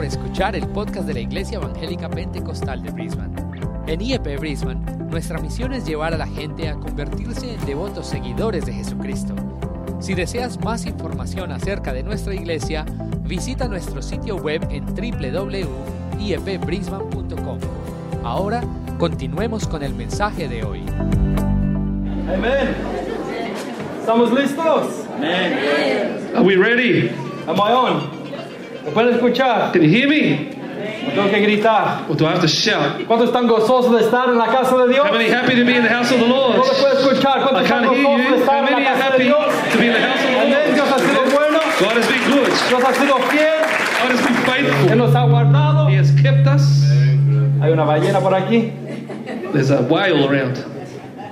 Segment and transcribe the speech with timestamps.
[0.00, 3.34] por escuchar el podcast de la Iglesia Evangélica Pentecostal de Brisbane.
[3.86, 8.64] En IEP Brisbane, nuestra misión es llevar a la gente a convertirse en devotos seguidores
[8.64, 9.34] de Jesucristo.
[9.98, 12.86] Si deseas más información acerca de nuestra iglesia,
[13.24, 17.58] visita nuestro sitio web en www.iepbrisbane.com.
[18.24, 18.62] Ahora,
[18.98, 20.80] continuemos con el mensaje de hoy.
[22.26, 22.74] Amén.
[24.00, 25.04] ¿Estamos listos?
[26.34, 27.10] Are we ready?
[27.46, 28.19] Am I on?
[28.84, 29.72] ¿Me pueden escuchar?
[29.72, 30.50] Can you hear me?
[31.06, 32.04] ¿O tengo que gritar?
[32.08, 33.04] Or do I have to shout?
[33.06, 35.06] ¿Cuántos están gozosos de estar en la casa de Dios?
[35.06, 36.56] How many happy to be in the house of the Lord?
[36.56, 37.42] ¿No escuchar?
[37.42, 38.34] ¿Cuántos I están hear gozosos de you.
[38.36, 39.72] estar How en many la are casa de happy Dios?
[39.72, 40.74] to be in the house of the Lord?
[40.74, 41.60] Dios ha sido bueno.
[41.80, 42.48] God has been good.
[42.68, 43.60] Dios ha sido fiel.
[44.00, 44.96] God has been Él faithful.
[44.96, 45.88] nos ha guardado.
[45.90, 46.84] He has kept us.
[47.60, 48.72] Hay una ballena por aquí.
[49.52, 50.56] There's a whale around.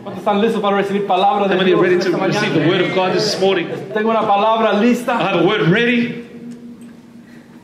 [0.03, 2.95] ¿Cuántos están listos para recibir palabra How many are ready to receive the word of
[2.95, 3.69] God this morning?
[3.93, 6.28] Tengo una palabra I have a word ready.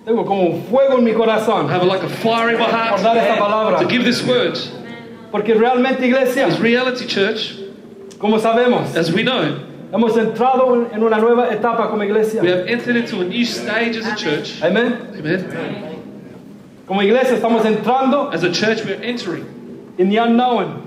[0.05, 2.73] Tengo como un fuego en mi corazón I have like a fire in my por
[3.03, 3.79] dar esta heart palabra.
[3.81, 4.59] to give this word.
[5.33, 7.57] Porque realmente, iglesia, It's reality, church.
[8.19, 9.61] como sabemos, As we know,
[9.93, 12.43] hemos entrado en una nueva etapa como iglesia.
[12.43, 14.61] we have entered into a new stage as a church.
[14.63, 15.17] Amén.
[15.19, 16.01] Amen.
[16.87, 19.47] Como iglesia estamos entrando As a church, we are entering
[19.99, 20.83] en the unknown,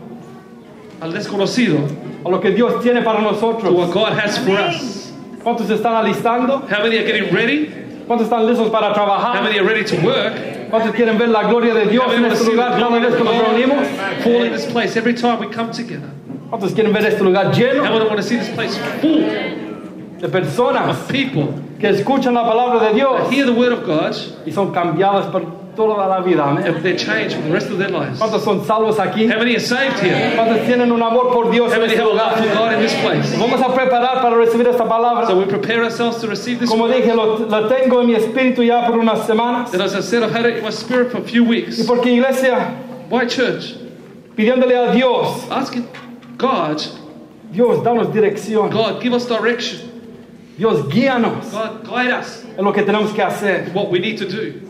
[1.01, 1.79] al desconocido
[2.23, 3.73] a lo que Dios tiene para to nosotros.
[3.73, 5.11] what God has for us.
[5.43, 6.61] ¿Cuántos se están alistando?
[6.69, 7.86] How many are getting ready?
[8.07, 10.33] ¿Cuántos están listos para How many are ready to work?
[10.69, 12.79] ¿Cuántos quieren ver la gloria de Dios How en many want to este see lugar
[12.79, 13.87] cada vez que nos reunimos?
[14.23, 16.09] Fall in this place every time we come together?
[16.49, 19.25] ¿Cuántos quieren ver este lugar How lleno many want to see this place full
[20.19, 23.85] de personas of people que escuchan la palabra de that Dios hear the word of
[23.85, 25.43] God y son cambiadas por
[25.77, 26.43] toda la vida?
[26.43, 26.65] Amén.
[26.65, 28.19] and they're changed for the rest of their lives?
[28.19, 29.29] ¿Cuántos son salvos aquí?
[29.31, 30.33] How many are saved here?
[30.35, 32.93] ¿Cuántos tienen un amor por Dios How many have a love for God in this
[33.01, 33.31] place?
[33.37, 35.27] Vamos a preparar para recibir esta palabra.
[35.27, 36.95] So we prepare ourselves to receive this Como word.
[36.95, 39.71] dije, lo, la tengo en mi espíritu ya por unas semanas.
[39.73, 41.85] And as I said, I've had it in my spirit for a few Y weeks.
[41.85, 42.75] porque iglesia,
[43.09, 43.75] Why church?
[44.35, 45.87] pidiéndole a Dios, Asking
[46.37, 46.81] God,
[47.51, 48.69] Dios, danos dirección.
[48.71, 49.79] God, give us direction.
[50.57, 53.71] Dios, guíanos God, guide us en lo que tenemos que hacer.
[53.73, 54.61] what we need to do.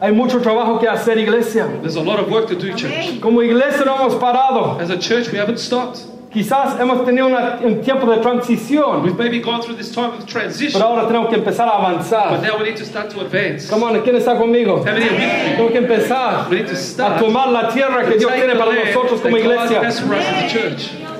[0.00, 1.66] Hay mucho trabajo que hacer, iglesia.
[1.80, 3.20] There's a lot of work to do, church.
[3.20, 4.78] Como iglesia no hemos parado.
[4.80, 6.00] As a church, we haven't stopped.
[6.34, 10.26] Quizás hemos tenido una- un tiempo de transición, We've maybe gone through this time of
[10.26, 12.42] transition, pero ahora tenemos que empezar a but avanzar.
[12.42, 13.70] now we need to start to advance.
[13.70, 14.76] Come on, ¿quién está conmigo?
[14.80, 15.26] How many are with me?
[15.56, 18.72] Tenemos que empezar We need to a start tomar la tierra que Dios tiene para
[18.74, 19.80] nosotros como God iglesia.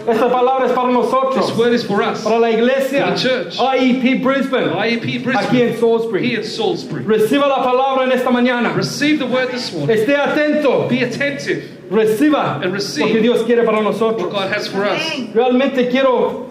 [0.06, 0.27] Has for us as a church.
[0.27, 2.22] Esta palabra es para This nosotros, word is for us.
[2.25, 3.56] para la iglesia For the church.
[3.59, 6.28] IEP Brisbane, IEP aquí Brisbane, en Salisbury.
[6.28, 7.05] here in Salisbury.
[7.05, 8.75] Reciba la palabra en esta mañana.
[8.77, 9.97] Receive the word this morning.
[9.97, 10.89] Esté atento.
[10.89, 14.33] Be attentive Reciba And receive lo que Dios quiere para what nosotros.
[14.33, 15.00] God has for us.
[15.34, 16.47] Realmente quiero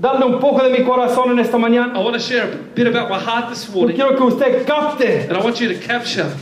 [0.00, 1.94] darle un poco de mi corazón en esta mañana.
[1.96, 4.66] I want to share a bit about my heart this Yo morning, quiero que usted
[4.66, 6.32] capte and I want you to capture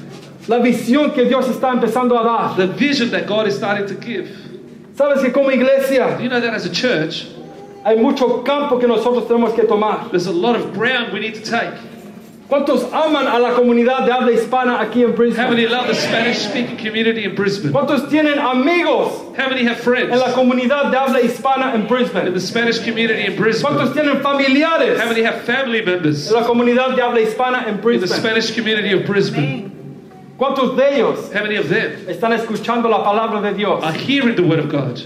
[0.46, 2.56] la visión que Dios está empezando a dar.
[2.56, 4.30] the vision that God is starting to give.
[4.98, 7.28] Sabes que como iglesia Do you know that as a church,
[7.84, 10.10] hay mucho campo que nosotros tenemos que tomar.
[10.10, 11.72] there's a lot of ground we need to take?
[12.50, 15.50] ¿Cuántos aman a la comunidad de habla hispana aquí en How Brisbane?
[15.50, 17.72] many love the Spanish speaking community in Brisbane?
[17.72, 21.86] ¿Cuántos tienen amigos How many have friends en la comunidad de habla hispana en in
[21.86, 22.32] Brisbane?
[22.32, 23.76] the Spanish community in Brisbane?
[23.76, 27.68] ¿Cuántos tienen familiares How many have family members en la comunidad de habla hispana en
[27.68, 28.18] in the Brisbane?
[28.18, 29.70] Spanish community of Brisbane?
[30.38, 33.82] ¿Cuántos de ellos How many of them están escuchando la palabra de Dios?
[33.82, 34.96] are hearing the word of God?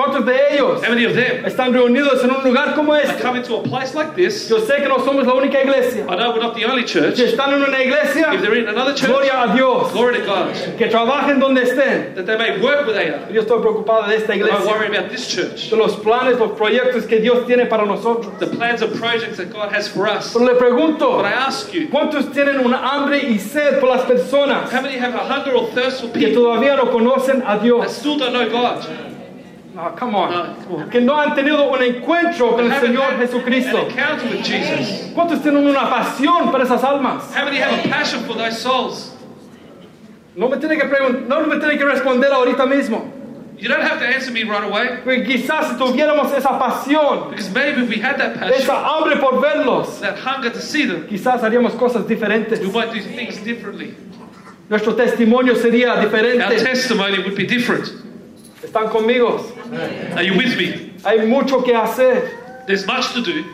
[0.00, 3.22] ¿Cuántos de ellos How many of them están reunidos en un lugar como este?
[3.22, 4.48] coming to a place like this?
[4.48, 6.06] Yo sé que no somos la única iglesia.
[6.08, 7.16] I know we're not the only church.
[7.16, 9.92] Si están en una iglesia, If they're in another church, gloria a Dios.
[9.92, 10.54] glory to God.
[10.78, 12.14] Que trabajen donde estén.
[12.14, 13.30] That they may work where they are.
[13.30, 14.66] Yo estoy preocupado de esta Don't iglesia.
[14.72, 15.68] worry about this church.
[15.68, 18.32] De los planes, los proyectos que Dios tiene para nosotros.
[18.38, 20.32] The plans and projects that God has for us.
[20.32, 24.06] Pero le pregunto, But I ask you, ¿cuántos tienen una hambre y sed por las
[24.06, 27.56] personas how many have a hunger or thirst for que people todavía no conocen a
[27.56, 27.92] that Dios?
[27.94, 28.86] still don't know God?
[29.82, 30.30] Ah, come on.
[30.70, 30.90] On.
[30.90, 33.88] Que no han tenido un encuentro con el Señor Jesucristo.
[35.14, 37.34] ¿Cuántos tienen una pasión por esas almas?
[37.34, 39.16] How many have a passion for those souls?
[40.36, 40.84] No me tiene que
[41.26, 43.10] no me tiene que responder ahorita mismo.
[43.58, 45.00] You don't have to answer me right away.
[45.04, 49.16] Porque quizás si tuviéramos esa pasión, Because maybe if we had that passion, esa hambre
[49.16, 52.60] por verlos, that hunger to see them, quizás haríamos cosas diferentes.
[52.60, 53.94] we might do things differently.
[54.68, 56.62] Nuestro testimonio sería Our diferente.
[56.62, 57.90] testimony would be different.
[58.62, 59.40] ¿Están conmigo?
[60.16, 60.92] Are you with me?
[61.04, 62.30] Hay mucho que hacer.
[62.66, 63.44] There's much to do.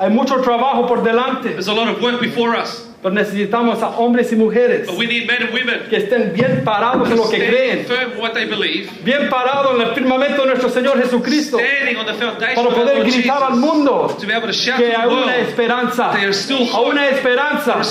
[0.00, 1.50] Hay mucho trabajo por delante.
[1.50, 2.88] There's a lot of work before us.
[3.02, 6.62] Pero necesitamos a hombres y mujeres But we need men and women que estén bien
[6.64, 7.84] parados en lo que creen.
[7.84, 11.58] firm what they believe, Bien parados en el firmamento de nuestro Señor Jesucristo.
[11.58, 14.78] standing on the Para poder Lord gritar al Jesus, mundo to be able to shout
[14.78, 16.12] que hay una esperanza.
[16.12, 17.82] Hay una esperanza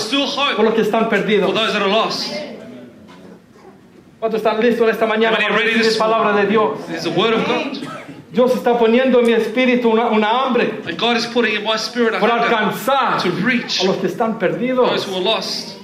[0.56, 1.52] por los que están for perdidos.
[1.52, 2.32] those that are lost.
[4.22, 6.78] ¿Cuántos están listos esta mañana para recibir this palabra de Dios?
[7.02, 7.88] The word of God.
[8.30, 11.74] Dios está poniendo en mi espíritu una, una hambre And God is putting in my
[11.74, 14.88] spirit a por hunger alcanzar to reach a los que están perdidos.
[14.90, 15.76] those who are lost.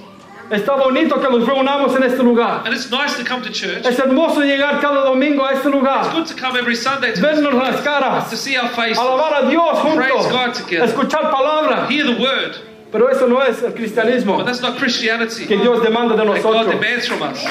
[0.49, 2.61] Está bonito que nos reunamos en este lugar.
[2.63, 3.85] And it's nice to come to church.
[3.85, 7.19] Es hermoso llegar cada domingo a este It's lugar, good to come every Sunday to,
[7.19, 10.87] vernos las caras, to see our faces, alabar a Dios Praise juntos, God together.
[10.87, 11.89] escuchar palabra.
[11.89, 12.68] hear the word.
[12.91, 16.41] Pero eso no es el cristianismo But that's not Christianity que Dios demanda de that
[16.41, 16.73] God nosotros.
[16.81, 17.43] demands from us.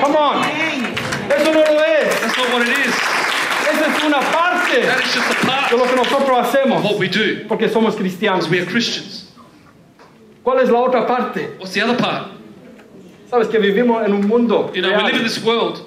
[0.00, 0.44] Come on.
[0.44, 2.20] Eso no lo es.
[2.20, 2.94] That's not what it is.
[3.72, 6.82] Esa es una parte That is just a part de lo que nosotros of hacemos
[6.84, 7.44] what we do.
[7.48, 8.46] porque somos cristianos.
[8.46, 9.32] Because we are Christians.
[10.44, 11.56] ¿Cuál es la otra parte?
[11.58, 12.28] What's the other part?
[13.30, 14.70] Sabes que vivimos en un mundo.
[14.74, 15.06] You know, we real.
[15.06, 15.86] live in this world.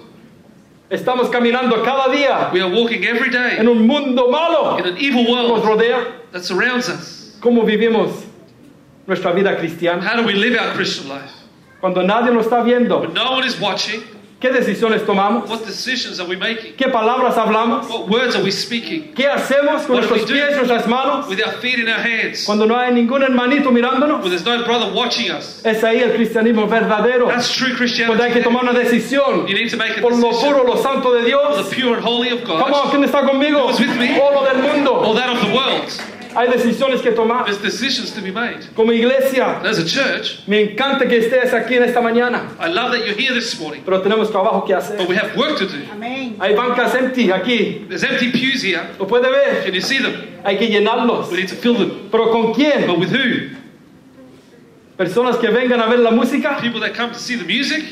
[0.89, 4.97] Estamos caminando cada día We are walking every day en un mundo malo in an
[4.97, 6.05] evil que nos world rodea.
[6.31, 7.37] that surrounds us.
[7.41, 8.09] ¿Cómo vivimos
[9.07, 10.01] nuestra vida cristiana?
[10.03, 11.31] How do we live our Christian life?
[11.79, 14.01] Cuando nadie nos está viendo, When no one is watching,
[14.39, 15.47] ¿qué decisiones tomamos?
[15.47, 16.73] what decisions are we making?
[16.75, 17.87] ¿Qué palabras hablamos?
[17.89, 19.13] What words are we speaking?
[19.13, 20.33] ¿Qué hacemos con What do we nuestros do?
[20.33, 21.27] pies, nuestras manos?
[21.27, 22.43] With our feet in our hands.
[22.45, 24.21] Cuando no hay ningún hermanito mirándonos.
[24.21, 25.61] When there's no brother watching us.
[25.63, 27.27] Es ahí el cristianismo verdadero.
[27.27, 28.43] That's true Cuando hay que Christianity.
[28.43, 31.19] tomar una decisión You need to make a por lo decision puro, lo santo de
[31.21, 31.69] for Dios.
[31.69, 33.67] the pure and holy of Come on, God ¿quién está conmigo?
[33.67, 34.19] Who's with me?
[34.19, 35.13] O lo del or mundo.
[35.13, 35.91] that of the world.
[36.35, 37.45] Hay decisiones que tomar.
[37.45, 38.67] There's decisions to be made.
[38.75, 42.91] Como iglesia, as a church, me encanta que estés aquí en esta mañana, I love
[42.91, 45.07] that you're here this morning, pero tenemos trabajo que but hacer.
[45.07, 45.77] we have work to do.
[45.93, 46.35] Amén.
[46.39, 48.85] Hay bancas empty aquí, There's empty pews here.
[48.99, 49.63] lo puede ver.
[49.63, 50.13] Can you see them?
[50.43, 51.29] Hay que llenarlos.
[51.31, 52.09] We need to fill them.
[52.11, 52.85] ¿Pero con quién?
[52.87, 53.55] But with who?
[54.97, 57.83] Personas que vengan a ver la música, People that come to see the music?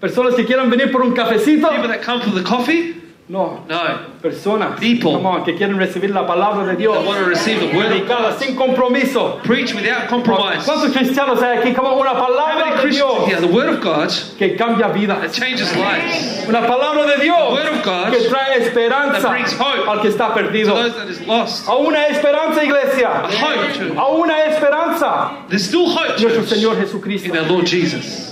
[0.00, 1.68] personas que quieran venir por un cafecito.
[1.70, 2.94] People that come for the coffee?
[3.28, 3.78] No, No.
[4.22, 5.14] personas People.
[5.14, 6.94] come on, que quieren recibir la palabra de Dios.
[6.96, 9.40] That want to receive the word sin compromiso.
[9.42, 10.64] Preach without compromise.
[10.64, 11.74] ¿Cuántos cristianos hay aquí?
[11.74, 13.40] Como una palabra de Dios here?
[13.40, 15.18] The word of God que cambia vida.
[15.20, 16.46] that changes lives.
[16.48, 20.00] Una palabra de The Dios word of God que trae esperanza that brings hope al
[20.02, 20.74] que está to perdido.
[20.74, 21.68] those that is lost.
[21.68, 23.08] A una esperanza, A iglesia.
[23.26, 25.30] hope to A una esperanza.
[25.48, 27.30] There's still hope, Nuestro Señor Jesucristo.
[27.30, 28.25] in our Lord Jesus.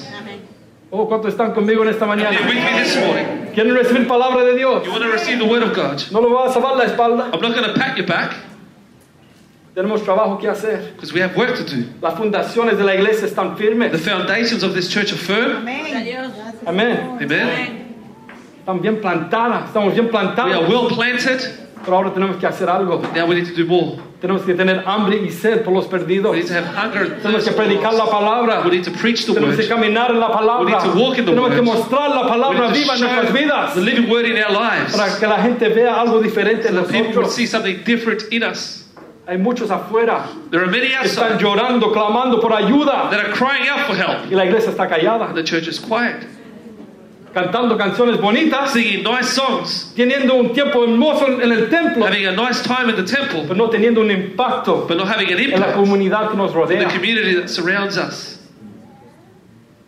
[0.97, 2.31] Oh, ¿cuántos están conmigo en esta mañana?
[2.31, 3.25] with me this morning.
[3.53, 4.85] ¿Quieren recibir palabra de Dios?
[4.85, 6.01] You want to receive the word of God.
[6.13, 7.31] No lo vas a salvar la espalda.
[7.33, 8.33] I'm not going to pat your back
[9.75, 10.93] Tenemos trabajo que hacer.
[10.95, 11.85] because we have work to do.
[12.01, 14.01] Las fundaciones de la iglesia están The firmes.
[14.07, 15.67] foundations of this church are firm.
[15.67, 16.31] Amén.
[16.65, 17.19] Amén.
[17.21, 17.95] Amen.
[18.61, 19.71] Están bien plantadas.
[19.71, 20.69] Estamos bien We are plantados.
[20.69, 21.41] well planted.
[21.85, 23.03] Pero ahora tenemos que hacer algo.
[23.15, 23.99] Now we need to do more.
[24.21, 26.31] Tenemos que tener hambre y sed por los perdidos.
[26.33, 28.63] We need to have hunger Tenemos que predicar la palabra.
[28.65, 29.69] We need to preach the Tenemos que word.
[29.69, 30.65] caminar en la palabra.
[30.65, 31.67] We need to walk in the Tenemos que word.
[31.67, 34.97] mostrar la We palabra viva en nuestras vidas the living word in our lives.
[34.97, 37.35] para que la gente vea algo diferente en So people would nosotros.
[37.35, 38.81] see something different in us.
[39.27, 43.33] Hay muchos afuera There are many que están outside llorando, clamando por ayuda that are
[43.33, 44.31] crying out for help.
[44.31, 46.27] y la iglesia está callada, the church is quiet.
[47.35, 49.93] Cantando canciones bonitas, Singing nice songs.
[49.97, 53.43] teniendo un tiempo hermoso en el templo, Having a nice time in the temple.
[53.43, 56.37] pero no teniendo un impacto But not having an en la impact in comunidad que
[56.37, 56.89] nos the rodea.
[56.89, 58.39] community that surrounds us.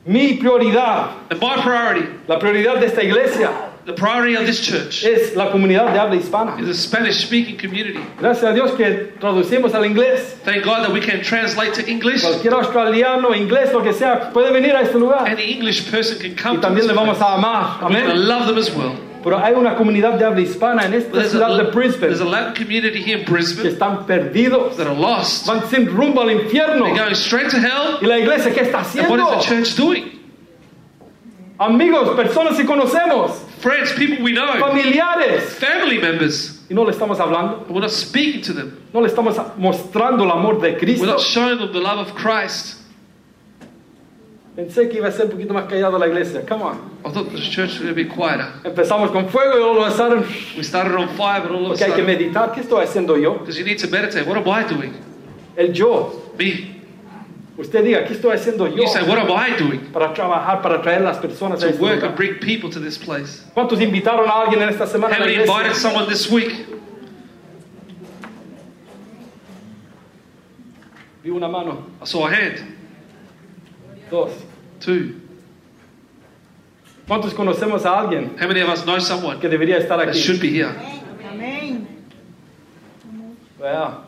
[0.04, 3.50] Mi prioridad, And my priority, la prioridad de esta iglesia
[3.86, 6.58] the priority of this church, es la comunidad de habla hispana.
[6.60, 8.00] is the Spanish speaking community.
[8.18, 10.34] Gracias a Dios que traducimos al inglés.
[10.44, 12.22] Thank God that we can translate to English.
[12.22, 15.28] Cualquier australiano, inglés, lo que sea, puede venir a este lugar.
[15.28, 17.30] Any English person can Y come to también this le vamos place.
[17.30, 17.78] a amar.
[17.82, 18.28] We're going to Amén.
[18.28, 18.96] love them as well.
[19.22, 21.72] Pero hay una comunidad de habla hispana en esta there's, a, ciudad de there's a
[21.72, 24.76] Brisbane Latin community here in que Brisbane están perdidos.
[24.76, 25.46] that are lost.
[25.46, 26.84] Van sin rumbo al infierno.
[26.86, 27.98] They're going straight to hell.
[28.00, 29.38] ¿Y la iglesia qué está And what haciendo?
[29.40, 30.12] is the church doing?
[31.58, 35.54] Amigos, personas que conocemos, Friends, people we know, familiares.
[35.54, 38.76] family members, Y no le estamos hablando, but we're not speaking to them.
[38.92, 42.76] no le estamos mostrando el amor de We're not showing them the love of Christ.
[44.56, 46.42] Pensé que iba a ser un poquito más callado la iglesia.
[46.46, 46.98] Come on.
[47.04, 48.50] I thought the church would be quieter.
[48.64, 50.24] Empezamos con fuego y luego sudden,
[50.56, 52.52] We started on fire, but all of a porque hay que sudden, meditar.
[52.54, 53.34] ¿Qué estoy haciendo yo?
[53.34, 54.26] because you need to meditate.
[54.26, 54.94] What am I doing?
[55.58, 56.32] El yo.
[56.38, 56.75] Me.
[57.58, 58.76] Usted diga, ¿qué estoy haciendo yo?
[58.82, 59.80] You say, what am I doing?
[59.92, 62.08] Para trabajar, para traer las personas a To este work lugar.
[62.10, 63.42] and bring people to this place.
[63.54, 65.54] ¿Cuántos invitaron a alguien en esta semana a How la many iglesia?
[65.54, 66.66] invited someone this week?
[71.22, 72.60] Vi una mano, I saw a hand.
[74.10, 74.30] dos.
[74.80, 75.14] Two.
[77.08, 80.18] ¿Cuántos conocemos a alguien How many of us know someone que debería estar that aquí?
[80.20, 80.74] should be here?
[81.28, 81.86] Amén.
[83.58, 84.05] Vea.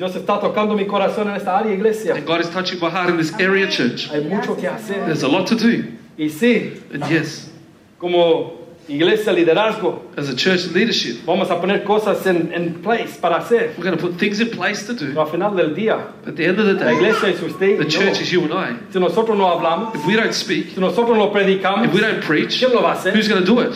[0.00, 2.14] Dios está tocando mi corazón en esta área, iglesia.
[2.14, 4.08] And God is touching my heart in this area, church.
[4.10, 5.04] Hay mucho que hacer.
[5.04, 5.84] There's a lot to do.
[6.16, 7.50] Y sí, And yes,
[7.98, 8.54] como
[8.88, 10.00] iglesia, liderazgo.
[10.16, 11.18] as a church leadership.
[11.26, 13.74] Vamos a poner cosas en, en place para hacer.
[13.76, 15.20] We're going to put things in place to Pero do.
[15.20, 17.84] al final del día, At the end of the la day, iglesia es usted the
[17.84, 18.22] y church yo.
[18.22, 18.76] is you and I.
[18.90, 22.22] Si nosotros no hablamos, If we don't speak, si nosotros no predicamos, if we don't
[22.24, 23.12] preach, ¿quién lo va a hacer?
[23.14, 23.74] who's going to do it?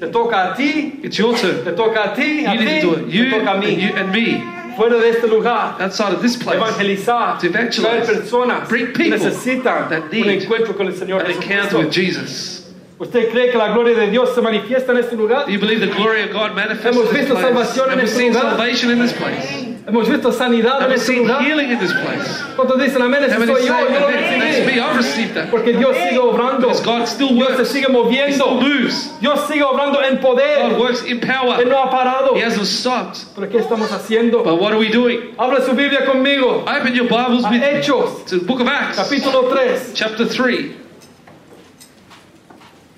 [0.00, 1.62] Te toca a ti, It's your turn.
[1.62, 3.12] te toca a ti, a You need ti, to do it.
[3.12, 4.42] You toca a and, you and me,
[4.80, 7.82] Fuera de este lugar, outside of this place, evangelizar, To evangelize.
[7.82, 11.90] traer personas Bring people necesitan that un need encuentro con el Señor an encounter with
[11.90, 12.59] Jesus.
[13.00, 15.46] ¿Usted cree que la gloria de Dios se manifiesta en este lugar?
[15.46, 17.46] Do you believe the glory of God manifests Hemos in this visto place?
[17.48, 18.50] salvación en Have we este seen lugar.
[18.50, 19.66] salvation in this place?
[19.88, 21.40] Hemos visto sanidad Have en we este seen lugar.
[21.42, 22.28] healing in this place?
[22.56, 23.24] ¿Cuántos dicen amén?
[23.24, 25.50] Ese soy yo, yo lo "Amen, that's me, received that.
[25.50, 26.68] Porque Dios sigue obrando.
[26.68, 27.70] Because God still Dios se works.
[27.70, 28.34] sigue He moviendo.
[28.44, 29.10] still moves.
[29.22, 30.68] Dios sigue obrando en poder.
[30.68, 31.64] God works in Él power.
[31.66, 32.36] no ha parado.
[32.36, 33.16] He hasn't stopped.
[33.34, 34.44] ¿Pero qué estamos haciendo?
[34.44, 35.34] But what are we doing?
[35.38, 36.64] Habla su Biblia conmigo.
[36.68, 39.94] Open your Bibles A with me Hechos, to the book of Acts, capítulo 3.
[39.94, 40.76] chapter 3.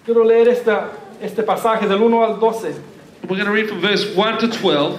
[0.05, 0.91] Quiero leer esta,
[1.21, 2.75] este pasaje del 1 al 12.
[3.29, 4.99] We're going to read from verse 1 to 12.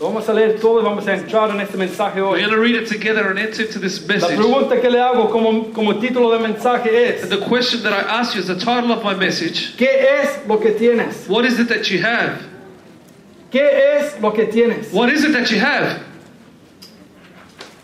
[0.00, 2.58] Lo vamos a leer todo y vamos a entrar en este mensaje We're going to
[2.58, 4.36] read it together and enter into this La message.
[4.36, 8.00] pregunta que le hago como, como título de mensaje es, And the question that I
[8.00, 9.76] ask you is the title of my message.
[9.76, 9.86] ¿qué
[10.20, 11.28] es lo que tienes?
[11.28, 12.42] What is it that you have?
[13.52, 13.62] ¿Qué
[13.96, 14.92] es lo que tienes?
[14.92, 16.00] What is it that you have?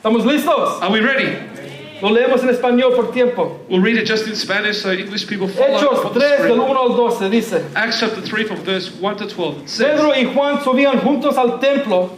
[0.02, 0.82] ¿Estamos listos?
[0.82, 1.36] Are we ready?
[2.00, 3.60] Lo leemos en español por tiempo.
[3.68, 6.38] We'll read it just in Spanish so English people follow Hechos on the 3 del
[6.38, 6.60] screen.
[6.60, 9.62] 1 al 12 dice, Acts chapter 3 from verse 1 to 12.
[9.62, 12.10] It says, Pedro y Juan subían juntos al templo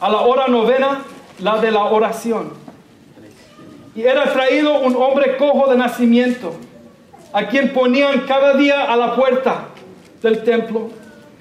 [0.00, 1.04] a la hora novena,
[1.38, 2.50] la de la oración.
[3.94, 6.54] Y era traído un hombre cojo de nacimiento,
[7.32, 9.68] a quien ponían cada día a la puerta
[10.22, 10.90] del templo,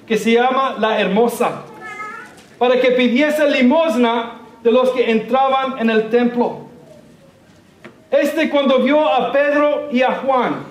[0.06, 1.64] que se llama la Hermosa,
[2.58, 6.69] para que pidiese limosna de los que entraban en el templo.
[8.12, 10.64] Este cuando vio a Pedro y a Juan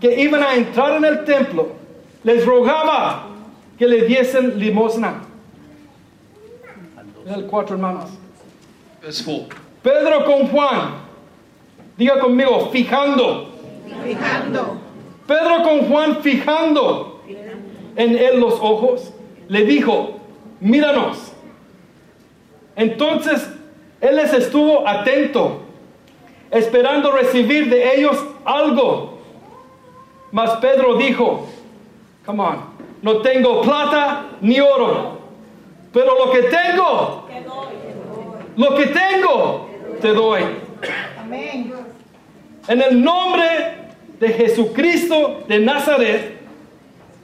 [0.00, 1.72] que iban a entrar en el templo,
[2.24, 3.26] les rogaba
[3.78, 5.22] que le diesen limosna.
[7.26, 8.10] El cuatro hermanos.
[9.00, 9.58] verse 4.
[9.82, 10.94] Pedro con Juan,
[11.96, 13.50] diga conmigo, fijando.
[14.04, 14.78] Fijando.
[15.26, 17.22] Pedro con Juan fijando
[17.96, 19.12] en él los ojos,
[19.48, 20.20] le dijo,
[20.60, 21.32] míranos.
[22.76, 23.48] Entonces
[24.00, 25.62] él les estuvo atento,
[26.52, 29.18] esperando recibir de ellos algo.
[30.30, 31.48] Mas Pedro dijo,
[32.24, 32.64] come on,
[33.00, 35.18] no tengo plata ni oro,
[35.92, 37.26] pero lo que tengo,
[38.56, 39.68] lo que tengo,
[40.00, 40.42] te doy.
[41.18, 41.72] Amén.
[42.68, 43.44] En el nombre
[44.20, 46.40] de Jesucristo de Nazaret,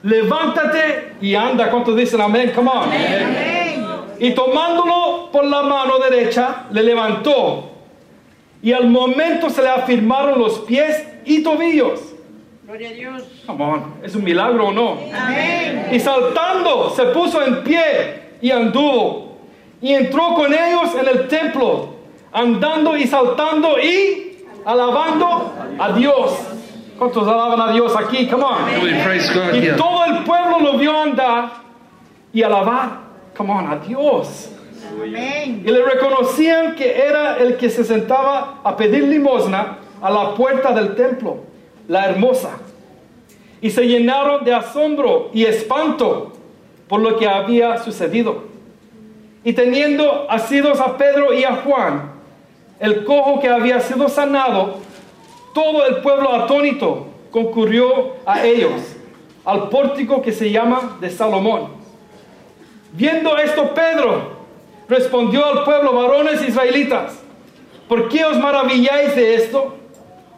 [0.02, 1.70] levántate y anda.
[1.70, 2.52] ¿Cuántos dicen amén?
[2.54, 2.84] Come on.
[2.84, 3.86] Amén.
[4.18, 7.77] Y tomándolo por la mano derecha, le levantó.
[8.62, 12.00] Y al momento se le afirmaron los pies y tobillos.
[12.64, 13.22] Gloria a Dios.
[13.46, 13.94] Come on.
[14.02, 14.98] ¿Es un milagro o no?
[15.14, 15.88] Amén.
[15.92, 19.38] Y saltando, se puso en pie y anduvo.
[19.80, 21.94] Y entró con ellos en el templo,
[22.32, 26.32] andando y saltando y alabando a Dios.
[26.98, 28.26] ¿Cuántos alaban a Dios aquí?
[28.26, 28.82] Come on.
[28.82, 31.52] We praise God Y todo el pueblo lo vio andar
[32.32, 32.98] y alabar.
[33.36, 34.50] Come on, a Dios.
[35.02, 35.62] Amén.
[35.64, 40.72] Y le reconocían que era el que se sentaba a pedir limosna a la puerta
[40.72, 41.38] del templo,
[41.86, 42.58] la hermosa.
[43.60, 46.32] Y se llenaron de asombro y espanto
[46.88, 48.44] por lo que había sucedido.
[49.44, 52.12] Y teniendo asidos a Pedro y a Juan,
[52.80, 54.76] el cojo que había sido sanado,
[55.52, 58.96] todo el pueblo atónito concurrió a ellos,
[59.44, 61.68] al pórtico que se llama de Salomón.
[62.92, 64.37] Viendo esto, Pedro
[64.88, 67.18] respondió al pueblo, varones israelitas,
[67.88, 69.76] ¿por qué os maravilláis de esto?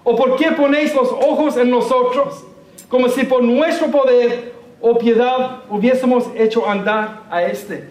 [0.02, 2.45] ¿O por qué ponéis los ojos en nosotros,
[2.88, 7.90] como si por nuestro poder o piedad hubiésemos hecho andar a este?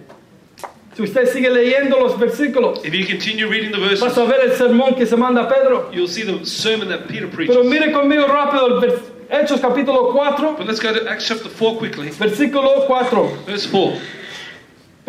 [0.95, 4.41] Si usted sigue leyendo los versículos, If you continue reading the vas verses, a ver
[4.43, 5.89] el sermón que se manda Pedro.
[5.93, 7.55] you'll see the sermon that Peter preaches.
[7.55, 8.99] Pero mire conmigo rápido el
[9.29, 12.09] Hechos capítulo 4, But let's go to Acts chapter 4 quickly.
[12.09, 13.29] versículo 4.
[13.45, 13.93] Verse 4.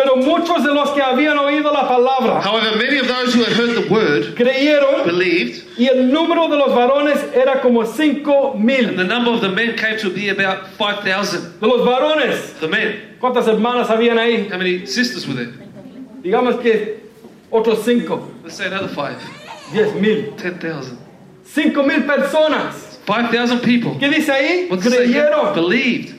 [0.03, 3.53] Pero muchos de los que habían oído la palabra However, many of those who had
[3.53, 8.65] heard the word creyeron believed, y el número de los varones era como cinco and
[8.65, 8.97] mil.
[8.97, 11.61] the number of the men came to be about 5,000.
[11.61, 13.17] De los varones, The men.
[13.21, 14.49] ¿cuántas hermanas habían ahí?
[14.51, 15.53] How many sisters were there?
[16.23, 17.01] Digamos que
[17.51, 19.17] otros cinco, Let's say another five.
[19.73, 20.33] diez mil.
[20.37, 20.97] 10,000.
[21.45, 22.99] Cinco mil personas.
[23.07, 23.97] 5,000 people.
[23.99, 24.71] ¿Qué dice ahí?
[24.71, 25.29] What does it say here?
[25.31, 25.55] Creyeron.
[25.55, 26.15] Believed.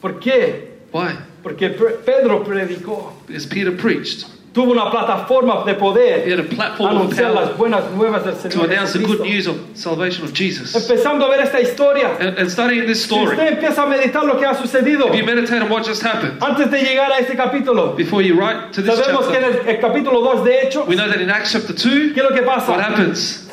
[0.00, 0.68] ¿Por qué?
[0.92, 1.16] Why?
[1.44, 3.12] Porque Pedro predicó.
[3.28, 4.24] Because Peter preached.
[4.54, 8.24] tuvo una plataforma de He poder had a platform of anunciar las power buenas nuevas
[8.24, 10.74] del to Señor announce the good news of salvation of Jesus.
[10.74, 14.24] Empezando a ver esta historia, And, and studying this si story, usted empieza a meditar
[14.24, 17.18] lo que ha sucedido if you meditate on what just happened, antes de llegar a
[17.18, 20.44] este capítulo, before you write to this sabemos que en chapter, el, el capítulo 2
[20.44, 22.80] de Hechos, we know that in Acts chapter 2, ¿qué es lo que what pasa?
[22.80, 23.48] happens?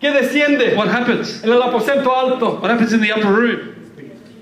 [0.00, 1.44] ¿Qué desciende What happens?
[1.44, 2.58] en el aposento alto?
[2.62, 3.74] What happens in the upper room?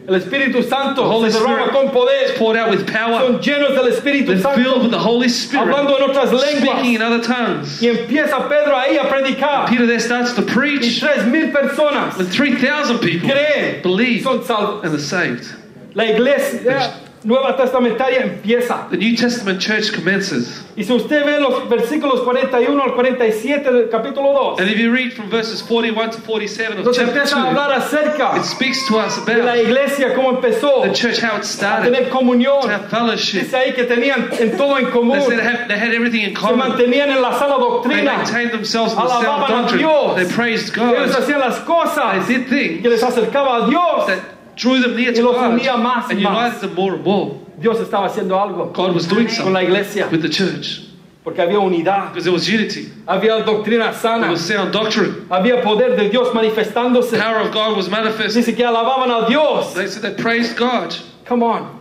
[0.09, 2.35] El Espíritu Santo The Holy se derrama Spirit con poder.
[2.39, 3.21] poured out with power.
[3.21, 6.87] Son llenos del Espíritu They're filled with the Holy Spirit, hablando en otras speaking lenguas.
[6.87, 7.81] in other tongues.
[7.83, 9.67] Y empieza Pedro ahí a predicar.
[9.69, 14.45] Peter there starts to Y preach, tres mil personas and 3,000 people creen, believe son
[14.45, 14.85] salvos.
[14.85, 15.55] and are saved.
[15.95, 18.87] La iglesia nueva testamentaria empieza.
[18.91, 20.63] The New Testament church commences.
[20.77, 24.93] Y si usted ve los versículos 41 al 47 del capítulo 2, And if you
[24.93, 28.87] read from verses 41 to 47 of chapter empieza a hablar 2, acerca it speaks
[28.87, 32.09] to us de la about iglesia, cómo empezó the church, how it a started, tener
[32.09, 32.69] to comunión.
[32.71, 33.41] have fellowship.
[33.45, 35.29] Dice ahí que tenían en todo en They común.
[35.31, 36.59] they had, they had everything in Se common.
[36.69, 38.17] mantenían en la sana They doctrina.
[38.19, 39.79] maintained themselves in the sound Alababan a doctrine.
[39.79, 40.17] Dios.
[40.17, 41.23] They praised Ellos God.
[41.23, 44.07] hacían las cosas They did things que les acercaba a Dios.
[44.09, 46.37] that drew them near Y to los God unía más y and más.
[46.37, 47.35] united them more and more.
[47.61, 50.83] Dios estaba haciendo algo God was doing con la something iglesia with the church
[51.25, 52.89] porque había unidad, because there was unity.
[53.09, 55.27] había doctrina There sana, was sound doctrine.
[55.29, 57.11] había poder de Dios manifestándose.
[57.11, 58.37] The power of God was manifest.
[58.37, 59.75] Dice que alababan a Dios.
[59.75, 60.95] They said they praised God.
[61.25, 61.81] Come on.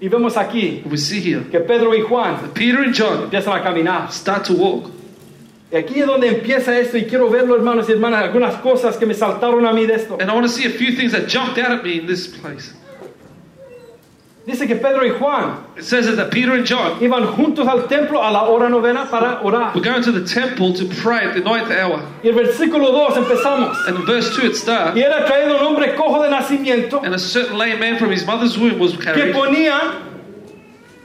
[0.00, 3.60] Y vemos aquí And we see here que Pedro y Juan Peter and John empiezan
[3.60, 4.10] a caminar.
[4.10, 4.90] start to walk.
[5.70, 9.04] Y aquí es donde empieza esto y quiero verlo, hermanos y hermanas, algunas cosas que
[9.04, 10.16] me saltaron a mí de esto.
[10.18, 12.26] And I want to see a few things that jumped out at me in this
[12.26, 12.72] place.
[14.46, 18.22] Dice que Pedro y Juan It says that Peter and John iban juntos al templo
[18.22, 19.74] a la hora novena para orar.
[19.74, 22.00] were going to the temple to pray at the ninth hour.
[22.24, 23.76] Y el versículo 2 empezamos.
[23.86, 27.14] And in verse 2 it starts, Y era traído un hombre cojo de nacimiento and
[27.14, 29.96] a certain lame man from his mother's womb was que carried, ponían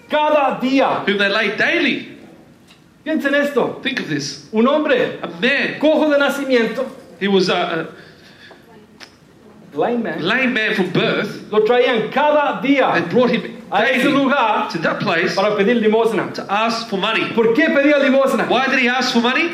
[0.10, 1.06] cada día.
[1.06, 2.13] whom they laid daily.
[3.06, 3.80] Esto.
[3.82, 4.48] Think of this.
[4.54, 6.86] Un hombre A man, cojo de nacimiento,
[7.20, 7.88] he was a,
[9.74, 11.52] a man, lame man from birth.
[11.52, 16.34] lo traían cada They brought him a ese lugar to that place para pedir limosna.
[16.34, 17.26] to ask for money.
[17.34, 18.48] ¿Por qué pedía limosna?
[18.48, 19.50] Why did he ask for money?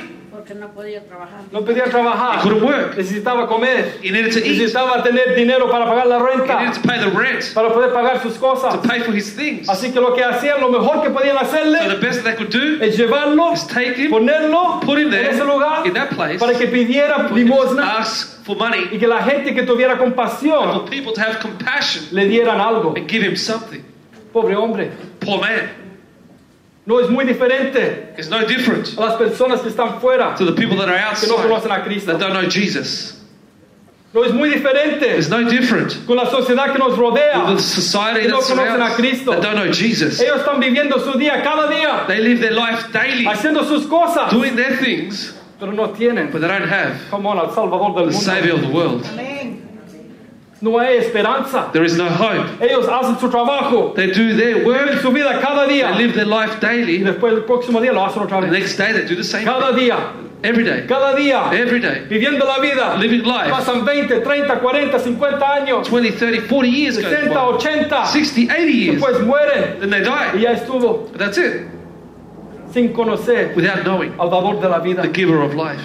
[0.49, 1.41] Porque no podía trabajar.
[1.51, 2.97] No pedía He trabajar, couldn't work.
[2.97, 4.45] necesitaba comer, He needed to eat.
[4.45, 7.93] He necesitaba tener dinero para pagar la needed renta, to pay the rent, para poder
[7.93, 8.75] pagar sus to cosas.
[8.88, 9.69] pay for his things.
[9.69, 12.35] Así que lo que hacían, lo mejor que podían So hacerle the best that they
[12.35, 15.93] could do es llevarlo, is take him, ponerlo put him en there, ese lugar in
[15.93, 19.63] that place, para que pidiera to limosna ask for money, y que la gente que
[19.63, 22.95] tuviera compasión for people to have compassion le dieran algo.
[22.97, 23.83] and give him something.
[24.33, 24.89] Pobre hombre.
[25.19, 25.69] Poor man.
[26.89, 30.54] No es muy diferente It's no different a las personas que están fuera, to the
[30.54, 32.12] people that are que no conocen outside a Cristo.
[32.12, 33.15] that don't know Jesus.
[34.12, 37.45] No es muy diferente It's no different con la sociedad que nos with rodea.
[37.56, 39.32] the society Que no that conocen a surrounds Cristo.
[39.34, 40.19] that don't know Jesus.
[40.19, 44.32] Ellos están viviendo su día cada día, They live their life daily, haciendo sus cosas,
[44.32, 48.13] doing their things, pero no tienen, but they don't have como al Salvador del the
[48.13, 49.06] Savior of the world.
[49.06, 49.59] Amén.
[50.62, 51.69] No hay esperanza.
[51.72, 52.45] There is no hope.
[52.62, 56.28] Ellos hacen su trabajo, They do their viven work, su vida cada they live their
[56.28, 56.98] life y daily.
[57.00, 59.67] después el próximo día lo hacen otra The next day they do the same Cada
[59.74, 59.86] thing.
[59.88, 59.98] día,
[60.43, 60.86] Every day.
[60.88, 62.06] cada día, Every day.
[62.10, 62.95] viviendo la vida.
[62.98, 63.50] Living life.
[63.52, 69.02] Pasan 20, 30, 40, 50 años, 20, 30, 40 years 60, 80, 60, 80 years.
[69.02, 70.39] después mueren Then they y die.
[70.41, 71.67] ya estuvo But that's it.
[72.74, 75.82] sin conocer Without knowing al dador de la vida, the giver of life.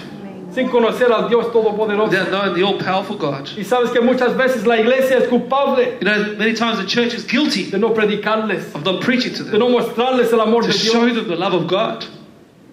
[0.55, 2.09] Sin conocer al Dios Todopoderoso.
[2.09, 3.47] Without knowing the all powerful God.
[3.57, 7.13] Y sabes que muchas veces la iglesia es culpable You know, many times the church
[7.13, 10.61] is guilty de no predicarles, of not preaching to de them, no mostrarles el amor
[10.63, 11.17] to de show Dios.
[11.17, 12.05] them the love of God.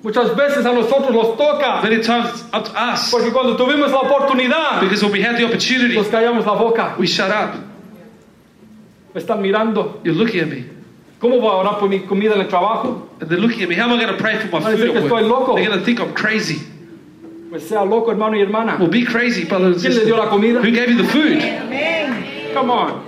[0.04, 3.90] Muchas veces a nosotros los toca, Many times it's up to us porque cuando tuvimos
[3.90, 6.94] la oportunidad, because when we had the opportunity, nos callamos la boca.
[6.98, 7.54] we shut up.
[9.14, 10.00] Me están mirando.
[10.04, 10.64] You're looking at me.
[11.20, 13.08] ¿Cómo voy a orar por mi comida en el trabajo?
[13.20, 13.76] And they're looking at me.
[13.76, 15.12] How am I going to pray for my Van a food at work?
[15.12, 15.54] estoy loco.
[15.54, 16.66] They're going to think I'm crazy.
[17.52, 18.78] Pues sea loco, hermano y hermana.
[18.78, 20.60] Well, be crazy, brother and ¿Quién le dio la comida?
[20.60, 21.36] Who gave you the food?
[21.36, 22.54] Amén.
[22.54, 23.02] Come on.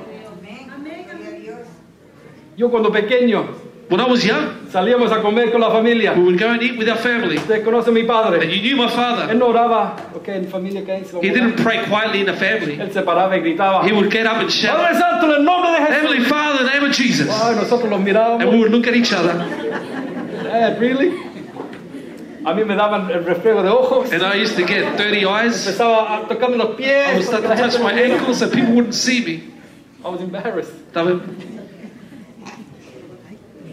[2.55, 3.47] Yo cuando pequeño
[3.89, 6.13] When I was young, salíamos a comer con la familia.
[6.13, 7.39] we would go and eat with our family.
[7.39, 9.35] Usted conoce a mi And you knew my Él father.
[9.35, 11.05] no oraba, ok, en familia que.
[11.23, 12.77] He didn't pray quietly in the family.
[12.77, 13.87] Él se paraba y gritaba.
[13.87, 16.03] He would get up and shout, Padre Santo, en el nombre de Jesús.
[16.03, 17.31] Heavenly Father, in the name of Jesus.
[17.31, 19.33] Ay, nosotros los And we would look at each other.
[20.53, 21.34] Eh, really?
[22.47, 24.13] A mí me daban el refriego de ojos.
[24.13, 25.67] And I used to get dirty eyes.
[25.67, 27.15] Empezaba a tocarme los I pies.
[27.15, 29.43] would start to touch my ankles so people wouldn't see me.
[30.05, 30.73] I was embarrassed.
[30.93, 31.21] Estaba-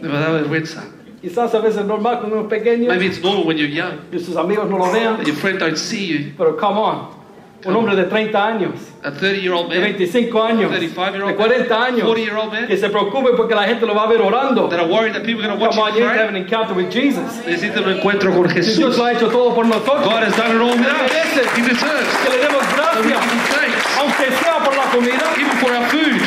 [0.01, 0.83] Me daba vergüenza.
[1.21, 3.99] Quizás a veces es normal cuando uno es pequeño Maybe it's normal when you're young
[4.11, 5.17] y sus amigos no lo vean.
[5.17, 6.31] that your friend don't see you.
[6.37, 7.20] Pero come on.
[7.63, 8.71] Un hombre de 30 años,
[9.03, 12.75] A 30 year old de man 25 años, 35-year-old de 40 años, 40-year-old man que
[12.77, 14.67] se preocupe porque la gente lo va a ver orando.
[14.67, 16.19] that are worried that people are going to watch Come on, you you need to
[16.21, 16.39] have pray.
[16.39, 17.21] an encounter with Jesus.
[17.45, 18.97] Necesitan un encuentro con Si Dios Jesús.
[18.97, 21.11] lo ha hecho todo por nosotros, God has done it all with us.
[21.55, 23.19] He deserves que le demos gracias,
[23.53, 25.21] thanks, aunque sea por la comida.
[25.37, 26.21] even for our food.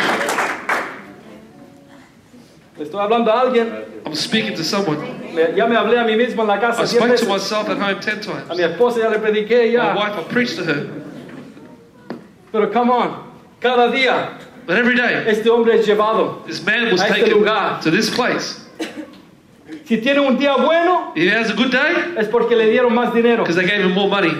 [2.79, 3.73] Le estoy hablando a alguien,
[4.05, 4.99] I'm speaking to someone.
[5.35, 7.79] me- ya me hablé a mí mismo en la casa I spoke to myself at
[7.79, 8.57] home 10 A times.
[8.59, 9.94] mi esposa ya le prediqué My ya.
[9.94, 10.87] wife, I preached to her.
[12.55, 13.11] Pero come on,
[13.61, 16.45] cada día But every day, este hombre es llevado.
[16.47, 17.81] this man was A este taken lugar.
[17.83, 18.61] to this place.
[19.87, 23.12] Si tiene un día bueno, He has a good day es porque le dieron más
[23.12, 23.43] dinero.
[23.43, 24.31] because they gave him more money.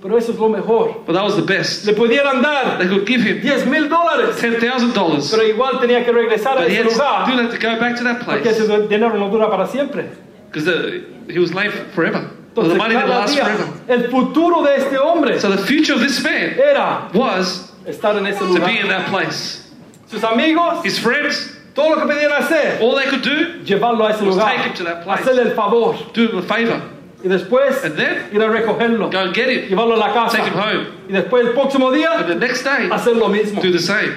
[0.00, 1.02] Pero eso es lo mejor.
[1.06, 1.84] But that was the best.
[1.84, 5.30] Le pudieran dar They could give him 10 mil dólares, $10,000.
[5.30, 7.58] pero igual tenía que regresar a But he ese had to lugar still have to
[7.58, 10.06] go back to that porque place ese dinero no dura para siempre.
[10.50, 10.66] because
[11.28, 12.30] he was late forever.
[12.62, 13.72] The Entonces, money didn't cada día, forever.
[13.88, 18.26] el futuro de este hombre So the future of this man era was estar en
[18.26, 19.70] ese to be in that place.
[20.06, 24.10] Sus amigos, His friends, todo lo que podían hacer, all they could do, llevarlo a
[24.12, 25.20] ese Was lugar, take him to that place.
[25.20, 26.80] hacerle el favor do him a favor,
[27.22, 30.36] y después and then ir a recogerlo, go and get him, llevarlo a la casa
[30.38, 33.60] take him home, y después el próximo and día the next day hacer lo mismo.
[33.62, 34.14] do the same.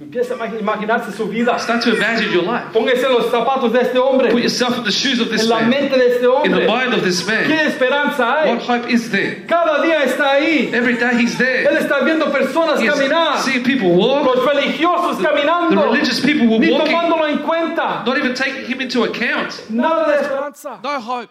[0.00, 1.56] Empieza a imag- imaginarse su vida.
[1.60, 2.72] Start to imagine your life.
[2.72, 5.60] Póngase los zapatos de este hombre, Put yourself in the shoes of this en la
[5.60, 7.50] man, mente de este in the mind of this ¿Qué man.
[7.68, 8.50] esperanza hay?
[8.54, 9.44] What hope is there?
[9.46, 10.72] Cada día está ahí.
[10.74, 11.78] Every day he's Él there.
[11.78, 13.38] está viendo personas He's caminar.
[13.42, 14.24] seeing people walk.
[14.26, 15.84] Los religiosos The caminando.
[15.84, 18.02] religious people were Ni walking, tomándolo en cuenta.
[18.04, 19.70] not even taking him into account.
[19.70, 20.80] Nada de esperanza.
[20.82, 21.30] No hope.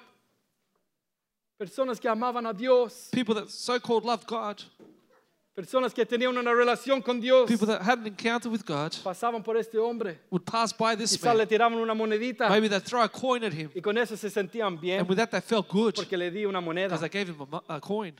[1.60, 3.10] Personas que amaban a Dios.
[3.12, 4.63] People that so called loved God,
[5.54, 7.48] Personas que tenían una relación con Dios.
[7.50, 10.18] people that had an encounter with God, Pasaban por este hombre.
[10.32, 11.48] would pass by this Quizás le man.
[11.48, 12.48] tiraban una monedita.
[12.50, 15.02] Maybe they'd throw a coin at him, Y con eso se sentían bien.
[15.02, 16.88] and with that they felt good Porque le di una moneda.
[16.96, 18.14] because they gave him a, mo- a coin.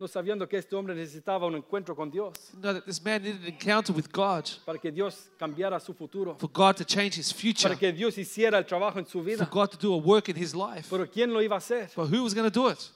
[0.00, 2.34] No sabiendo que este hombre necesitaba un encuentro con Dios.
[2.60, 6.34] Know that this man needed an encounter with God Para que Dios cambiara su futuro.
[6.40, 9.24] for God to change his future, Para que Dios hiciera el trabajo en su for
[9.24, 9.48] vida.
[9.48, 10.88] God to do a work in his life.
[10.90, 11.88] Pero ¿quién lo iba a hacer?
[11.94, 12.90] But who was going to do it?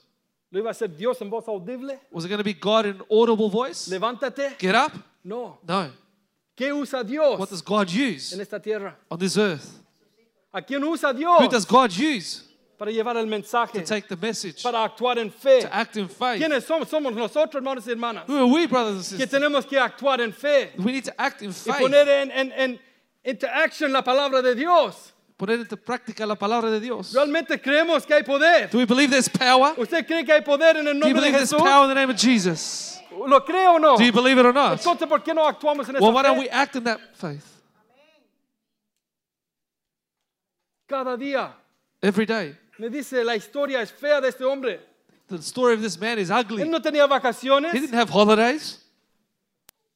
[0.51, 1.99] ¿Lo iba a hacer Dios en voz audible?
[2.11, 3.87] Was it going to be God in audible voice?
[3.89, 4.57] Levántate.
[4.57, 4.91] Get up?
[5.23, 5.59] No.
[5.67, 5.91] No.
[6.55, 8.95] ¿Qué usa Dios What does God use en esta tierra?
[9.09, 9.79] on this earth?
[10.53, 12.43] ¿A quién usa Dios Who does God use
[12.77, 13.73] para llevar el mensaje?
[13.73, 15.61] to take the message, Para actuar en fe.
[15.61, 16.41] to act in faith?
[16.41, 16.89] ¿Quiénes somos?
[16.89, 19.31] Somos nosotros, hermanos y hermanas, Who are we, brothers and que sisters?
[19.31, 21.77] tenemos que actuar en fe We need to act in y faith.
[21.79, 22.79] poner en, en, en
[23.23, 25.13] into action la palabra de Dios.
[25.39, 27.13] Poner into práctica la palabra de Dios.
[27.13, 28.69] ¿Realmente creemos que hay poder?
[28.69, 29.73] Do we believe there's power?
[29.77, 31.63] ¿Usted cree que hay poder en el Do you nombre de believe there's Jesús?
[31.63, 32.99] power in the name of Jesus?
[33.25, 33.95] ¿Lo cree o no?
[33.95, 34.79] Do you believe it or not?
[34.79, 36.41] Entonces, ¿por qué no actuamos en Well, esa why don't fe?
[36.41, 37.45] we act in that faith
[40.87, 41.53] Cada día
[42.01, 42.55] every day?
[42.77, 44.79] me dice la historia es fea de este hombre.
[45.27, 46.67] The story of this man is Él ugly.
[46.67, 47.71] no tenía vacaciones.
[47.73, 48.79] He didn't have holidays.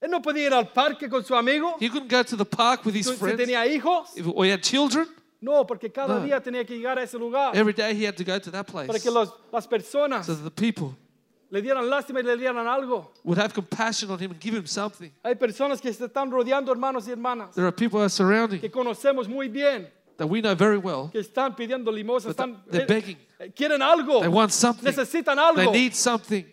[0.01, 1.75] Él no podía ir al parque con su amigo.
[1.79, 3.37] He couldn't go to the park with his Si friends.
[3.39, 4.09] tenía hijos.
[4.35, 5.07] Or he had children.
[5.43, 6.25] No, porque cada No.
[6.25, 8.65] día tenía que llegar a ese lugar Every day he had to go to that
[8.65, 10.95] place para que los- las personas so that the people
[11.51, 13.11] le dieran lástima y le dieran algo.
[13.25, 15.11] would have compassion on him and give him something.
[15.21, 18.71] Hay personas que se están rodeando, hermanos y hermanas, There are people are surrounding que
[18.71, 21.09] conocemos muy bien, that we know very well.
[21.11, 23.17] que están pidiendo limosna, están, they're eh, begging.
[23.39, 24.85] eh, quieren algo, They want something.
[24.85, 26.45] necesitan They need something.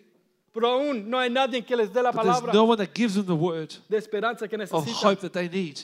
[0.53, 3.15] pero aún no hay nadie que les dé la But there's no one that gives
[3.15, 5.79] them the word de esperanza que of hope that they need.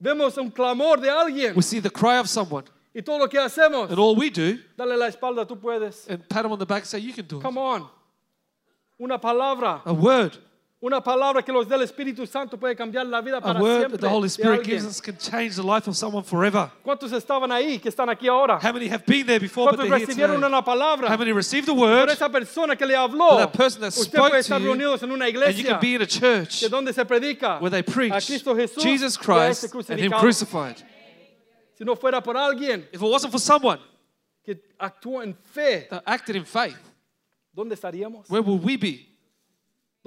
[0.00, 3.38] Vemos un clamor de alguien We see the cry of someone, y todo lo que
[3.40, 6.06] hacemos, and all we do, dale la espalda, tú puedes.
[6.08, 7.42] and pat him on the back and say, You can do it.
[7.42, 7.88] Come on.
[9.00, 10.36] Una palabra, A word,
[10.80, 13.78] una palabra que los dé el Espíritu Santo puede cambiar la vida a para word
[13.80, 14.78] siempre that the Holy de Spirit alguien.
[14.78, 16.70] gives us can change the life of someone forever.
[16.84, 18.60] ¿Cuántos estaban ahí que están aquí ahora?
[18.62, 20.46] How many have been there before, but ¿Cuántos they're here recibieron today?
[20.46, 21.08] una palabra?
[21.08, 23.38] How many received the Por word, esa persona que le habló.
[23.38, 25.64] That person that Usted spoke puede to estar you, reunidos en una and you iglesia
[25.64, 28.80] can be in a church que donde se predica where they a preach Cristo Jesús
[28.82, 30.20] Jesus y a este Christ and Him crucificado.
[30.20, 30.76] crucified.
[31.76, 33.80] Si no fuera por alguien If it wasn't for someone
[34.44, 36.78] que actúa en fe, that acted in faith,
[37.52, 38.30] ¿dónde estaríamos?
[38.30, 39.06] where would we be?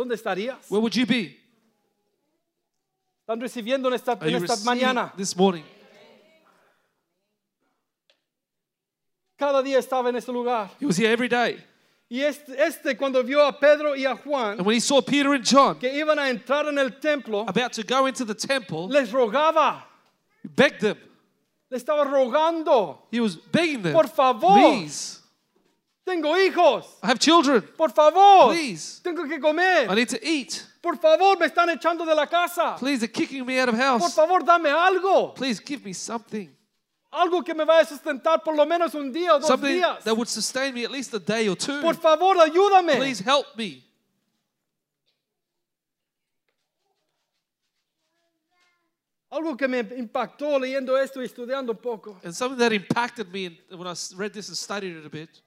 [0.01, 0.57] ¿Dónde estarías?
[0.67, 1.37] Where would you be?
[3.19, 5.13] Están recibiendo en esta, Are en you esta receiving mañana.
[5.15, 5.63] this morning?
[9.37, 10.71] Cada día estaba en ese lugar.
[10.79, 11.63] He was here every day.
[12.09, 15.33] Y este, este cuando vio a Pedro y a Juan And when he saw Peter
[15.35, 18.87] and John que iban a entrar en el templo, about to go into the temple,
[18.89, 19.83] les rogaba,
[20.41, 20.97] he begged them.
[21.69, 24.55] le estaba rogando, He was begging them, Por favor.
[24.57, 25.20] please,
[26.05, 26.85] Tengo hijos.
[27.03, 27.61] I have children.
[27.77, 28.53] Por favor.
[28.53, 29.01] Please.
[29.03, 29.89] Tengo que comer.
[29.89, 30.65] I need to eat.
[30.81, 32.75] Por favor, me están echando de la casa.
[32.79, 34.01] Please, they're kicking me out of house.
[34.01, 35.35] Por favor, dame algo.
[35.35, 36.49] Please give me something.
[37.13, 40.03] Algo que me vaya a sustentar por lo menos un día o dos something días.
[40.03, 41.81] that would sustain me at least a day or two.
[41.81, 42.95] Por favor, ayúdame.
[42.95, 43.83] Please help me.
[49.29, 52.19] Algo que me impactó leyendo esto y estudiando un poco.
[52.23, 55.41] And something that impacted me when I read this and studied it a bit.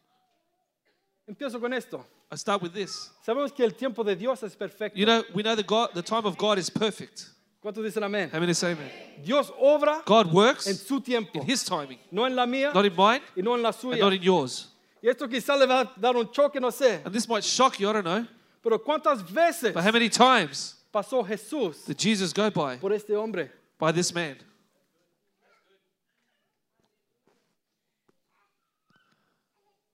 [1.27, 2.05] Empiezo con esto.
[2.31, 3.11] I start with this.
[3.27, 4.99] Sabemos que el tiempo de Dios es perfecto.
[4.99, 7.31] You know, we know the God, the time of God is perfect.
[7.63, 8.31] ¿Cuántos dicen amén?
[8.31, 8.91] How many say amen?
[9.25, 12.85] Dios obra God works en su tiempo, in His timing, no en la mía not
[12.85, 13.99] in mine y no en la and suya.
[14.01, 14.69] not in yours.
[15.03, 17.01] Y esto quizá le va a dar un choque, no sé.
[17.05, 18.27] And this might shock you, I don't know.
[18.63, 23.11] Pero ¿cuántas veces But how many times pasó Jesús did Jesus go by por este
[23.17, 23.51] hombre?
[23.79, 24.37] by this man?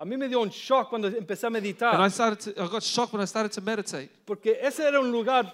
[0.01, 1.51] A mí me dio un shock cuando empecé a
[1.93, 4.99] And I started to, I got shocked when I started to meditate porque ese era
[4.99, 5.53] un lugar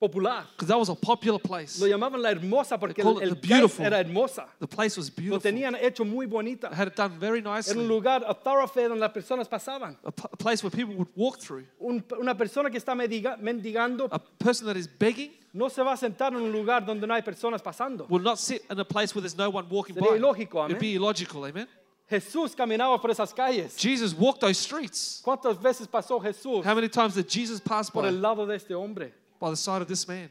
[0.00, 0.44] popular.
[0.56, 1.78] because that was a popular place.
[1.80, 3.86] Lo llamaban la hermosa porque el, it el beautiful.
[3.86, 4.46] era hermosa.
[4.58, 5.40] The place was Lo beautiful.
[5.40, 6.68] tenían hecho muy bonita.
[6.72, 9.96] I had it done very Era un lugar, a thoroughfare donde las personas pasaban.
[10.04, 11.64] A, a place where people would walk through.
[11.78, 15.92] Un- una persona que está mendiga- mendigando A person that is begging no se va
[15.92, 18.06] a sentar en un lugar donde no hay personas pasando.
[18.10, 20.16] will not sit in a place where there's no one walking Sería by.
[20.18, 21.68] ilógico, It'd be illogical, amen?
[22.10, 23.76] Jesús caminaba por esas calles.
[23.78, 25.22] Jesus walked those streets.
[25.24, 28.54] ¿Cuántas veces pasó Jesús How many times did Jesus pass por by el lado de
[28.56, 29.12] este hombre?
[29.40, 30.28] by the side of this man?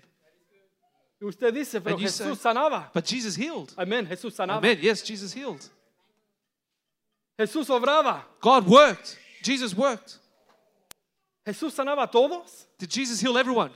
[1.19, 2.91] Y usted dice, pero And you Jesús say- sanaba.
[2.93, 3.73] But Jesus healed.
[3.77, 4.57] Amén, Jesús sanaba.
[4.57, 4.77] Amen.
[4.81, 5.67] Yes, Jesus healed.
[7.39, 8.23] Jesús obraba.
[8.39, 9.17] God worked.
[9.41, 10.17] Jesus worked.
[11.45, 12.67] Jesús sanaba a todos.
[12.77, 13.71] Did Jesus heal everyone?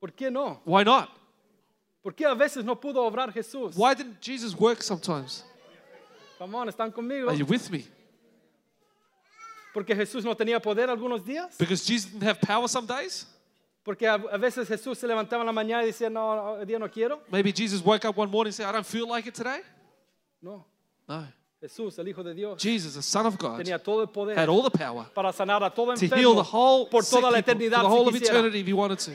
[0.00, 0.60] ¿Por qué no?
[0.64, 1.10] Why not?
[2.06, 3.74] ¿Por qué a veces no pudo obrar Jesús?
[3.76, 5.44] Why didn't Jesus work sometimes?
[6.38, 7.28] Come on, ¿están conmigo?
[7.28, 7.84] Are you with me?
[9.74, 11.58] Porque Jesús no tenía poder algunos días.
[11.58, 13.26] Because Jesus didn't have power some days?
[13.82, 16.78] Porque a, a veces Jesús se levantaba en la mañana y decía, no, hoy día
[16.78, 17.22] no quiero.
[17.28, 19.62] Maybe Jesus woke up one morning and said, I don't feel like it today?
[20.40, 20.64] No,
[21.08, 21.26] No.
[21.60, 24.48] Jesús, el Hijo de Dios, Jesus, the Son of God, tenía todo el poder had
[24.48, 27.42] all the power para sanar a todo to heal the whole por sick toda la
[27.42, 28.30] people for the whole of quisiera.
[28.38, 29.10] eternity if he wanted to.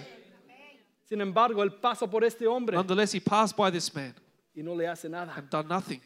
[1.12, 4.15] Sin embargo, él pasó por este hombre Nonetheless, he passed by this man
[4.56, 5.34] y no le hace nada.
[5.36, 6.00] and done nothing.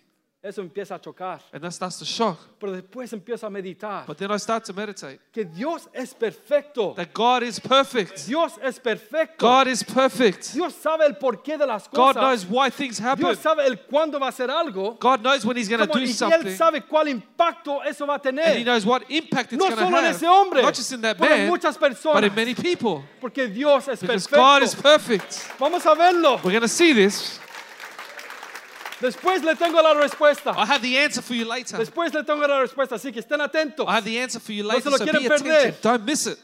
[0.45, 1.41] Eso empieza a chocar.
[1.51, 2.37] And that starts to shock.
[2.59, 6.93] Pero después empiezo a meditar But then I start to meditate que Dios es perfecto.
[6.93, 8.27] that God is perfect.
[8.27, 9.37] Dios es perfecto.
[9.39, 10.53] God is perfect.
[10.53, 13.25] Dios sabe el porqué de las God knows why things happen.
[13.25, 14.99] Dios sabe el cuándo va a hacer algo.
[14.99, 16.55] God knows when He's going to do y Él something.
[16.55, 19.83] sabe cuál impacto eso va a And He knows what impact it's No going to
[19.85, 20.15] solo en have.
[20.15, 23.03] ese hombre, Not just in that pero en man, muchas but in many people.
[23.19, 24.37] Porque Dios es Because perfecto.
[24.37, 25.51] God is perfect.
[25.57, 26.35] Vamos a verlo.
[26.43, 27.39] We're going to see this.
[29.01, 30.51] Después le tengo la respuesta.
[30.57, 31.77] I have the answer for you later.
[31.77, 32.95] Después le tengo la respuesta.
[32.95, 33.85] Así que estén atentos.
[33.87, 35.51] I have the answer for you se later, lo so quieren be perder.
[35.51, 35.81] attentive.
[35.81, 36.39] Don't miss it.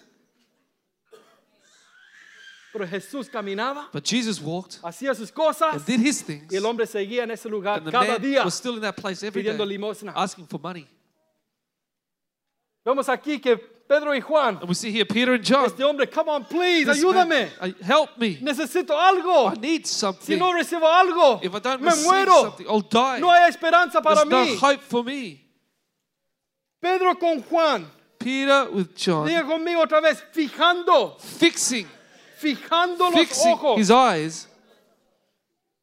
[2.74, 6.52] Pero Jesús caminaba, But Jesus walked hacía sus cosas and did His things.
[6.52, 8.82] y el hombre seguía en ese lugar And the cada man día was still in
[8.82, 10.14] that place every pidiendo day, limosna.
[10.16, 10.88] asking for money.
[12.86, 15.66] Vemos aquí que Pedro y Juan, And we see here Peter and John.
[15.66, 17.30] este hombre, come on, please, this ayúdame.
[17.30, 18.38] man, uh, help me.
[18.38, 19.50] Necesito algo.
[19.52, 20.40] I need Si something.
[20.40, 22.42] no recibo algo, If I don't me receive muero.
[22.44, 23.20] something, I'll die.
[23.20, 25.42] No hay esperanza para There's no hope for me.
[26.82, 27.86] Pedro con Juan,
[28.18, 31.88] Peter with John, diga conmigo otra vez, fijando, fixing,
[32.40, 33.78] fijando los fixing ojos.
[33.78, 34.48] his eyes.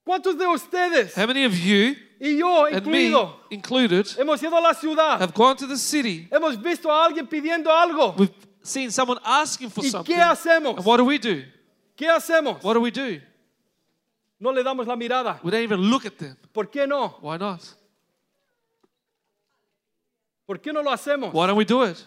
[0.04, 4.56] ¿Cuántos de ustedes How many of you y yo and me incluido included hemos ido
[4.56, 5.20] a la ciudad?
[5.20, 6.28] have gone to the city?
[6.30, 8.14] Hemos visto a alguien pidiendo algo.
[8.18, 10.14] We've seen someone asking for ¿Y something.
[10.14, 10.76] qué hacemos?
[10.78, 11.44] And what do we do?
[11.96, 12.62] ¿Qué hacemos?
[12.62, 13.20] What do we do?
[14.40, 15.40] No le damos la mirada.
[15.42, 16.36] We don't even look at them.
[16.52, 17.16] ¿Por qué no?
[17.20, 17.60] Why not?
[20.46, 21.32] ¿Por qué no lo hacemos?
[21.32, 22.04] Why don't we do it?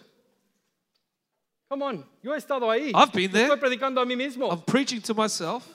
[1.68, 2.92] Come on, yo he estado ahí.
[2.94, 3.48] I've been there.
[3.48, 4.50] Estoy predicando a mí mismo.
[4.50, 5.66] I'm preaching to myself.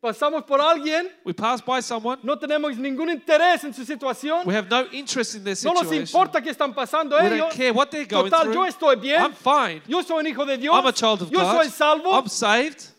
[0.00, 2.20] Pasamos por alguien, We pass by someone.
[2.22, 4.46] no tenemos ningún interés en su situación.
[4.46, 6.02] We have no interest in their No nos situation.
[6.06, 7.54] importa qué están pasando We don't ellos.
[7.54, 8.54] care what they're going Total, through.
[8.54, 9.20] yo estoy bien.
[9.20, 9.82] I'm fine.
[9.88, 10.72] Yo soy un hijo de Dios.
[10.76, 11.56] I'm a child of yo God.
[11.56, 12.12] soy salvo.
[12.12, 12.92] I'm saved.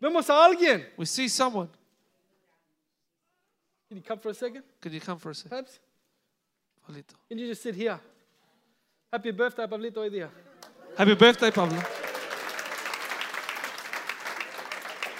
[0.00, 0.86] Vemos a alguien.
[0.96, 1.68] We see someone.
[3.88, 5.50] Can you come for a second, Can you come for a second?
[5.50, 5.78] perhaps?
[6.88, 7.14] Pablito?
[7.28, 8.00] Can you just sit here?
[9.12, 10.28] Happy birthday, Pablito, hoy día.
[10.96, 11.78] Happy birthday, Pablo.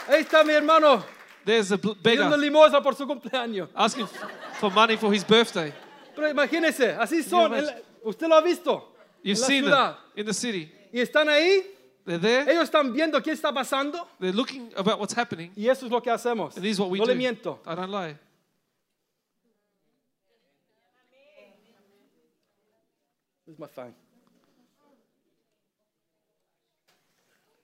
[0.09, 1.05] Ahí está mi hermano,
[1.45, 3.69] There's a pidiendo beggar limosna por su cumpleaños.
[3.75, 4.27] asking f-
[4.61, 5.73] for money for his birthday.
[6.14, 7.53] Pero imagínese, así son.
[7.53, 7.69] imagine?
[7.71, 8.92] El- usted lo ha visto.
[9.23, 9.97] You've en la seen ciudad.
[10.14, 10.73] them in the city.
[10.92, 11.62] Y están ahí,
[12.05, 12.51] They're there.
[12.51, 14.09] ellos están viendo qué está pasando.
[14.21, 15.53] They're looking about what's happening.
[15.57, 16.55] Y eso es lo que hacemos.
[16.57, 17.11] And this is what we no do.
[17.12, 17.61] le miento.
[17.66, 18.16] I don't lie.
[23.47, 23.95] Is my phone.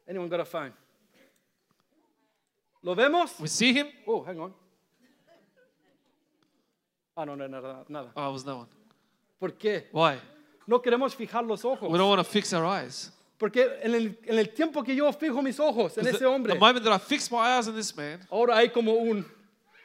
[0.09, 0.73] Anyone got a phone?
[2.83, 3.39] ¿Lo vemos?
[3.41, 3.87] We see him.
[4.07, 4.53] Oh, hang on.
[7.17, 8.11] Ah, no, no, nada, nada.
[8.17, 8.67] Oh, it was no one.
[9.39, 9.85] ¿Por qué?
[9.93, 10.17] Why?
[10.67, 11.91] No queremos fijar los ojos.
[11.91, 13.11] We don't want to fix our eyes.
[13.39, 16.59] Porque en el, en el tiempo que yo fijo mis ojos en ese hombre, the
[16.61, 19.25] moment that I fix my eyes on this man, ahora hay como un,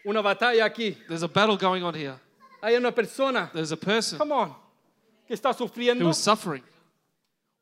[0.05, 0.95] una batalla aquí.
[1.07, 2.15] there's a battle going on here.
[2.62, 4.55] Hay una persona, There's a person come on,
[5.27, 6.07] que está who sufriendo.
[6.10, 6.63] is suffering,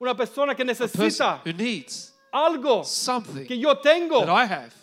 [0.02, 4.20] Una persona que a person necesita who needs algo something que yo tengo.
[4.26, 4.74] that I have.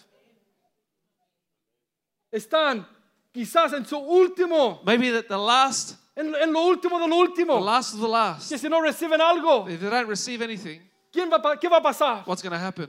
[2.32, 2.86] Están
[3.32, 7.30] quizás en su último, Maybe that the last, en, en lo último de lo the
[7.30, 7.60] último.
[7.60, 8.48] last of the last.
[8.48, 10.80] Que si no reciben algo, If they don't receive anything,
[11.12, 12.24] ¿quién va, a pa- ¿qué va a pasar?
[12.26, 12.88] what's going to happen?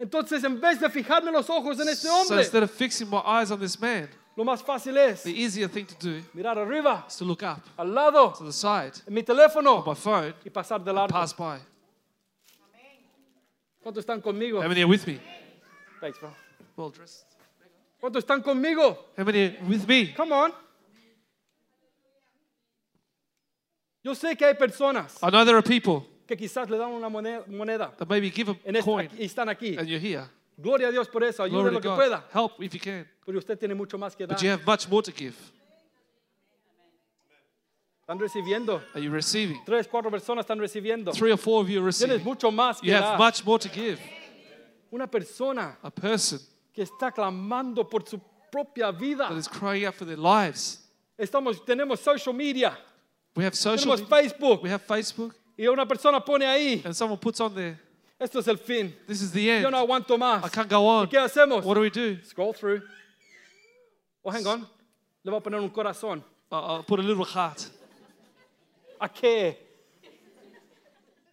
[0.00, 3.20] Entonces, en vez de fijarme los ojos en este So hombre, instead of fixing my
[3.26, 7.04] eyes on this man, lo más fácil es the easier thing to do mirar arriba,
[7.08, 10.50] is to look up al lado, to the side en mi teléfono my phone, y
[10.50, 11.12] pasar de largo.
[11.12, 11.58] pass by.
[13.82, 14.62] ¿Cuántos están conmigo?
[14.62, 15.20] How many are with me?
[16.00, 16.30] Thanks, bro.
[16.76, 17.24] Well dressed.
[18.00, 18.96] ¿Cuántos están conmigo?
[19.16, 20.12] How many with me?
[20.14, 20.52] Come on.
[24.04, 27.08] Yo sé que hay personas I know there are people que quizás le dan una
[27.08, 29.76] moneda, moneda that maybe give a en coin y están aquí.
[29.78, 30.24] and you're here.
[30.60, 31.96] Gloria a Dios por eso, ayude Glory lo to que God.
[31.96, 32.24] pueda.
[32.32, 33.06] Help if you can.
[33.24, 34.36] Pero usted tiene mucho más que dar.
[34.36, 35.34] But you have much more to give.
[38.02, 38.80] Están recibiendo.
[38.94, 39.60] Are you receiving?
[39.66, 41.12] Tres, cuatro personas están recibiendo.
[41.12, 42.24] Three or four of you are Tienes receiving.
[42.24, 43.18] mucho más que You have dar.
[43.18, 43.98] much more to give.
[44.92, 46.40] Una persona A person
[46.78, 48.20] que está clamando por su
[48.52, 49.28] propia vida.
[49.28, 50.78] that is crying out for their lives.
[51.18, 52.78] Estamos, tenemos social media,
[53.34, 54.16] We have social tenemos media.
[54.30, 55.34] Facebook We have Facebook.
[55.56, 57.76] y una persona pone ahí, And someone puts on there,
[58.20, 58.94] esto es el fin.
[59.08, 59.70] this is the Yo end.
[59.72, 60.44] no aguanto más.
[60.44, 61.08] I can't go on.
[61.08, 61.64] ¿Qué hacemos?
[61.64, 62.16] What do we do?
[62.22, 62.80] Scroll through.
[64.24, 64.60] Oh, hang on.
[65.24, 66.22] Le voy a poner un corazón.
[66.52, 67.66] I'll I'll put a little heart.
[69.00, 69.56] ¿A qué?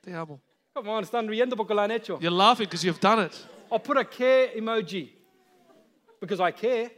[0.02, 0.42] Te amo.
[0.74, 2.18] Come on, están riendo porque lo han hecho.
[2.20, 3.32] You're laughing because you've done it.
[3.72, 5.12] I'll put a care emoji
[6.26, 6.92] because I care.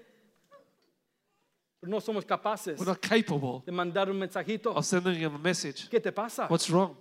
[1.80, 4.76] Pero no somos capaces We're not capable de mandar un mensajito.
[4.76, 5.90] of sending them a message.
[5.90, 6.48] ¿Qué te pasa?
[6.50, 6.96] What's wrong?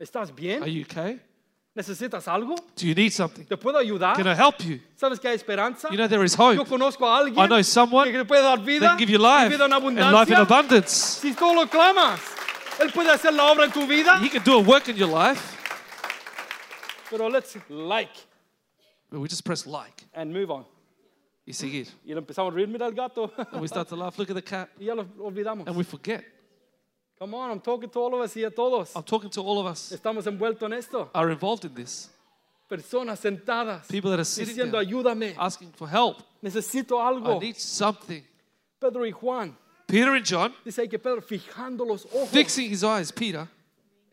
[0.00, 0.62] ¿Estás bien?
[0.62, 1.20] Are you okay?
[1.76, 2.54] ¿Necesitas algo?
[2.74, 3.44] Do you need something?
[3.44, 4.16] ¿Te puedo ayudar?
[4.16, 4.80] Can I help you?
[4.96, 5.90] ¿Sabes que hay esperanza?
[5.90, 6.64] You know there is Yo hope.
[6.66, 9.50] conozco a alguien I know someone que te puede dar vida can give you life
[9.50, 11.20] vida en and life in abundance.
[11.20, 12.18] Si tú lo clamas,
[12.80, 14.18] Él puede hacer la obra en tu vida.
[14.22, 15.42] He can do a work in your life,
[17.10, 18.10] Pero let's like
[19.10, 20.04] but we just press like.
[20.14, 20.64] and move on.
[21.46, 21.94] You see it.
[22.04, 23.32] Y le empezamos a reír, mira el gato.
[23.52, 24.18] And we start to laugh.
[24.18, 24.68] Look at the cat.
[24.78, 25.66] y ya lo olvidamos.
[25.66, 26.24] And we forget.
[27.18, 28.94] Come on, I'm talking to all of us y a todos.
[28.94, 31.08] I'm talking to all of us Estamos envueltos en esto.
[31.14, 32.10] are involved in this.
[32.68, 36.20] Personas sentadas People that are sitting diciendo, there ayúdame, asking for help.
[36.42, 37.36] necesito algo.
[37.36, 38.22] I need something.
[38.80, 39.56] Pedro y Juan,
[39.86, 43.48] Peter and John, dice ahí que Pedro, fijando los ojos, fixing his eyes, Peter,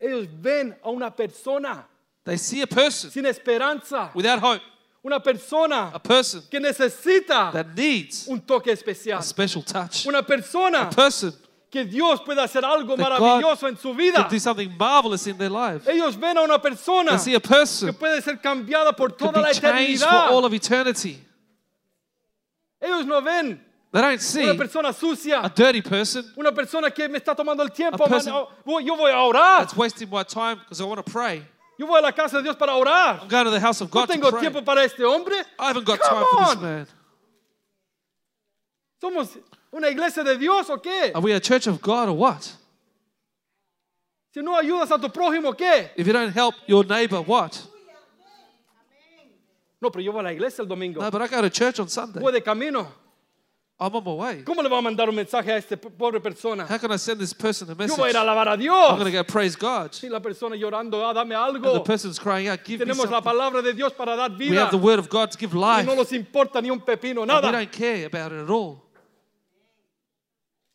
[0.00, 1.84] ellos ven a una persona
[2.24, 4.62] they see a person sin esperanza, without hope,
[5.04, 10.22] una persona a person que necesita that needs un toque especial, a special touch, una
[10.22, 11.32] persona a person
[11.70, 14.14] que Dios puede hacer algo That maravilloso en su vida.
[14.22, 15.86] can do something marvelous in their lives.
[15.88, 19.40] Ellos ven a una persona They see a que person puede ser cambiada por toda
[19.42, 19.60] la changed
[20.00, 20.30] for eternidad.
[20.30, 21.18] all of eternity.
[22.80, 23.60] Ellos no ven
[23.92, 27.62] They don't see una persona a sucia, dirty person una persona que me está tomando
[27.62, 28.04] el tiempo.
[28.04, 28.46] A person-
[28.84, 29.58] yo voy a orar.
[29.60, 31.42] that's wasting my time because I want to pray.
[31.78, 33.20] Yo voy a la casa de Dios para orar.
[33.22, 34.40] I'm going to the house of No God to pray.
[34.40, 35.34] tiempo para este hombre.
[35.58, 36.86] I haven't got Come time for this man.
[39.02, 39.38] ¿Somos
[39.72, 41.12] una iglesia de Dios o qué?
[41.14, 42.42] Are we a church of God or what?
[44.32, 45.90] Si no ayudas a tu prójimo, ¿qué?
[45.96, 47.56] If you don't help your neighbor, what?
[49.80, 51.00] No, pero yo voy a la iglesia el domingo.
[51.00, 52.20] No, but I go to church on Sunday.
[52.20, 52.88] Voy de camino.
[53.80, 54.42] I'm on my way.
[54.44, 56.64] ¿Cómo le va a mandar un mensaje a esta pobre persona?
[56.64, 57.98] How can I send this person a Yo message?
[57.98, 59.04] voy a ir a I'm alabar a going Dios.
[59.04, 59.90] to go praise God.
[60.00, 61.84] Y la persona llorando, ah, dame And the algo.
[61.84, 63.32] person's crying out, give me Tenemos la something.
[63.32, 64.60] palabra de Dios para dar We vida.
[64.60, 65.86] have the word of God to give Y life.
[65.86, 67.50] no nos importa ni un pepino, we nada.
[67.50, 68.80] don't care about it at all.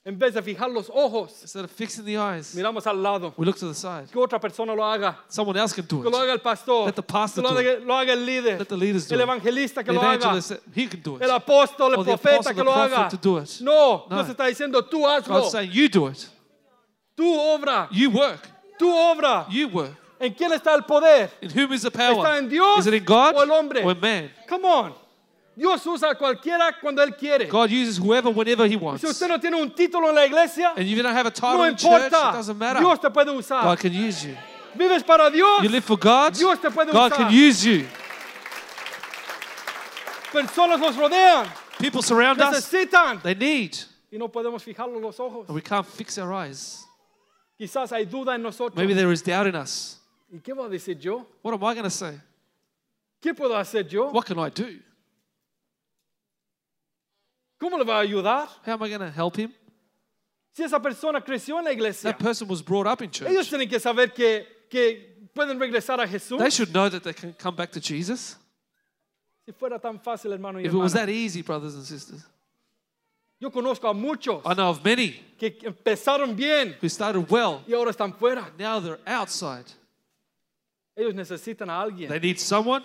[0.05, 3.33] En vez de fijar los ojos, Instead of fixing the eyes, miramos al lado.
[3.37, 4.07] we look to the side.
[4.11, 5.19] Que otra persona lo haga.
[5.27, 6.23] Someone else can do Que lo it.
[6.23, 6.85] haga el pastor.
[6.85, 8.57] Let the pastor que lo do haga, lo haga el líder.
[8.59, 9.23] Let the leaders do El it.
[9.27, 10.15] evangelista que The lo haga.
[10.15, 11.21] evangelist, he can do it.
[11.23, 13.09] El apóstol, el Or the profeta apostle, que the lo prophet haga.
[13.09, 13.61] to do it.
[13.61, 14.15] No, No.
[14.15, 15.35] Dios está diciendo, tú hazlo.
[15.41, 16.27] God's saying, you do it.
[17.17, 17.89] Tú obra.
[17.91, 18.47] You work.
[18.79, 19.45] Tú obra.
[19.49, 19.91] You work.
[20.21, 21.29] ¿En quién está el poder?
[21.41, 22.15] In whom is the power?
[22.25, 23.83] ¿Está en Dios Is it in God o el hombre?
[23.83, 24.31] or in man?
[24.47, 24.93] Come on.
[25.59, 27.47] Dios usa a cualquiera cuando Él quiere.
[27.49, 29.01] God uses whoever whenever He wants.
[29.01, 31.31] Si usted no tiene un título en la iglesia, And if you don't have a
[31.31, 32.31] title no in church, it importa.
[32.37, 32.79] doesn't matter.
[32.79, 33.63] Dios te puede usar.
[33.63, 34.37] God can use you.
[34.77, 35.61] Vives para Dios.
[35.61, 37.17] You live for God, Dios te puede God usar.
[37.17, 37.85] can use you.
[40.31, 41.49] Personas nos rodean.
[41.77, 43.21] People surround us, Necesitan.
[43.21, 43.75] they need.
[44.11, 45.45] Y no podemos fijarlo los ojos.
[45.49, 46.85] And we can't fix our eyes.
[47.59, 48.75] Quizás hay duda en nosotros.
[48.77, 49.97] Maybe there is doubt in us.
[50.31, 51.25] ¿Y qué voy a decir yo?
[51.41, 52.13] What am I going to say?
[53.21, 54.09] ¿Qué puedo hacer yo?
[54.11, 54.79] What can I do?
[57.59, 58.47] ¿Cómo le va a ayudar?
[58.65, 59.53] How am I going to help him?
[60.53, 63.49] Si esa persona creció en la iglesia, That person was brought up in ellos church.
[63.49, 66.39] tienen que saber que, que pueden regresar a Jesús.
[66.39, 68.37] They should know that they can come back to Jesus.
[69.45, 71.05] Si fuera tan fácil, hermano y If it was hermana.
[71.07, 72.25] that easy, brothers and sisters.
[73.41, 77.73] Yo conozco a muchos I know of many que empezaron bien who started well, y
[77.73, 78.51] ahora están fuera.
[78.57, 79.65] now they're outside.
[80.95, 82.09] Ellos necesitan a alguien.
[82.09, 82.83] They need someone.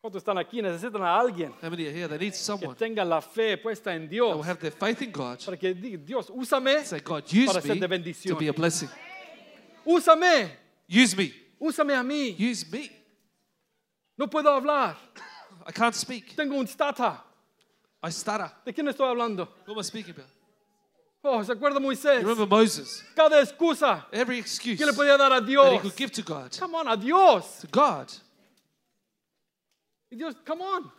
[0.00, 0.62] ¿Cuántos están aquí?
[0.62, 2.08] Necesitan a alguien How many are here?
[2.08, 5.02] They need que someone tenga la fe puesta en that will Dios have their faith
[5.02, 5.44] in God.
[5.44, 8.52] para que diga, Dios, úsame, Say, God, use Para ser me de to be a
[8.52, 8.88] blessing.
[9.84, 10.50] úsame,
[10.88, 11.32] Use me.
[11.60, 12.36] úsame a mí.
[12.38, 12.90] Use me.
[14.16, 14.96] No puedo hablar.
[15.66, 16.34] I can't speak.
[16.36, 17.24] Tengo un stata.
[18.02, 18.50] I stutter.
[18.64, 19.48] ¿De quién estoy hablando?
[19.66, 20.30] Who am I speaking about?
[21.22, 22.22] Oh, ¿se acuerda Moisés?
[22.22, 23.02] You remember Moses?
[23.16, 26.56] Cada excusa Every excuse que le podía dar a that he could give to God.
[26.56, 27.58] Come on, a Dios.
[27.62, 28.08] To God.
[30.10, 30.90] Y Dios, come on,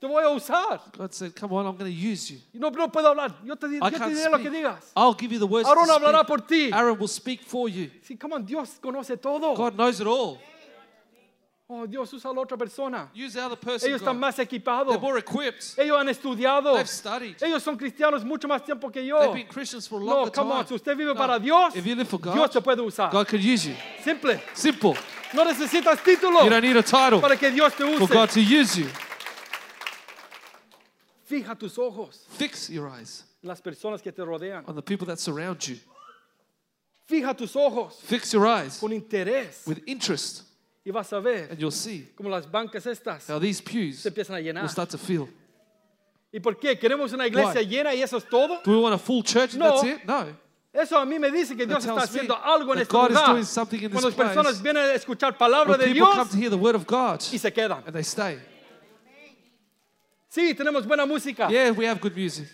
[0.00, 0.80] te voy a usar.
[0.96, 2.38] God said, Come on, I'm going to use you.
[2.54, 3.34] No, no puedo hablar.
[3.44, 4.52] Yo te, di- I yo te can't diré lo que speak.
[4.64, 4.92] digas.
[4.96, 6.26] I'll give you the words Aaron to hablará speak.
[6.26, 6.72] por ti.
[6.72, 7.90] Aaron will speak for you.
[8.02, 9.54] Sí, come on, Dios conoce todo.
[9.54, 10.38] God knows it all.
[11.70, 13.10] Oh, Dios usa a la otra persona.
[13.12, 13.90] Use the other person.
[13.90, 14.20] Ellos están God.
[14.22, 14.98] más They're equipados.
[15.02, 15.74] more equipped.
[15.78, 16.74] Ellos han estudiado.
[16.76, 17.36] They've studied.
[17.42, 19.20] Ellos son cristianos mucho más tiempo que yo.
[19.20, 20.58] They've been Christians for a No, longer come time.
[20.60, 21.14] on, si usted vive No.
[21.14, 23.10] para Dios, If you live for God, Dios te puede usar.
[23.12, 23.74] God can use you.
[24.02, 24.40] Simple.
[24.54, 24.96] Simple.
[25.34, 28.08] No necesitas título You don't need a title para que Dios te for.
[28.08, 28.86] God to use you.
[31.28, 34.64] Fija tus ojos Fix your eyes en las personas que te rodean.
[34.66, 35.76] on the people that surround you.
[37.08, 40.42] Fija tus ojos Fix your eyes con interés with interest,
[40.84, 44.08] y vas a ver and you'll see como las bancas estas how these pews se
[44.08, 44.68] empiezan a will llenar.
[44.70, 45.28] start to fill.
[46.32, 46.78] ¿Y por qué?
[46.78, 47.66] ¿Queremos una iglesia Why?
[47.66, 48.60] llena y eso es todo?
[48.62, 49.80] Do we want a full church and No.
[49.80, 50.04] that's it?
[50.06, 50.26] No.
[50.72, 53.30] Eso a mí me dice que Dios está haciendo algo en este God lugar.
[53.32, 56.36] doing something in this Cuando las personas vienen a escuchar palabra de Dios come to
[56.36, 57.82] hear the word of God y se quedan.
[57.86, 58.38] and they stay.
[60.28, 61.48] Sí, tenemos buena música.
[61.48, 62.48] Yeah, we have good music.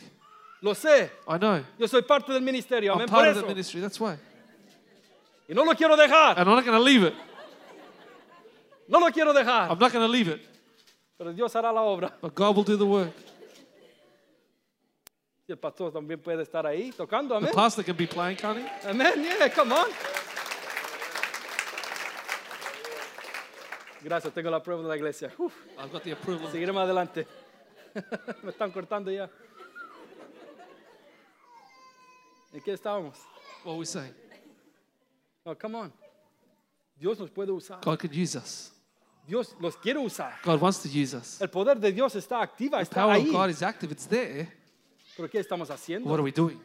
[0.63, 1.11] Lo sé.
[1.29, 1.63] I know.
[1.79, 2.93] Yo soy parte del ministerio.
[2.93, 3.43] I'm Amén por part of eso.
[3.43, 3.81] the ministry.
[3.81, 4.17] That's why.
[5.49, 6.39] Y no lo quiero dejar.
[6.39, 7.15] And I'm not going to leave it.
[8.89, 9.71] No lo quiero dejar.
[9.71, 10.41] I'm not going to leave it.
[11.19, 12.13] Pero Dios hará la obra.
[12.21, 13.13] But God will do the work.
[15.47, 17.35] El pastor también puede estar ahí tocando.
[17.35, 17.55] The Amén.
[17.55, 18.89] pastor can be playing, can't he?
[18.89, 19.23] Amén.
[19.23, 19.89] Yeah, come on.
[24.03, 25.33] Gracias, tengo la prueba de la iglesia.
[25.39, 26.51] Uf, I've got the approval.
[26.51, 27.27] seguiremos adelante.
[28.43, 29.31] Me están cortando ya.
[32.53, 33.19] ¿En qué estábamos?
[33.65, 34.15] What are we saying?
[35.45, 35.93] No, come on.
[36.97, 37.81] Dios nos puede usar.
[37.83, 38.73] God can use us.
[39.27, 40.39] Dios los quiere usar.
[40.43, 41.41] God wants to use us.
[41.41, 43.31] El poder de Dios está activa, The está power of ahí.
[43.33, 43.91] God is active.
[43.93, 44.49] It's there.
[45.17, 46.09] Pero ¿qué estamos haciendo?
[46.09, 46.61] What are we doing?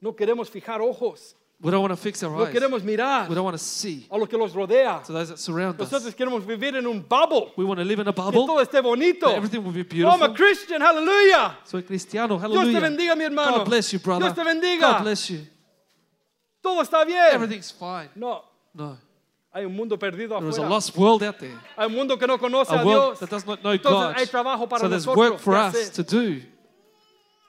[0.00, 1.34] No queremos fijar ojos.
[1.60, 2.52] We don't want to fix our No eyes.
[2.52, 5.00] queremos mirar We don't want to see a lo que los rodea.
[5.06, 6.14] to those that surround Nosotros us.
[6.14, 7.52] queremos vivir en un bubble.
[7.56, 8.46] We want to live in a Que bubble.
[8.46, 9.28] todo esté bonito.
[9.28, 10.34] that Everything will be Oh, I'm a beautiful.
[10.34, 10.80] Christian.
[10.80, 11.58] Hallelujah.
[11.64, 12.36] Soy cristiano.
[12.38, 12.80] Dios te Hallelujah.
[12.80, 13.58] bendiga, mi hermano.
[13.58, 14.24] God bless you, brother.
[14.24, 14.80] Dios te bendiga.
[14.98, 15.46] God bless you.
[16.60, 17.32] Todo está bien.
[17.32, 18.08] Everything's fine.
[18.16, 18.42] No,
[18.74, 18.98] No.
[19.52, 20.68] hay un mundo perdido There is a afuera.
[20.70, 21.58] lost world out there.
[21.76, 23.18] Hay un mundo que no conoce A a world Dios.
[23.20, 24.16] that does not know Entonces God.
[24.16, 25.92] hay trabajo para So there's nosotros work for que us hacer.
[25.92, 26.42] to do.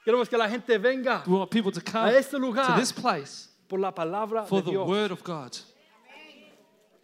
[0.04, 2.92] Queremos que la gente venga We want people to come a este to lugar this
[2.92, 4.88] place por la palabra for de the Dios.
[4.88, 5.56] word of God.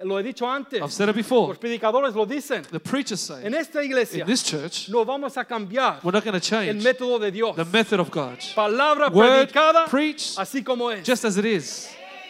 [0.03, 0.81] Lo he dicho antes.
[0.81, 1.49] I've said it before.
[1.49, 2.63] Los predicadores lo dicen.
[2.63, 6.25] The preachers say En esta iglesia in this church, no vamos a cambiar we're not
[6.25, 7.55] going to el change método de Dios.
[7.57, 8.39] the method of God.
[8.55, 11.05] Palabra Word predicada preached así como es.
[11.07, 11.89] just as it is.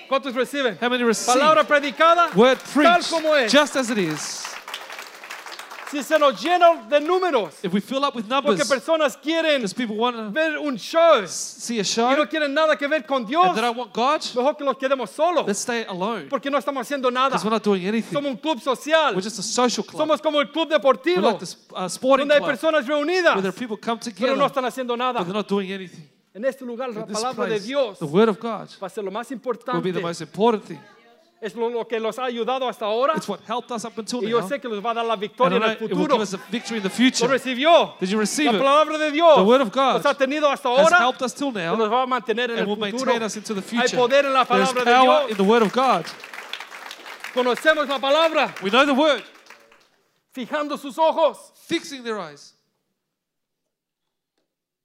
[0.08, 0.76] ¿Cuántos reciben?
[0.80, 1.38] How many receive?
[1.38, 3.52] Palabra predicada Word tal preached como es.
[3.52, 4.44] just as it is.
[5.90, 9.56] Si se nos llena de números, If we fill up with porque numbers, personas quieren
[9.62, 13.04] because people want to ver un show see a y no quieren nada que ver
[13.04, 16.28] con Dios, and they don't want God, mejor que los quedemos solos, let's stay alone
[16.28, 17.30] porque no estamos haciendo nada.
[17.30, 18.12] because we're not doing anything.
[18.14, 20.00] Somos un club social, We're just a social club.
[20.00, 22.96] somos como el club We're deportivo, like the uh, sporting donde hay club personas where
[22.96, 25.18] reunidas, there are people come pero together no están haciendo nada.
[25.18, 26.08] but they're not doing anything.
[26.32, 29.10] En este lugar, la palabra de Dios the word of God va a ser lo
[29.10, 29.82] más will importante.
[29.82, 30.78] be the most important thing.
[31.42, 33.14] Es lo, lo que los ha ayudado hasta ahora.
[33.16, 34.46] It's what helped us up until Y yo now.
[34.48, 36.16] sé que les va a dar la victoria en el it will futuro.
[36.16, 37.28] give us a victory in the ¿Lo future.
[37.28, 37.94] recibió?
[37.98, 40.68] Did you receive La palabra de Dios The word of God nos ha tenido hasta
[40.68, 42.76] Has ahora helped us till y now nos va a mantener en and el will
[42.76, 43.06] futuro.
[43.12, 43.96] maintain us into the Hay future.
[43.96, 45.36] poder en la palabra de power in Dios.
[45.38, 46.04] the word of God.
[47.32, 49.22] Conocemos la palabra, We know the word.
[50.34, 51.52] fijando sus ojos.
[51.66, 52.52] Fixing their eyes.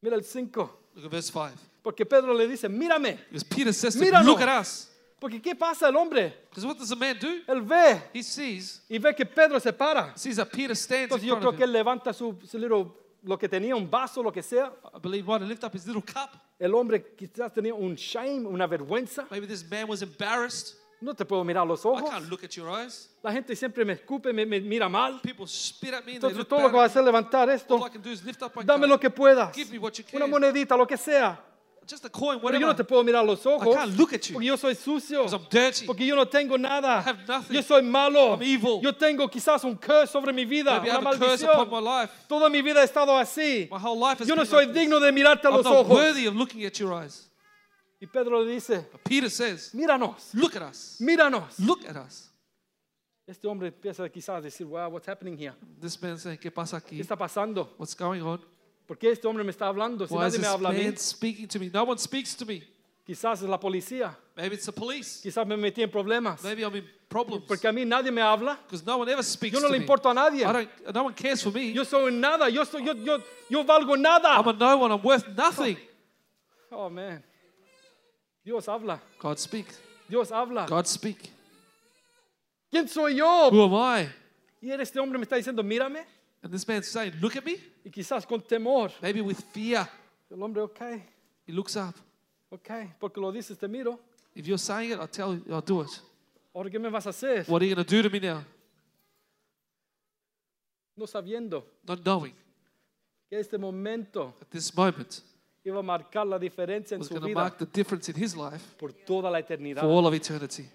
[0.01, 0.69] Mira el 5.
[0.95, 1.51] Look at verse 5.
[1.83, 3.17] Porque Pedro le dice, mírame.
[3.29, 4.23] Because Peter says Míralo.
[4.25, 4.87] look at us.
[5.25, 6.33] Porque ¿qué pasa el hombre?
[6.51, 7.27] Because what does a man do?
[7.47, 10.15] Él ve He sees, y ve que Pedro se para.
[10.15, 12.59] sees that Peter stands in Entonces yo front creo of que él levanta su, su
[12.59, 12.91] little-
[13.23, 14.71] lo que tenía, un vaso, lo que sea.
[14.93, 16.29] I believe might have lifted up his little cup.
[16.59, 19.25] El hombre quizás tenía un shame, una vergüenza.
[19.31, 20.75] Maybe this man was embarrassed.
[21.01, 22.09] No te puedo mirar los I ojos.
[22.09, 23.09] can't look at your eyes.
[23.23, 25.19] La gente siempre me escupe, me, me mira mal.
[25.23, 26.91] People spit at me and they Entonces look todo lo que va a at me.
[26.91, 27.75] hacer es levantar esto.
[27.77, 28.89] All I can do is lift up my Dame cup.
[28.91, 29.53] lo que puedas.
[29.55, 30.29] Give me what you Una can.
[30.31, 31.43] monedita, lo que sea.
[31.87, 32.87] Just a coin, Pero yo no te whatever.
[32.87, 35.25] puedo mirar los I ojos can't look at you porque yo soy sucio.
[35.25, 35.85] I'm dirty.
[35.85, 36.99] Porque yo no tengo nada.
[36.99, 37.55] I have nothing.
[37.55, 38.33] Yo soy malo.
[38.33, 38.81] I'm evil.
[38.81, 41.79] Yo tengo quizás un curse sobre mi vida, Maybe I una a curse upon my
[41.81, 42.01] maldición.
[42.01, 42.13] life.
[42.27, 43.67] Toda mi vida he estado así.
[43.71, 44.81] My whole life has Yo no soy like this.
[44.83, 45.89] digno de mirarte a I'm los not ojos.
[45.97, 47.29] worthy of looking at your eyes.
[48.01, 50.97] Y Pedro le dice, But Peter says, míranos, look at us.
[50.99, 51.57] míranos.
[51.59, 52.29] Look at us.
[53.27, 55.53] Este hombre empieza quizás a decir, wow, what's happening here?
[55.81, 56.99] This man saying, ¿qué pasa ¿Qué aquí?
[57.01, 57.73] está pasando?
[57.77, 58.39] What's going on?
[58.87, 60.07] ¿Por qué este hombre me está hablando?
[60.07, 61.69] Si Why is nadie me this habla a mí, man speaking to me?
[61.73, 62.61] No one speaks to me.
[63.05, 65.21] quizás es la policía, Maybe it's the police.
[65.23, 66.43] quizás me metí en problemas.
[66.43, 68.57] Maybe I'm in problems Porque a mí nadie me habla.
[68.65, 69.85] because no one ever speaks Yo no to le me.
[69.85, 70.43] importo a nadie.
[70.45, 71.71] I don't, no one cares for me.
[71.71, 72.47] Yo soy nada.
[72.49, 73.19] Yo, soy, yo, yo,
[73.49, 74.35] yo valgo nada.
[74.37, 74.91] I'm a no one.
[74.91, 75.77] I'm worth nothing.
[76.71, 77.23] Oh, man.
[78.43, 78.99] Dios habla.
[79.19, 79.65] God speak.
[80.09, 80.67] Dios habla.
[80.67, 81.29] God speak.
[82.71, 83.49] ¿Quién soy yo?
[83.49, 84.09] Who am I?
[84.61, 86.05] Y este hombre me está diciendo, mírame.
[86.45, 87.57] And this man's saying, look at me.
[87.83, 88.91] Y quizás con temor.
[89.01, 89.89] Maybe with fear.
[90.29, 90.79] El hombre, ok,
[91.47, 91.95] He looks up.
[92.51, 92.69] ok,
[92.99, 93.99] porque lo dices, te miro.
[94.35, 95.89] If you're saying it, I'll tell you, I'll do it.
[96.53, 97.45] Ahora, ¿qué me vas a hacer?
[97.47, 98.43] What are you going to do to me now?
[100.95, 102.33] No sabiendo Not knowing
[103.27, 105.23] que este momento at this moment
[105.63, 108.15] iba a marcar la diferencia en was su going to vida mark the difference in
[108.23, 109.81] his life por toda la eternidad.
[109.81, 110.69] for all of eternity.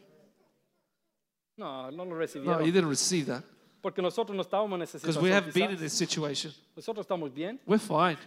[1.57, 2.61] No, no lo No, recibieron.
[2.63, 3.45] he didn't receive that
[3.83, 5.81] Porque nosotros no estábamos en because we haven't been in quizás.
[5.81, 6.53] this situation.
[6.77, 7.59] Nosotros estamos bien.
[7.67, 8.19] We're fine.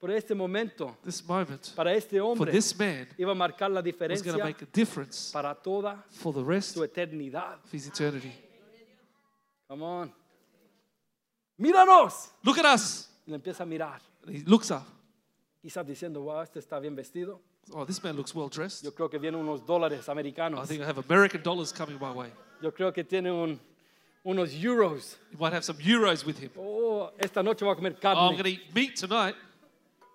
[0.00, 3.80] Pero este momento, This moment para este for hombre, this man iba a marcar la
[3.80, 7.58] was going diferencia to make a difference para toda for the rest su eternidad.
[7.62, 8.32] of his eternity.
[9.68, 10.12] Come on.
[11.58, 12.30] Míranos.
[12.42, 13.08] Look at us.
[13.26, 14.00] Y le empieza a mirar.
[14.26, 14.84] And he looks up.
[15.62, 17.40] Quizás diciendo, wow, este está bien vestido.
[17.72, 18.82] Oh, this man looks well dressed.
[18.82, 20.66] Yo creo que vienen unos dólares I americanos.
[20.66, 22.32] think I have American dollars coming my way.
[22.62, 23.60] Yo creo que tiene un-
[24.24, 25.16] unos euros.
[25.30, 26.50] He might have some euros with him.
[26.58, 28.32] Oh, esta noche va a comer Oh, I'm carne.
[28.32, 29.34] going to eat meat tonight.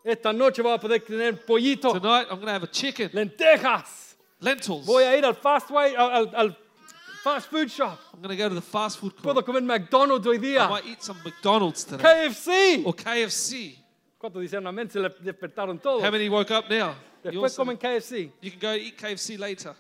[0.06, 4.14] Esta noche va a poder tener pollito, Tonight, I'm going to have a chicken, lentejas.
[4.40, 4.86] lentils.
[4.86, 6.56] Voy a ir al fast way, al, al-
[7.24, 8.00] fast food shop.
[8.14, 9.46] I'm going to go to the fast food Puedo court.
[9.48, 10.62] comer McDonald's hoy día.
[10.68, 12.86] I might eat some McDonald's today KFC.
[12.86, 13.78] or KFC.
[14.22, 14.92] ¿Cuántos dicen amén?
[14.92, 16.04] Se despertaron todos.
[16.04, 16.94] How many woke up now?
[17.24, 18.30] Después comen KFC.
[18.42, 19.74] you can go eat KFC later.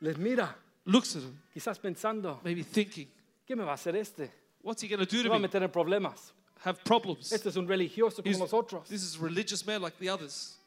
[0.00, 0.54] Les mira,
[0.88, 3.08] Looks at him, quizás pensando, maybe thinking,
[3.46, 4.30] ¿qué me va a hacer este?
[4.62, 5.42] what's he going to do Me to va a me?
[5.46, 6.32] meter en problemas.
[6.64, 7.30] Have problems.
[7.30, 8.88] Este es un religioso como He's- nosotros.
[8.88, 10.58] This is a religious man like the others.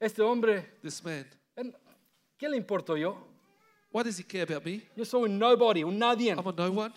[0.00, 1.26] Este hombre, This man.
[1.56, 1.74] él-
[2.38, 3.16] ¿qué le importo yo?
[3.90, 4.82] Why does he care about me?
[4.96, 6.30] Yo soy un nobody, un nadie.
[6.30, 6.92] I'm a no one.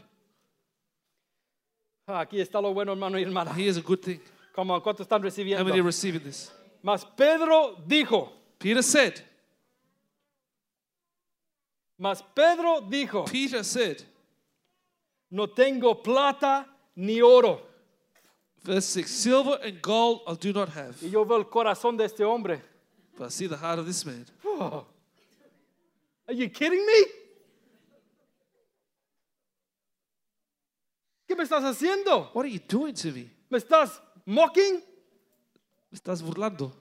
[2.08, 3.52] Ah, aquí está lo bueno, hermano y hermana.
[3.54, 4.20] Here's a good thing.
[4.54, 5.64] Come on, ¿cuántos están How recibiendo?
[5.66, 6.52] many are receiving this?
[6.84, 9.22] Mas Pedro dijo, Peter said,
[12.02, 14.02] mas Pedro dijo, Peter said,
[15.30, 17.62] no tengo plata ni oro.
[18.64, 22.06] verse 6 Silver and gold I do not have, Y yo veo el corazón de
[22.06, 22.60] este hombre.
[23.16, 24.26] but I see the heart of this man.
[24.44, 24.86] Oh.
[26.28, 27.06] Are you kidding me?
[31.28, 32.30] ¿Qué me estás haciendo?
[32.34, 33.30] What are you doing to me?
[33.50, 34.82] ¿Me estás mocking?
[35.92, 36.72] Me estás burlando.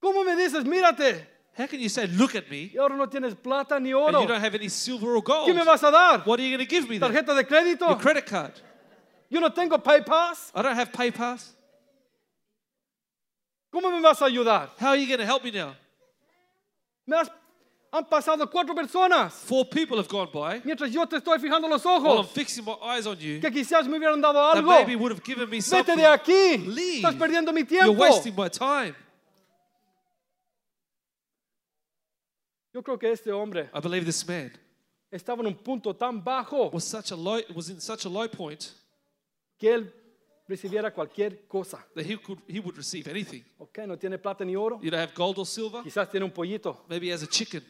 [0.00, 1.33] ¿Cómo me dices, mírate?
[1.56, 4.26] How can you say, look at me, Y ahora no tienes plata ni and you
[4.26, 5.48] don't have any silver or gold?
[5.48, 6.20] ¿Qué me vas a dar?
[6.24, 7.12] What are you going to give me then?
[7.12, 7.86] ¿Tarjeta de crédito?
[7.88, 8.52] Your credit card.
[9.30, 10.50] Yo no tengo PayPass.
[10.54, 11.50] I don't have PayPass.
[13.72, 14.70] ¿Cómo me vas a ayudar?
[14.78, 15.74] How are you going to help me now?
[17.06, 17.30] Me has-
[17.92, 19.32] han pasado cuatro personas.
[19.32, 20.60] Four people have gone by.
[20.64, 22.30] Mientras yo te estoy fijando los While I'm ojos.
[22.32, 24.66] fixing my eyes on you, Que quizás me hubieran dado that algo.
[24.70, 25.96] maybe would have given me Vete something.
[25.96, 26.56] de aquí.
[26.66, 27.02] Leave.
[27.02, 27.86] Estás perdiendo mi tiempo.
[27.92, 28.94] You're wasting my time.
[32.74, 34.52] Yo creo que este hombre I believe this man
[35.10, 38.28] estaba en un punto tan bajo was such a low was in such a low
[38.28, 38.72] point
[39.58, 39.92] que él
[40.48, 41.78] recibiera cualquier cosa.
[41.94, 43.44] that he could he would receive anything.
[43.58, 44.78] Ok, no tiene plata ni oro.
[44.82, 45.82] You don't have gold or silver.
[45.82, 46.84] Quizás tiene un pollito.
[46.88, 47.62] Maybe he has a chicken.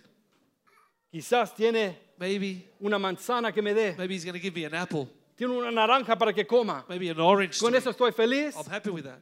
[1.13, 3.95] Quizás tiene Maybe una manzana que me dé.
[3.99, 5.09] maybe he's going to give me an apple.
[5.37, 6.85] Tiene una naranja para que coma.
[6.89, 7.59] Maybe an orange.
[7.59, 7.79] to Con me.
[7.79, 8.57] eso estoy feliz.
[8.57, 9.21] I'm happy with that.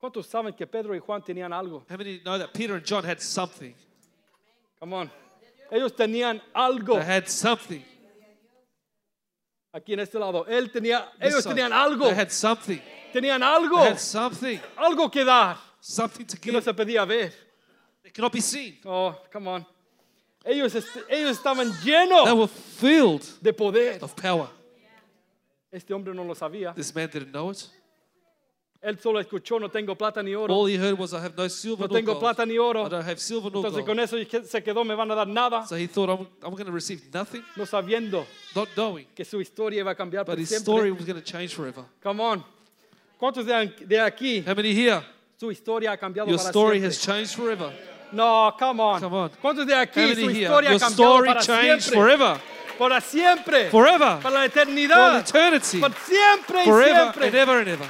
[0.00, 1.84] ¿Cuántos saben que Pedro y Juan tenían algo?
[1.90, 3.74] How many know that Peter and John had something?
[4.78, 5.10] Come on.
[5.70, 6.96] Ellos tenían algo.
[6.98, 7.84] They had something.
[9.72, 10.44] Aquí en este lado.
[10.48, 11.54] Él tenía, This ellos side.
[11.54, 12.06] tenían algo.
[12.08, 12.80] They had something.
[13.12, 13.76] Tenían They algo.
[13.84, 14.58] had something.
[14.76, 15.58] Algo que dar.
[15.80, 16.64] Something to Que no give.
[16.64, 17.32] se podía ver.
[18.02, 18.78] They cannot be seen.
[18.84, 19.66] Oh, come on.
[20.44, 24.02] Ellos, est- ellos estaban They llenos were filled de poder.
[24.02, 24.48] of power.
[25.70, 26.74] Este hombre no lo sabía.
[26.74, 27.68] This man didn't know it.
[28.82, 30.54] Él solo escuchó, no tengo plata ni oro.
[30.54, 32.20] All he heard was, I have no silver No nor tengo gold.
[32.20, 32.86] plata ni oro.
[32.86, 33.86] I don't have silver nor Entonces gold.
[33.86, 34.16] con eso
[34.48, 35.66] se quedó, me van a dar nada.
[35.66, 38.24] So he thought, I'm, I'm going to receive nothing, No sabiendo
[38.56, 39.06] not knowing.
[39.14, 40.92] que su historia iba a cambiar But por his story siempre.
[40.92, 41.84] was going to change forever.
[42.02, 42.42] Come on.
[43.18, 45.02] ¿Cuántos de, aquí How many here?
[45.38, 46.88] su historia ha cambiado Your para story siempre?
[46.88, 47.70] has changed forever.
[48.12, 49.00] No, come on.
[49.02, 49.30] Come on.
[49.42, 50.40] ¿Cuántos de How aquí su many here?
[50.44, 52.00] historia ha Your cambiado story para changed siempre?
[52.00, 52.40] forever.
[52.78, 53.68] Para siempre.
[53.70, 54.20] Forever.
[54.22, 55.20] Para la For eternidad.
[55.20, 55.80] eternity.
[55.80, 57.26] Para siempre y Forever siempre.
[57.26, 57.86] and ever and ever.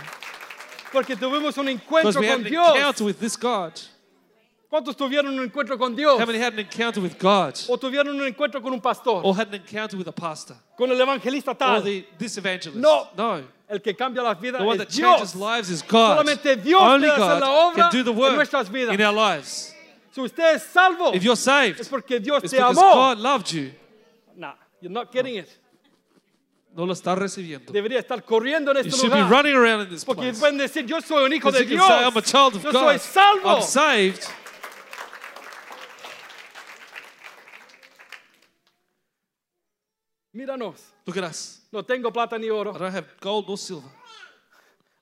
[0.93, 2.77] Porque tuvimos un Because encuentro we had con an Dios.
[2.77, 3.73] encounter with this God.
[4.71, 6.21] ¿Cuántos tuvieron un encuentro con Dios?
[6.21, 7.55] How many had an encounter with God?
[7.69, 9.21] ¿O tuvieron un encuentro con un pastor?
[9.25, 10.57] Or had an encounter with a pastor?
[10.79, 11.83] ¿Con el evangelista Or tal?
[11.83, 12.79] the, this evangelist?
[12.81, 13.09] No.
[13.17, 13.43] No.
[13.69, 15.35] El que cambia las vidas The one es that changes Dios.
[15.35, 16.19] lives is God.
[16.25, 18.95] Solamente Dios Only puede hacer God la obra can do the en work nuestras vidas.
[18.95, 19.75] in our lives.
[20.13, 22.93] Si usted es salvo, If you're es saved, porque Dios it's te because amó.
[22.95, 23.71] God loved you.
[24.37, 25.49] Nah, you're not getting it.
[26.73, 27.73] No lo está recibiendo.
[27.73, 29.31] Debería estar corriendo en You este should be lugar.
[29.45, 30.39] running around in this Porque place.
[30.39, 31.87] pueden decir, yo soy un hijo de you Dios.
[31.87, 32.81] say, I'm a child of yo God.
[32.85, 33.49] soy salvo.
[33.57, 34.25] I'm saved.
[40.35, 40.81] Míranos.
[41.07, 41.61] Look at us.
[41.73, 42.73] No tengo plata ni I oro.
[42.73, 43.89] don't have gold nor silver.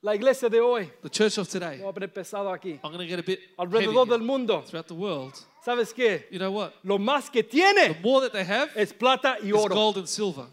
[0.00, 3.00] La iglesia de hoy, The church of today, voy a poner pesado aquí, I'm going
[3.00, 4.16] to get a bit heavy alrededor here.
[4.18, 5.34] del mundo, throughout the world.
[5.64, 6.26] ¿sabes qué?
[6.30, 6.72] You know what?
[6.84, 9.74] Lo más que The tiene more that they have es plata y is oro.
[9.74, 10.46] gold and silver.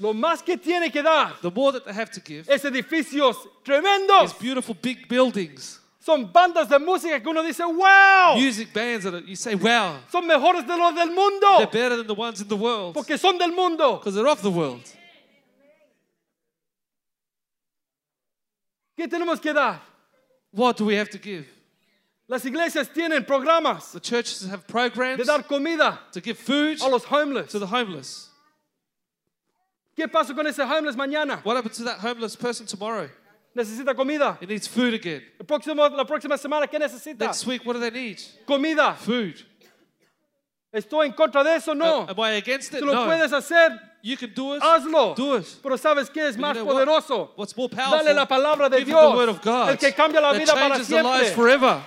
[0.00, 3.36] Lo más que tiene que dar The more that they have to give es edificios
[3.64, 4.24] tremendos.
[4.24, 9.12] is beautiful big buildings, Son bandas de música que uno dice, wow, music bands that
[9.14, 11.66] are, you say, wow, son mejores de los del they're mundo.
[11.70, 13.98] better than the ones in the world Porque son del mundo.
[13.98, 14.80] because they're of the world.
[18.96, 19.80] ¿Qué tenemos que dar?
[20.52, 21.46] What do we have to give?
[22.28, 26.88] Las iglesias tienen programas The churches have programs de dar comida to give food a
[26.88, 27.50] los homeless.
[27.52, 28.29] to the homeless.
[30.00, 31.40] ¿Qué pasa con ese homeless mañana?
[31.44, 33.10] What happens to that homeless person tomorrow?
[33.54, 34.38] Necesita comida.
[34.40, 35.22] He needs food again.
[35.38, 37.18] El próximo, la próxima semana, ¿qué necesita?
[37.26, 38.18] Next week, what do they need?
[38.46, 38.94] Comida.
[38.96, 39.34] Food.
[40.72, 41.74] ¿Estoy en contra de eso?
[41.74, 42.06] No.
[42.08, 42.78] Am I against it?
[42.78, 43.04] Si lo No.
[43.04, 44.62] puedes hacer, You can do it.
[44.62, 45.14] hazlo.
[45.14, 45.46] Do it.
[45.62, 46.86] Pero ¿sabes qué es But más you know what?
[46.86, 47.30] poderoso?
[47.36, 47.98] What's more powerful?
[47.98, 49.36] Dale la palabra de Give them the word Dios.
[49.36, 49.68] of God.
[49.70, 51.34] El que cambia la vida para changes the lives siempre.
[51.34, 51.82] forever.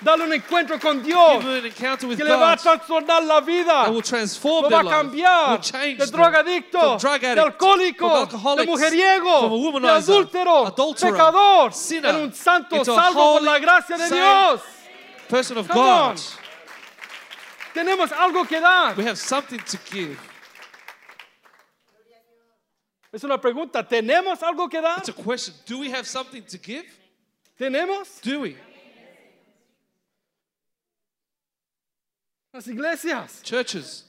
[0.00, 1.42] Dale un encuentro con Give Dios.
[1.42, 3.84] them an encounter with Que le va a God trastornar la vida.
[3.84, 8.66] that will transform Lo va a cambiar de drogadicto, drug de addict, alcohólico, from de
[8.66, 14.60] mujeriego, de adúltero, pecador, sinner, en un santo salvo por la gracia de Dios.
[15.28, 16.10] Person of Come God.
[16.10, 16.16] on.
[17.74, 18.96] Tenemos algo que dar.
[18.96, 20.16] We have something to give.
[23.12, 23.82] Es una pregunta.
[23.86, 24.98] ¿Tenemos algo que dar?
[24.98, 25.54] It's a question.
[25.66, 26.84] Do we have something to give?
[27.58, 28.20] ¿Tenemos?
[28.22, 28.56] Do we?
[32.52, 33.42] Las iglesias.
[33.42, 34.04] Churches,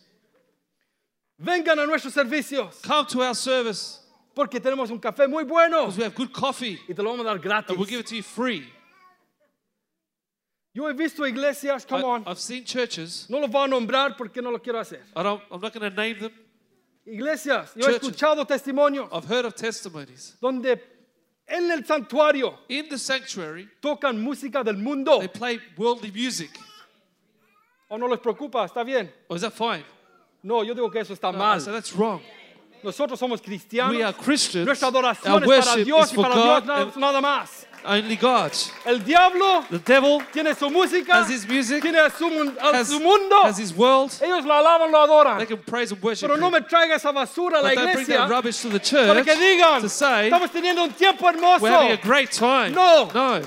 [1.42, 2.82] Vengan a nuestros servicios.
[2.82, 4.00] come to our service
[4.36, 5.82] Porque tenemos un café muy bueno.
[5.86, 7.70] because we have good coffee Y te lo vamos a dar gratis.
[7.70, 8.66] and we'll give it to you free.
[10.74, 12.24] Yo he visto iglesias, come I, on.
[12.28, 13.26] I've seen churches.
[13.30, 15.02] No los voy a nombrar porque no lo quiero hacer.
[15.16, 16.32] I don't, I'm not going to name them.
[17.06, 18.10] Iglesias, yo he Churches.
[18.12, 20.36] escuchado testimonios I've heard of testimonies.
[20.42, 20.80] donde
[21.48, 25.20] en el santuario In the sanctuary, tocan música del mundo.
[25.20, 26.52] they play worldly music.
[27.90, 28.66] ¿O no les preocupa?
[28.66, 29.12] ¿Está bien?
[29.32, 29.84] Is that fine?
[30.44, 31.62] No, yo digo que eso está No, I mal.
[31.62, 32.22] say that's wrong.
[32.84, 33.94] Nosotros somos cristianos.
[33.96, 34.66] We are Christians.
[34.66, 36.98] Nuestra Our adoración es para worship Dios is y for para God Dios nada, and
[36.98, 37.66] nada más.
[37.84, 38.52] only God.
[38.86, 43.00] El diablo The devil tiene su música, has his music, tiene su, mun- has, su
[43.02, 43.42] mundo.
[43.44, 44.12] has his world.
[44.22, 45.40] Ellos lo alaban, lo adoran.
[45.40, 46.54] They can praise and worship Pero no him.
[46.54, 49.24] me traiga esa basura a la But don't bring iglesia that rubbish to the para
[49.24, 51.62] church que digan, to say estamos teniendo un tiempo hermoso.
[51.62, 52.72] we're having a great time.
[52.74, 53.10] No.
[53.14, 53.42] No.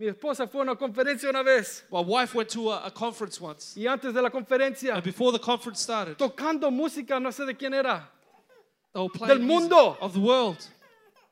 [0.00, 3.38] Mi esposa fue a una conferencia una vez My wife went to a, a conference
[3.38, 7.44] once, y antes de la conferencia, and before the conference started, tocando música, no sé
[7.44, 8.08] de quién era.
[8.94, 9.98] they were playing Del music mundo.
[10.00, 10.56] of the world.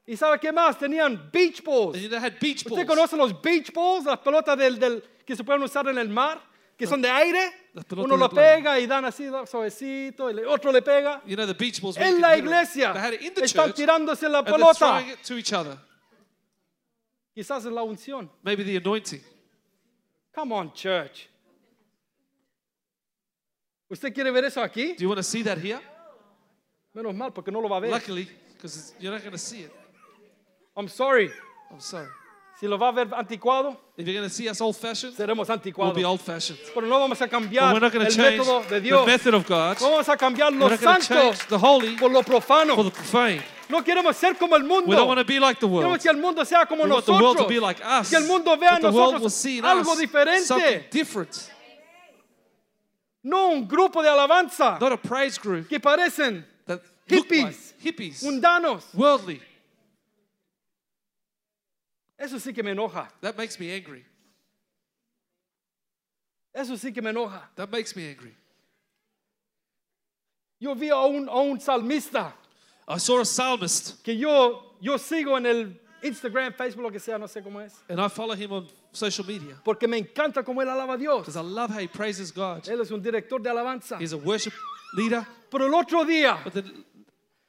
[0.06, 0.78] ¿Y sabe qué más?
[0.78, 1.96] Tenían beach balls.
[1.96, 2.78] And they had beach balls.
[2.78, 4.04] ¿Usted conoce los beach balls?
[4.04, 6.38] Las pelotas del, del- que se pueden usar en el mar,
[6.76, 7.50] que son de aire.
[7.72, 8.56] Las pelotas Uno lo playa.
[8.56, 11.22] pega y dan así suavecito, y le- otro le pega.
[11.26, 11.96] You know the beach balls.
[11.96, 14.46] En can la hit iglesia They had it in the están church, tirándose la and
[14.46, 14.78] they're pelota.
[14.78, 15.78] throwing it to each other.
[17.38, 18.28] Quizás es la unción.
[18.42, 19.22] Maybe the anointing.
[20.34, 21.28] Come on, church.
[23.88, 24.94] ¿Usted quiere ver eso aquí?
[24.94, 25.78] Do you want to see that here?
[26.92, 27.92] Menos mal, porque no lo va a ver.
[27.92, 29.72] Luckily, because you're not going to see it.
[30.76, 31.30] I'm sorry.
[31.70, 32.08] I'm sorry.
[32.58, 35.58] Si lo va a ver anticuado, If you're going to see us old-fashioned, seremos we'll
[35.58, 35.94] anticuados.
[35.94, 36.58] be old-fashioned.
[36.74, 38.80] Pero no vamos a But cambiar we're not going el to change método de the
[38.80, 39.06] Dios.
[39.06, 39.80] method of God.
[39.80, 42.22] No vamos a cambiar We're lo not going to santo change the holy por lo
[42.22, 42.74] profano.
[42.74, 43.42] for the profane.
[43.70, 44.88] No queremos ser como el mundo.
[44.88, 45.84] We don't want to be like the world.
[45.84, 47.22] Queremos que el mundo sea como We want the nosotros.
[47.36, 48.10] world to be like us.
[48.10, 50.40] Que el mundo vea en That the world will nosotros see in algo us diferente.
[50.46, 51.50] something different.
[53.22, 56.80] No un grupo de alabanza Not a praise group que parecen that
[57.10, 57.74] look like Hippies.
[57.84, 58.82] hippies, mundanos.
[58.94, 59.40] worldly.
[62.18, 63.08] Eso sí que me enoja.
[63.20, 64.04] That makes me angry.
[66.54, 67.42] Eso sí que me enoja.
[67.54, 68.34] That makes me angry.
[70.60, 72.32] Yo vi a un, a un salmista
[72.88, 77.18] I saw a psalmist, que yo, yo sigo en el Instagram, Facebook, lo que sea,
[77.18, 77.74] no sé cómo es.
[77.88, 81.20] and I follow him on social media Porque me encanta cómo él alaba a Dios.
[81.20, 82.62] because I love how he praises God.
[82.66, 84.00] Él es un director de alabanza.
[84.00, 84.54] He's a worship
[84.94, 85.24] leader.
[85.50, 86.84] Pero el otro día, But then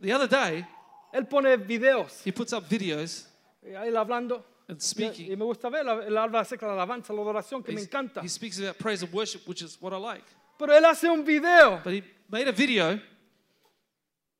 [0.01, 0.67] the other day,
[1.13, 3.25] él pone videos, he puts up videos
[3.63, 4.43] eh, él hablando.
[4.69, 7.73] And Y, y me gusta ver, él habla acerca de la alabanza, la adoración, que
[7.73, 8.21] me encanta.
[8.21, 10.25] He speaks about praise and worship, which is what I like.
[10.59, 11.81] Pero él hace un video.
[11.83, 12.99] But he made a video.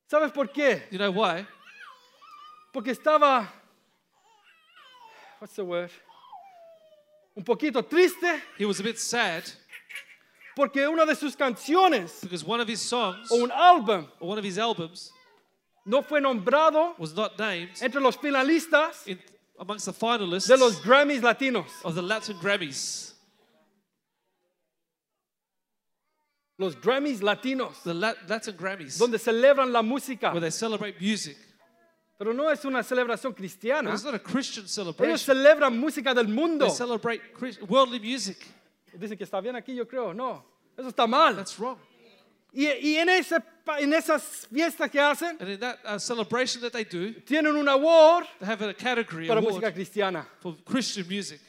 [0.08, 0.82] ¿Sabes por qué?
[0.90, 1.46] You know why?
[2.72, 3.48] Porque estaba,
[5.40, 5.90] what's the word?
[7.36, 9.44] Un poquito triste He was a bit sad
[10.54, 14.38] porque una de sus canciones because one of his songs o un álbum or one
[14.38, 15.12] of his albums
[15.86, 19.18] no fue nombrado was not named entre los finalistas in,
[19.60, 21.66] amongst the finalists de los Grammys latinos.
[21.84, 23.12] of the Latin Grammys.
[26.58, 30.30] Los Grammys latinos, The La- Latin Grammys, donde celebran la música.
[30.32, 31.36] where they celebrate music.
[32.18, 33.92] Pero no es una celebración cristiana.
[33.94, 35.16] it's not a Christian Ellos celebration.
[35.36, 36.66] celebran música del mundo.
[36.66, 37.22] They celebrate
[37.66, 38.36] worldly music.
[38.94, 40.12] Dicen que está bien aquí, yo creo.
[40.14, 40.44] No,
[40.76, 41.34] eso está mal.
[41.36, 41.78] That's wrong.
[42.52, 43.36] Y, y en, ese,
[43.78, 47.68] en esas fiestas que hacen, And in that uh, celebration that they do, tienen un
[47.68, 50.26] award they have a category para award música cristiana.
[50.40, 51.40] for Christian music.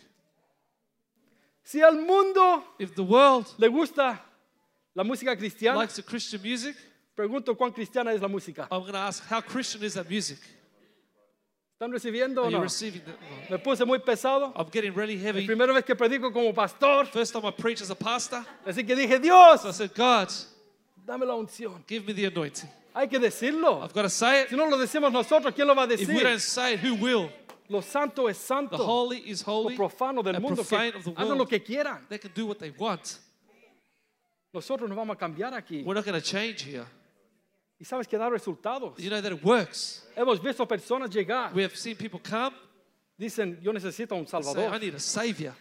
[1.64, 4.20] Si al mundo If the world le gusta
[4.96, 6.76] la música cristiana, likes the Christian music,
[7.16, 8.68] pregunto cuán cristiana es la música.
[8.70, 10.38] I'm going to ask, how Christian is that music?
[11.80, 12.64] ¿Están recibiendo o Are you no?
[12.64, 13.50] receiving that?
[13.50, 14.52] Me puse muy pesado.
[14.56, 15.48] I'm getting really heavy.
[15.48, 18.96] Primera vez que predico como pastor, First time I preach as a pastor, así que
[18.96, 20.32] dije, Dios, so I said, God,
[21.06, 21.84] dame la unción.
[21.88, 22.70] give me the anointing.
[22.94, 23.82] Hay que decirlo.
[23.84, 24.58] I've got to say Si it.
[24.58, 26.40] no lo decimos nosotros, ¿quién lo va a If we don't decir?
[26.40, 27.30] say it, who will?
[27.70, 28.78] Lo santo es The santo.
[28.78, 29.76] holy is Lo holy.
[29.78, 31.50] profano del and mundo, que profane of the hagan lo world.
[31.50, 32.06] que quieran.
[32.10, 33.18] They can do what they want.
[34.54, 35.84] Nosotros nos vamos a cambiar aquí.
[35.86, 36.86] We're not going to change here.
[37.80, 38.98] Y sabes que da resultados.
[39.00, 40.06] You know that it works.
[40.16, 41.54] Hemos visto personas llegar.
[41.54, 42.54] We have seen people come
[43.18, 44.80] Dicen, yo necesito un say, I Salvador.
[44.80, 45.54] need a savior.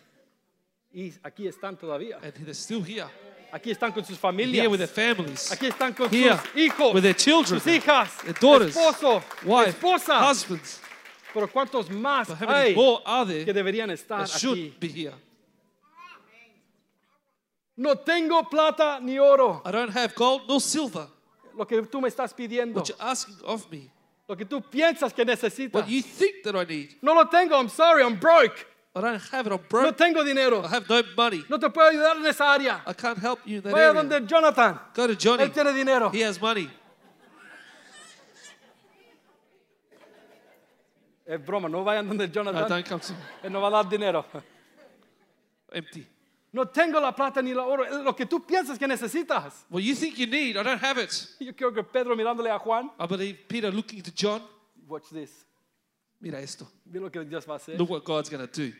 [0.92, 2.18] Y aquí están todavía.
[2.22, 3.08] And they're still here.
[3.52, 5.50] Aquí están con sus Here with their families.
[5.50, 6.94] Aquí están con Here sus hijos.
[6.94, 7.60] with their children.
[7.60, 8.10] sus hijas.
[8.22, 8.76] Their daughters.
[8.76, 9.22] Esposo.
[9.44, 9.70] Wife.
[9.70, 10.20] Esposa.
[10.30, 10.80] Husbands.
[11.32, 14.58] Pero ¿cuántos más But how many hay more are there que deberían estar that should
[14.58, 14.74] aquí?
[14.80, 15.14] be here?
[17.76, 19.62] No tengo plata ni oro.
[19.64, 21.06] I don't have gold nor silver.
[21.56, 22.74] Lo que tú me estás pidiendo.
[22.76, 23.90] What you're asking of me.
[24.28, 25.74] Lo que tú piensas que necesitas.
[25.74, 26.96] What you think that I need.
[27.02, 27.56] No lo tengo.
[27.56, 28.04] I'm sorry.
[28.04, 28.66] I'm broke.
[28.92, 29.52] I don't have it.
[29.52, 29.96] I'm No broke.
[29.96, 30.62] tengo dinero.
[30.64, 31.44] I have no money.
[31.48, 32.82] No te puedo ayudar en esa área.
[32.86, 34.02] I can't help you in that Vaya area.
[34.02, 34.80] donde Jonathan.
[34.94, 35.44] Go to Johnny.
[35.44, 36.10] Él tiene dinero.
[36.12, 36.68] He has money.
[41.26, 41.68] Es broma.
[41.68, 42.68] No vayan donde No, Jonathan.
[42.68, 43.14] don't come to.
[43.44, 44.24] Él no va a dar dinero.
[45.72, 46.06] Empty.
[46.52, 47.84] No tengo la plata ni el oro.
[48.02, 49.64] Lo que tú piensas que necesitas.
[49.70, 51.12] What you think you need, I don't have it.
[51.38, 52.90] Yo creo que Pedro mirándole a Juan.
[52.98, 54.42] I believe Peter looking to John.
[54.88, 55.44] Watch this.
[56.20, 56.66] Mira esto.
[56.84, 57.78] Mira lo que Dios va a hacer.
[57.78, 58.72] Look what God's going to do.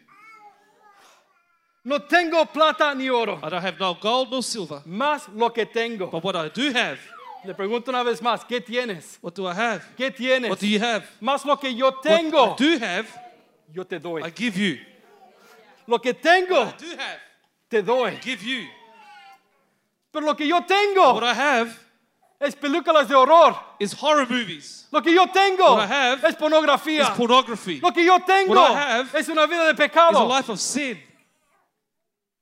[1.82, 3.38] No tengo plata ni oro.
[3.43, 4.82] I don't have no gold nor silver.
[4.84, 6.11] Más lo que tengo.
[6.11, 6.99] But what I do have,
[7.43, 8.45] Le pregunto una vez más.
[8.47, 9.18] ¿Qué tienes?
[9.22, 9.82] what do I have?
[9.97, 10.51] ¿Qué tienes?
[10.51, 11.05] What do you have?
[11.22, 12.53] Más lo que yo What tengo.
[12.53, 13.09] I do have,
[13.72, 14.22] Yo te doy.
[14.22, 14.76] I give you.
[15.86, 16.61] Lo que tengo.
[16.66, 17.20] I do have,
[17.70, 18.18] Te doy.
[18.20, 18.68] give you.
[20.12, 21.78] Pero lo que yo tengo What I have
[22.41, 23.55] es películas de horror.
[23.78, 24.86] is horror movies.
[24.91, 27.03] Lo que yo tengo What I have es pornografía.
[27.03, 27.80] Is pornography.
[27.80, 30.26] Lo que yo tengo What I have es una vida de Is a pecado.
[30.26, 30.99] life of sin.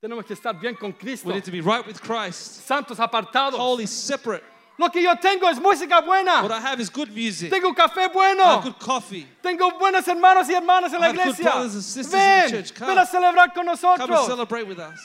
[0.00, 1.26] Tenemos que estar bien con Cristo.
[1.28, 2.64] We need to be right with Christ.
[2.66, 3.58] Santos apartados.
[3.58, 4.44] Holy, separate.
[4.78, 6.42] Lo que yo tengo es música What buena.
[6.48, 7.50] I have is good music.
[7.50, 8.60] Tengo café I have bueno.
[8.62, 9.26] good coffee.
[9.42, 11.44] Tengo buenos hermanos y hermanas en la I good iglesia.
[11.44, 12.74] brothers and sisters in Ven, church.
[12.76, 12.86] Come.
[12.94, 14.26] ven a celebrar con Come and nosotros.
[14.26, 15.00] celebrate with us.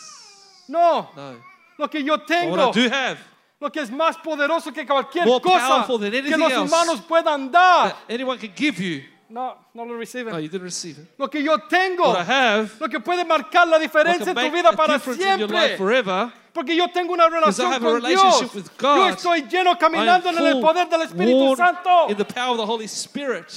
[0.70, 1.36] No, No.
[1.80, 3.18] lo que yo tengo, what I do have,
[3.64, 6.62] lo que es más poderoso que cualquier More cosa powerful than que anything los else.
[6.74, 7.90] humanos puedan dar.
[7.92, 9.04] that anyone can give you.
[9.30, 10.34] No, no lo No, reciben.
[10.36, 11.08] you didn't receive it.
[11.18, 14.30] Lo que yo tengo, What I have, lo que puede marcar la what diferencia can
[14.30, 15.78] en tu make vida a para difference in your life siempre.
[15.78, 18.54] forever, Porque yo tengo una relación have a con relationship Dios.
[18.56, 19.10] with Yo God.
[19.12, 22.08] estoy lleno I am caminando en el full, poder del Espíritu worn Santo.
[22.10, 23.50] in the power of the Holy Spirit.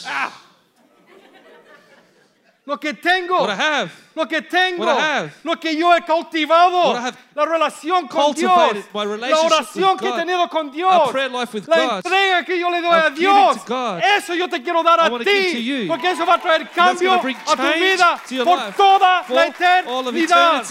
[2.66, 5.30] Lo que tengo, What I have, lo que tengo, What I have.
[5.44, 9.96] lo que yo he cultivado, What I have la relación con Dios, my la oración
[9.96, 11.14] que he tenido con Dios,
[11.68, 13.58] la entrega que yo le doy a Dios,
[14.18, 17.20] eso yo te quiero dar I a ti, porque eso va a traer cambio a
[17.20, 20.62] tu vida por life toda for la eternidad.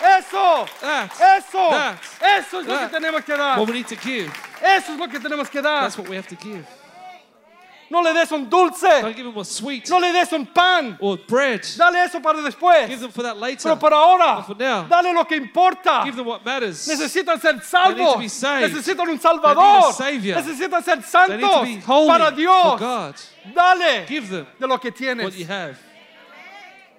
[0.00, 2.90] Eso, That, eso, that, eso es lo que that.
[2.92, 3.58] tenemos que dar.
[3.58, 4.30] what we need to give.
[4.62, 5.80] Eso es lo que tenemos que dar.
[5.82, 6.64] That's what we have to give.
[7.90, 8.82] No le des un dulce.
[9.00, 10.98] Don't give them a sweet No le des un pan.
[11.00, 11.62] or bread.
[11.76, 12.86] Dale eso para después.
[12.86, 13.62] Give them for that later.
[13.62, 16.02] Pero por ahora, But for now, dale lo que importa.
[16.04, 16.86] Give them what matters.
[16.86, 18.12] Necesitan ser need salvos.
[18.14, 18.74] to be saved.
[18.74, 19.80] Necesitan un They Salvador.
[19.80, 20.36] need a Savior.
[20.36, 22.78] Necesitan ser They need to santos be holy para for Dios.
[22.80, 23.14] God.
[23.54, 25.24] Dale Give them de lo que tienes.
[25.24, 25.78] what you have.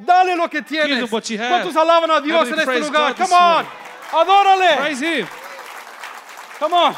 [0.04, 1.00] Dale lo que Give tienes.
[1.02, 1.50] them what you have.
[1.66, 3.14] ¿Cuántos alaban a Dios many en este lugar?
[3.14, 3.66] God Come on.
[4.12, 4.78] Adórale.
[4.78, 5.28] Praise Him.
[6.58, 6.96] Come on.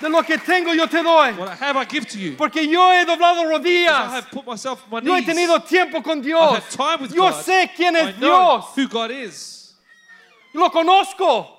[0.00, 1.32] De lo que tengo yo te doy.
[1.36, 2.34] What I have, I give to you.
[2.36, 4.10] Porque yo he doblado I rodillas.
[4.10, 5.26] have put myself on my Yo he knees.
[5.36, 6.54] tenido tiempo con I've Dios.
[6.56, 7.44] had time with Yo God.
[7.44, 8.64] sé quién I es know Dios.
[8.76, 9.74] who God is.
[10.54, 11.56] Lo conozco.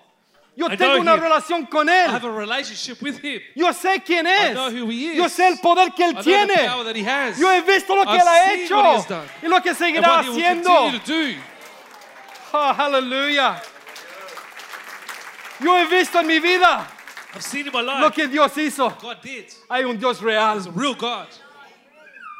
[0.57, 1.21] Yo I tengo una him.
[1.21, 2.09] relación con I Él.
[2.09, 3.39] have a relationship with Him.
[3.55, 4.53] Yo sé quién es.
[4.53, 5.17] know who he is.
[5.17, 6.55] Yo sé el poder que Él I know tiene.
[6.55, 7.37] the power that He has.
[7.39, 9.27] Yo he visto lo que I've Él ha hecho what he has done.
[9.43, 10.91] y lo que and seguirá He will haciendo.
[10.91, 11.35] to do.
[12.53, 13.61] Ah, aleluya.
[15.59, 16.85] Yo he visto en mi vida
[17.33, 18.89] I've seen in my life lo que Dios hizo.
[19.01, 19.45] God did.
[19.69, 20.57] Hay un Dios real.
[20.59, 21.27] A real God.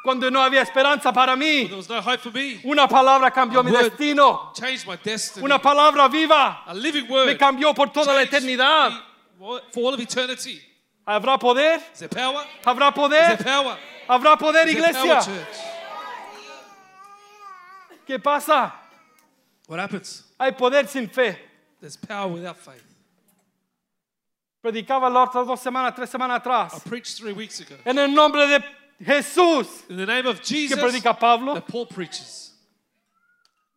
[0.04, 2.60] Cuando no había esperanza para mí, There was no hope for me.
[2.66, 4.52] una palabra cambió mi word destino.
[4.56, 5.46] Changed my destiny.
[5.46, 7.38] Una palabra viva a living me word.
[7.38, 8.92] cambió por toda la eternidad.
[9.40, 10.60] me For all of eternity.
[11.08, 11.80] ¿Habrá poder?
[11.94, 12.44] Is there power?
[12.66, 13.38] ¿Habrá Is poder?
[13.38, 13.78] there power?
[14.10, 15.14] ¿Habrá poder, Is there iglesia?
[15.16, 15.58] power, church?
[18.08, 18.74] ¿Qué pasa?
[19.68, 20.24] What happens?
[20.40, 21.38] Hay poder sin fe.
[21.80, 22.84] There's power without faith.
[24.62, 26.84] Predicaba las otras dos semanas, tres semanas I atrás.
[26.88, 27.76] preached three weeks ago.
[27.86, 28.64] En el nombre de
[29.04, 32.54] Jesús, In the name of que Jesus, predica Pablo, that Paul preaches.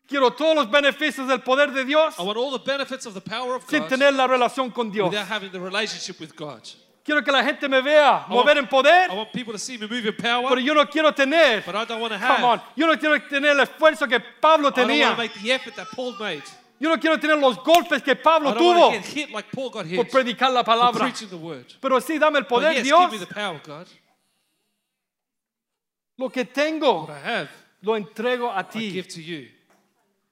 [0.07, 3.20] quiero todos los beneficios del poder de Dios I want all the benefits of the
[3.22, 5.09] power of sin God tener la relación con Dios.
[5.11, 6.61] without having the relationship with God.
[7.03, 9.78] Quiero que la gente me vea I mover en poder, I want people to see
[9.78, 12.45] me move in power, pero yo no quiero tener, but I don't want to come
[12.45, 12.68] on, have.
[12.76, 15.11] yo no quiero tener el esfuerzo que Pablo I don't want tenía.
[15.12, 16.43] to make the effort that Paul made.
[16.81, 19.31] Yo no quiero tener los golpes que Pablo I don't tuvo want to get hit
[19.31, 21.01] like Paul got por hit predicar la for palabra.
[21.01, 21.64] preaching the word.
[21.81, 23.11] Pero sí, dame el But poder, yes, Dios.
[23.11, 23.87] give me the power, God.
[26.16, 27.49] Lo que tengo, What I have,
[27.83, 28.91] lo entrego a I ti.
[28.91, 29.49] give to you.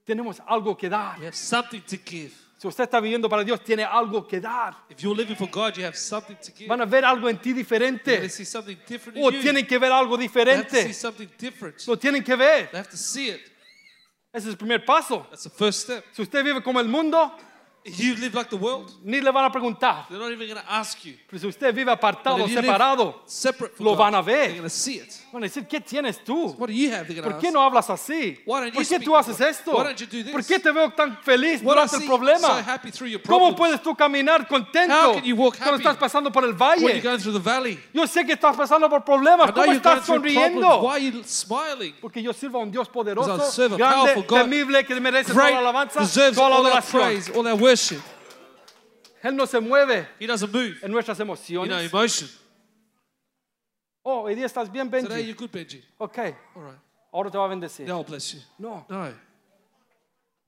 [0.05, 1.18] Tenemos algo que dar.
[1.18, 2.32] You have something to give.
[2.59, 4.76] Si usted está viviendo para Dios, tiene algo que dar.
[4.88, 6.68] If you're living for God, you have something to give.
[6.68, 8.20] Van a ver algo en ti diferente.
[8.20, 9.40] to see something different O you.
[9.40, 10.93] tienen que ver algo They have to see diferente.
[10.95, 11.86] something different.
[11.88, 12.68] Lo tienen que ver.
[12.70, 13.51] They have to see it.
[14.33, 15.26] Ese es el primer paso.
[15.28, 16.05] That's the first step.
[16.12, 17.37] Si usted vive como el mundo,
[17.85, 20.07] you live like the world, ni le van a preguntar.
[20.09, 21.14] they're not even going to ask you.
[21.28, 23.22] Pero si usted vive apartado, separado,
[23.80, 24.49] lo van a ver.
[24.49, 25.22] They're going to see it.
[25.33, 26.55] van a decir, ¿qué tienes tú?
[26.59, 27.07] What do you have?
[27.22, 28.39] ¿Por qué no hablas así?
[28.45, 29.72] ¿Por qué tú haces esto?
[29.72, 32.41] ¿Por qué te veo tan feliz durante el problema?
[32.41, 35.20] so happy through your ¿Cómo puedes tú caminar contento
[35.59, 36.83] cuando estás pasando por el when valle?
[36.83, 37.78] you're going through the valley.
[37.93, 39.51] Yo sé que estás pasando por problemas.
[39.53, 40.83] ¿Cómo estás sonriendo?
[40.83, 41.95] Why are you smiling?
[42.01, 43.39] Porque yo sirvo a un Dios poderoso,
[43.76, 46.01] grande, temible, que merece toda la alabanza,
[46.33, 47.71] toda la adoración.
[47.72, 48.02] Our worship.
[49.22, 50.78] Él no se mueve He doesn't move.
[50.82, 51.90] en nuestras You know, emociones.
[51.92, 52.28] emotion.
[54.04, 55.26] Oh, hoy día estás bien, Today Benji.
[55.28, 55.80] you're good, Benji.
[55.98, 56.18] Ok,
[56.56, 56.78] All right.
[57.12, 57.86] ahora te va a bendecir.
[57.86, 58.40] God bless you.
[58.58, 59.12] No, No.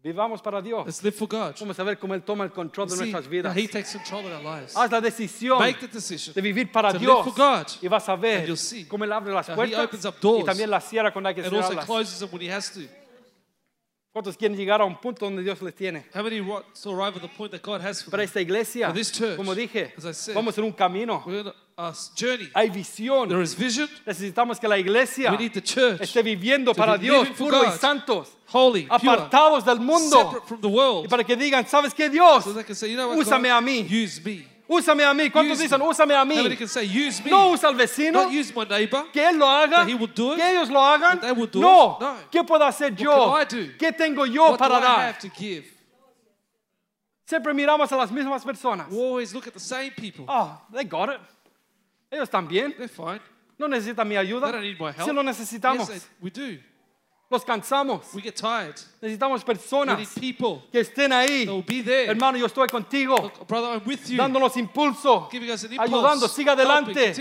[0.02, 0.84] vivamos para Dios.
[0.84, 1.54] Let's live for God.
[1.60, 3.56] Vamos a ver cómo Él toma el control de See nuestras vidas.
[3.56, 4.74] He takes control of our lives.
[4.76, 7.66] Haz la decisión Make the decision de vivir para to live Dios for God.
[7.80, 10.04] y vas a ver And you'll see cómo Él abre las how He puertas opens
[10.04, 11.86] up doors y también las cierra cuando hay que and also cerrarlas.
[11.86, 12.80] closes them when He has to.
[14.14, 16.04] ¿Cuántos quieren llegar a un punto donde Dios les tiene?
[16.14, 18.86] How many want to arrive at the point that God has for Para esta iglesia,
[18.86, 21.20] For this church, como dije, as I said, vamos en un camino.
[21.26, 22.48] We're on a journey.
[22.54, 23.28] Hay visión.
[23.28, 23.88] There is vision.
[24.06, 27.34] Necesitamos que la iglesia We need the church esté viviendo to para be Dios, living
[27.34, 30.16] for puros y God, santos, holy, pure, apartados del mundo.
[30.16, 31.06] separate from the world.
[31.06, 32.44] Y para que digan, ¿sabes qué, Dios?
[32.44, 33.58] So they can say, you know what, Úsame God?
[33.58, 33.84] a mí.
[33.90, 34.46] Use me.
[34.66, 35.30] Úsame a mí.
[35.30, 35.86] ¿Cuántos dicen, me.
[35.86, 36.56] úsame a mí?
[36.56, 37.30] can say, use me?
[37.30, 39.04] No usa al vecino, Not use my neighbor.
[39.12, 40.38] que Él lo haga, That he will do it.
[40.38, 41.20] que ellos lo hagan.
[41.20, 42.00] That they will do No, it.
[42.00, 42.16] No.
[42.30, 43.10] ¿qué puedo hacer yo?
[43.10, 43.72] can I do?
[43.78, 45.00] ¿Qué tengo yo What do para I dar?
[45.12, 45.64] have to give?
[47.26, 48.88] Siempre miramos a las mismas personas.
[48.90, 50.24] We always look at the same people.
[50.28, 51.20] Oh, they got it.
[52.10, 52.74] Ellos también.
[52.76, 53.20] They're fine.
[53.58, 54.46] No necesitan mi ayuda.
[54.46, 55.08] They don't need my help.
[55.08, 55.88] Sí lo Yes, necesitamos.
[55.88, 56.58] they- we do.
[57.35, 58.14] Los cansamos.
[58.14, 58.76] We get tired.
[59.03, 61.47] Necesitamos We personas need people que estén ahí.
[61.47, 62.07] that will be there.
[62.07, 63.16] Hermano, yo estoy contigo.
[63.20, 64.16] Look, brother, I'm with you.
[64.16, 65.28] Dándonos impulso.
[65.32, 65.93] Giving us an impulse.
[65.93, 66.28] Ayudando.
[66.28, 66.95] Siga adelante.
[66.95, 67.14] Que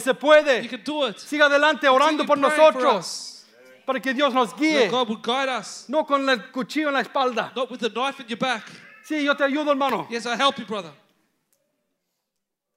[0.00, 0.68] se You puede.
[0.68, 1.18] can do it.
[1.18, 3.44] Siga adelante orando por nosotros.
[3.84, 4.88] Para que Dios nos guíe.
[4.88, 5.84] God will guide us.
[5.88, 7.52] No con el cuchillo en la espalda.
[7.56, 8.62] Not with the knife in your back.
[9.04, 10.06] Sí, yo te ayudo, hermano.
[10.08, 10.92] Yes, I help you, brother.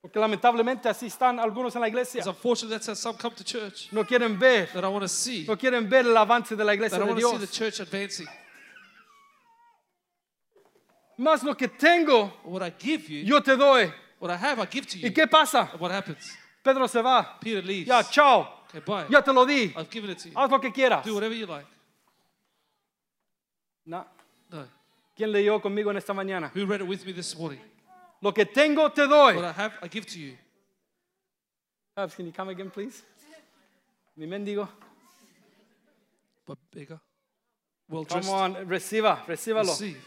[0.01, 2.19] Porque lamentablemente así están algunos en la iglesia.
[2.19, 3.91] It's unfortunate that's how some come to church.
[3.91, 4.67] No quieren ver.
[4.73, 5.45] That I want to see.
[5.45, 7.45] No quieren ver el avance de la iglesia That I de want to see the
[7.45, 7.77] Dios.
[7.77, 8.27] church advancing.
[11.17, 13.91] Más lo que tengo, What I give you, yo te doy.
[14.19, 15.13] what I have, I give to ¿Y you.
[15.13, 15.69] qué pasa?
[15.73, 16.31] And what happens?
[16.63, 17.37] Pedro se va.
[17.41, 17.87] Peter leaves.
[17.87, 18.47] Ya, chao.
[18.69, 19.05] Okay, bye.
[19.09, 19.73] Ya te lo di.
[19.75, 20.35] I've given it to you.
[20.37, 21.03] Haz lo que quieras.
[21.03, 21.67] Do whatever you like.
[23.85, 24.05] No.
[24.49, 24.65] No.
[25.17, 26.51] ¿Quién leyó conmigo en esta mañana?
[26.55, 27.59] Who read it with me this morning?
[28.21, 29.35] Lo que tengo te doy.
[29.35, 30.37] What I have, I give to you.
[31.95, 33.03] Babs, can you come again, please?
[34.17, 34.67] Mi mendigo.
[36.45, 36.99] but bigger.
[37.87, 38.33] Well Come dressed.
[38.33, 39.69] on, reciba, recíbalo.
[39.69, 39.97] Receive.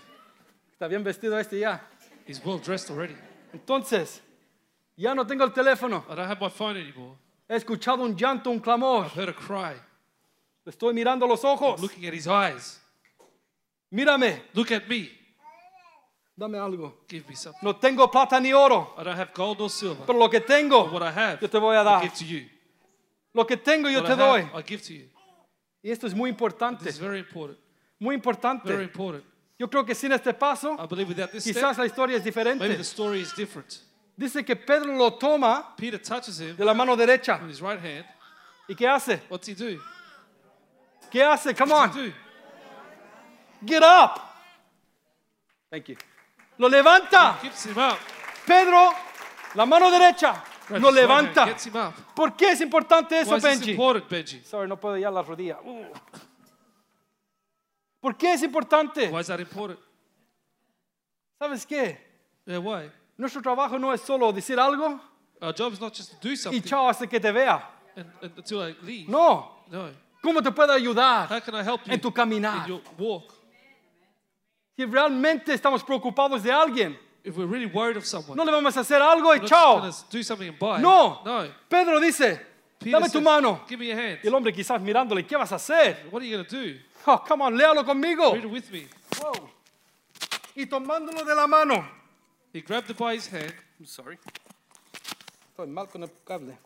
[0.72, 1.80] Está bien vestido este ya.
[2.26, 3.16] He's well dressed already.
[3.52, 4.20] Entonces,
[4.96, 6.04] ya no tengo el teléfono.
[6.08, 7.16] I don't have my phone anymore.
[7.48, 9.04] He escuchado un llanto, un clamor.
[9.06, 9.74] I've heard a cry.
[10.64, 11.80] Le estoy mirando los ojos.
[11.80, 12.78] Looking at his eyes.
[13.92, 15.10] Mírame, Look at me.
[16.36, 17.04] Dame algo.
[17.08, 17.60] Give me something.
[17.62, 20.04] No tengo plata ni oro, I don't have gold or silver.
[20.06, 22.02] pero lo que tengo, But what I have, yo te voy a I dar.
[22.02, 22.48] give to you.
[23.34, 24.40] Lo que tengo yo What te I doy.
[24.42, 25.08] have, I give to you.
[25.82, 27.58] Y esto es muy importante, This is very important.
[27.98, 28.82] muy Very importante.
[28.82, 29.24] important.
[29.58, 32.22] Yo creo que sin este paso, I believe without this quizás step, la historia es
[32.24, 32.76] maybe diferente.
[32.76, 33.80] the story is different.
[34.16, 37.38] Dice que Pedro lo toma Peter touches him de la mano derecha.
[37.40, 38.04] with his right hand.
[38.68, 39.20] ¿Y qué hace?
[39.28, 39.80] What's he do?
[41.10, 41.54] ¿Qué hace?
[41.54, 42.14] Come What's on, he do?
[43.64, 44.20] get up.
[45.70, 45.96] Thank you.
[46.62, 47.40] Lo levanta.
[47.42, 47.98] Gets him up.
[48.46, 48.94] Pedro,
[49.54, 51.46] la mano derecha, lo his right hand, levanta.
[51.46, 51.92] Gets him up.
[52.14, 53.70] ¿Por qué es importante eso, Why is this Benji?
[53.72, 54.44] important, Benji?
[54.44, 55.58] Sorry, no puedo ya la rodilla.
[55.60, 55.86] Uh.
[58.00, 59.08] ¿Por qué es importante?
[59.10, 59.80] Why is that important?
[61.40, 61.98] ¿Sabes qué?
[62.46, 62.88] Yeah, why?
[63.18, 65.00] Nuestro trabajo no es solo decir algo
[65.40, 67.60] Our job is not just to do y something chao hasta que te vea.
[67.96, 69.08] and, and until I leave.
[69.08, 69.64] No.
[69.68, 69.90] No.
[70.22, 72.68] ¿Cómo te puedo ayudar How can I help you en tu caminar?
[72.68, 73.34] in your walk?
[74.76, 78.76] Si realmente estamos preocupados de alguien, If we're really worried of someone, no le vamos
[78.76, 79.80] a hacer algo y we're not chao.
[79.80, 80.80] just gonna do something and buy.
[80.80, 81.20] No.
[81.24, 81.48] No.
[81.68, 82.40] Pedro dice,
[82.80, 83.60] Peter dame tu says, mano.
[83.68, 84.18] Give me your hand.
[84.24, 86.08] Y el hombre quizás mirándole, ¿qué vas a hacer?
[86.10, 86.78] What are you going to do?
[87.06, 88.32] Oh, come on, léalo conmigo.
[88.32, 88.88] Read it with me.
[89.20, 89.50] Wow.
[90.56, 91.84] Y tomándolo de la mano.
[92.52, 93.54] He grabbed it by his hand.
[93.78, 94.18] I'm sorry.
[95.50, 96.58] Estoy mal con el cable.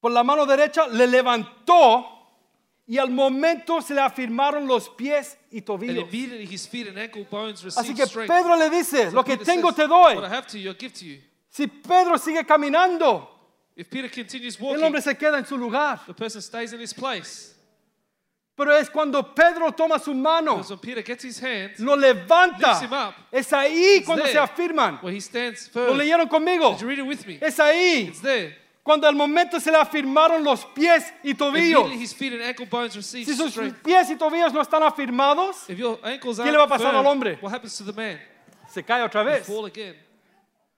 [0.00, 2.15] Por la mano derecha le levantó
[2.88, 6.04] y al momento se le afirmaron los pies y And tobillos.
[6.12, 8.28] immediately his feet and ankle bones Así received que strength.
[8.32, 10.14] Pedro le dice, lo que Peter tengo says, te doy.
[10.16, 11.18] What I have to you, I give to you.
[11.50, 13.28] Si Pedro sigue caminando,
[13.76, 16.00] If Peter continues el walking, hombre se queda en su lugar.
[16.06, 17.54] the person stays in his place.
[18.56, 22.68] Pero es cuando Pedro toma su mano, Because when Peter gets his hand, lo levanta.
[22.68, 23.14] Lifts him up.
[23.30, 24.98] Es ahí cuando se afirman.
[25.02, 25.98] where he stands Lo firm.
[25.98, 26.70] leyeron conmigo.
[26.72, 27.38] Did you read it with me?
[27.42, 28.56] Es ahí It's there.
[28.86, 31.90] Cuando al momento se le afirmaron los pies y tobillos.
[33.00, 37.36] Si sus pies y tobillos no están afirmados, ¿Qué le va a pasar al hombre?
[37.42, 38.16] what happens to the man?
[38.68, 39.44] se cae otra vez.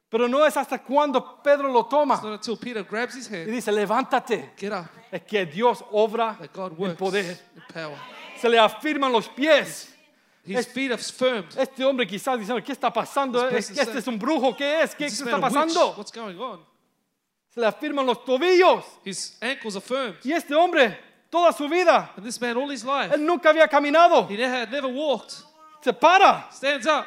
[0.09, 3.70] Pero no es hasta cuando Pedro lo toma not until Peter grabs his y dice,
[3.70, 4.54] levántate.
[5.12, 7.38] Es que Dios obra en poder.
[8.40, 9.94] Se le afirman los pies.
[10.46, 11.59] His feet are firmed.
[11.59, 13.46] Este hombre quizás diciendo, ¿qué está pasando?
[13.50, 14.56] This ¿Es person que este es un brujo?
[14.56, 14.94] ¿Qué es?
[14.94, 15.94] ¿Qué está pasando?
[15.94, 16.64] What's going on?
[17.47, 18.84] Se le afirman los tobillos.
[19.04, 20.16] His ankles are firmed.
[20.24, 20.98] Y este hombre,
[21.30, 24.26] toda su vida, And this man, all his life, él nunca había caminado.
[24.28, 25.34] he never, had never walked.
[25.82, 26.46] Se para.
[26.52, 27.04] Stands up.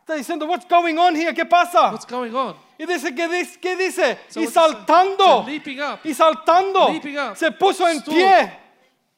[0.00, 1.32] Está diciendo, what's going on here?
[1.32, 1.90] ¿Qué pasa?
[1.92, 2.56] What's going on?
[2.78, 3.58] Y dice, ¿qué dice?
[3.60, 4.18] ¿Qué dice?
[4.28, 5.44] So y what's saltando.
[5.46, 6.88] Leaping up Y saltando.
[6.90, 7.36] Leaping up.
[7.36, 8.14] Se puso en Stood.
[8.14, 8.52] pie.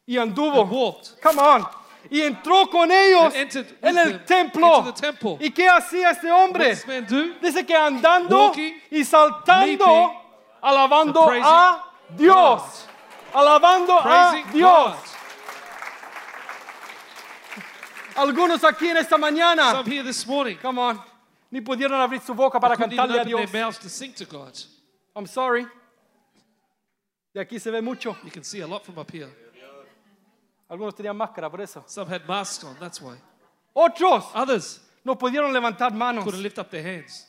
[0.07, 0.65] Y anduvo.
[0.67, 1.19] walked.
[1.23, 1.67] Come on.
[2.11, 4.79] Y entró con ellos And entered with en el them templo.
[4.81, 5.39] into the temple.
[5.41, 6.69] ¿Y qué hacía este What hombre?
[6.69, 7.35] does this man do?
[7.41, 10.11] Dice que andando Walking, y saltando, leaping,
[10.65, 11.85] alabando a
[12.17, 12.87] Dios.
[13.33, 14.97] Alabando a Dios.
[18.17, 21.01] Algunos aquí en esta mañana, Some here this morning come on,
[21.51, 23.53] ni pudieron abrir su boca para couldn't even cantarle a open their Dios.
[23.53, 24.53] mouths to sing to God.
[25.17, 25.67] I'm sorry.
[27.35, 28.17] De aquí se ve mucho.
[28.23, 29.29] You can see a lot from up here.
[30.71, 31.83] Algunos tenían máscara por eso.
[31.87, 33.17] Some had masks on, that's why.
[33.75, 36.23] Otros Others no pudieron levantar manos.
[36.25, 37.27] couldn't lift up their hands.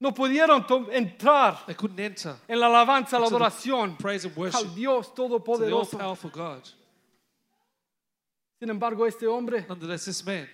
[0.00, 4.74] No pudieron entrar They couldn't enter en la alabanza, la adoración praise and al worship
[4.74, 5.98] Dios to the Todopoderoso.
[5.98, 6.62] powerful God.
[8.60, 10.48] Sin embargo, este hombre Nonetheless, this man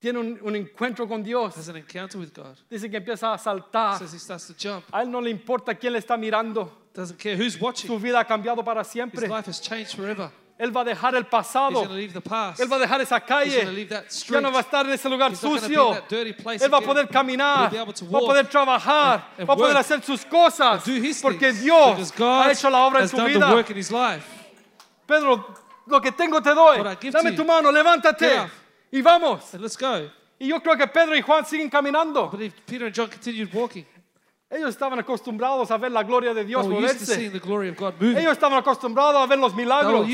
[0.00, 1.54] tiene un, un encuentro con Dios.
[1.56, 2.56] has an encounter with God.
[2.70, 3.98] Dice que empieza a saltar.
[3.98, 4.84] Says he starts to jump.
[4.92, 6.70] A él no le importa quién le está mirando.
[6.94, 7.86] Doesn't care who's watching.
[7.88, 9.28] Su vida ha cambiado para His siempre.
[9.28, 10.30] life has changed forever.
[10.60, 11.84] Él va a dejar el pasado.
[11.84, 13.88] Él va a dejar esa calle.
[14.28, 15.96] Ya no va a estar en ese lugar sucio.
[16.10, 17.74] Él va a poder caminar.
[17.74, 19.30] Va a poder trabajar.
[19.38, 20.82] and Va a poder hacer sus cosas.
[21.22, 21.52] Porque.
[21.54, 23.64] Dios ha hecho la obra en su vida.
[25.06, 25.54] Pedro,
[25.86, 26.78] lo que tengo te doy.
[27.10, 28.50] Dame tu mano, levántate.
[28.92, 29.54] Y vamos.
[29.54, 30.10] And let's go.
[30.38, 32.30] Y yo creo que Pedro y Juan siguen caminando.
[34.52, 37.14] Ellos estaban acostumbrados a ver la gloria de Dios moverse.
[37.24, 40.04] Ellos estaban acostumbrados a ver los milagros.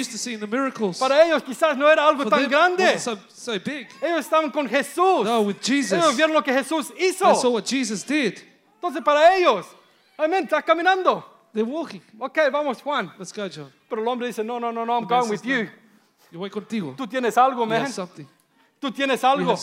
[0.99, 2.99] Para ellos quizás no era algo For tan grande.
[2.99, 3.53] so, so.
[3.55, 5.25] Ellos estaban con Jesús.
[5.25, 5.93] No, with Jesus.
[5.93, 7.51] Ellos vieron lo que Jesús They saw hizo.
[7.51, 8.35] what Jesus did.
[8.75, 9.65] Entonces para ellos,
[10.19, 11.25] amén, estás caminando.
[11.55, 12.03] They're walking.
[12.19, 13.11] Ok, vamos Juan.
[13.19, 13.73] Let's go, John.
[13.89, 15.65] Pero el hombre dice, no, no, no, no, I'm going with says, you.
[15.65, 15.71] "No,
[16.33, 16.95] Yo voy contigo.
[16.95, 17.87] Tú tienes algo, man.
[18.79, 19.57] Tú tienes algo.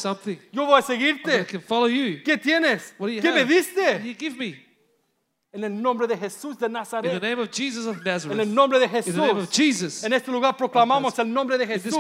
[0.52, 1.46] Yo voy a seguirte.
[1.46, 2.96] ¿Qué tienes?
[2.98, 4.16] ¿Qué me diste?
[5.56, 7.22] En el nombre de Jesús de In the Nazaret.
[7.22, 9.56] name of Jesus of En el nombre de In the name of Jesús.
[9.56, 10.04] Jesus.
[10.04, 11.94] En este lugar proclamamos el nombre de Jesús.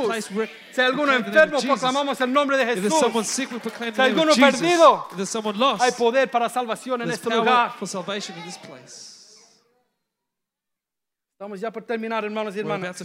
[0.71, 3.61] Si hay alguno enfermo, proclamamos el nombre de If there's someone Jesús.
[3.93, 5.07] Si hay alguno perdido,
[5.79, 7.73] Hay poder para salvación en este lugar.
[11.33, 12.97] Estamos ya por terminar, hermanos y hermanas.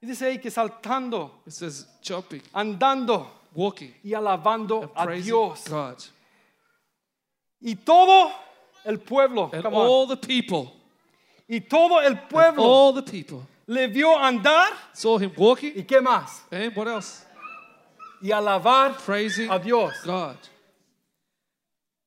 [0.00, 5.24] Y dice ahí que saltando, It says jumping, andando walking, y alabando and a praising
[5.24, 5.64] Dios.
[5.68, 5.96] God.
[7.60, 8.30] Y todo
[8.84, 9.86] el pueblo, And come on.
[9.86, 10.72] all the people,
[11.48, 14.68] y todo el and pueblo all the people le vio andar.
[14.92, 15.72] saw him walking.
[15.74, 16.42] ¿Y qué más?
[16.52, 17.24] And what else?
[18.22, 19.92] Y alabar Praising a Dios.
[20.04, 20.36] God.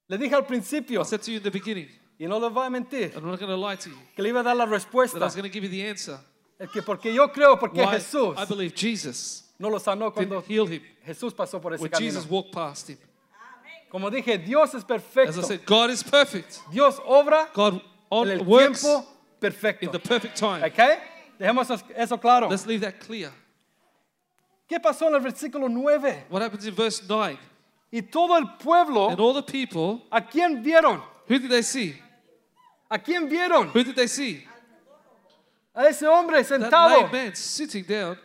[0.07, 1.89] Le dije al principio, I said to you in the beginning,
[2.19, 4.29] y no les voy a mentir, I'm not going to lie to you, que le
[4.29, 5.19] iba a dar la that I respuesta.
[5.19, 6.17] was going to give you the answer.
[6.62, 10.41] Es que porque yo creo, porque Why Jesús I believe Jesus no lo sanó cuando
[10.47, 12.12] heal him Jesús pasó por ese when camino.
[12.12, 12.97] Jesus walked past him.
[13.89, 15.41] Como dije, Dios es As I perfecto.
[15.41, 16.59] said, God is perfect.
[16.72, 17.82] Dios obra God
[18.12, 19.05] en el works tiempo
[19.39, 19.86] perfecto.
[19.88, 20.64] in the perfect time.
[20.64, 20.78] ¿Ok?
[21.39, 22.47] Dejemos eso- eso claro.
[22.47, 23.32] Let's leave that clear.
[24.70, 26.26] ¿Qué pasó en el versículo 9?
[26.30, 27.38] What happens in verse 9?
[27.91, 31.01] Y todo el pueblo, And all the people, ¿a quién vieron?
[31.28, 31.95] who did they see?
[32.89, 33.70] ¿A quién vieron?
[33.74, 34.47] Who did they see?
[35.74, 37.01] A ese hombre sentado.
[37.01, 38.17] lame man sitting down.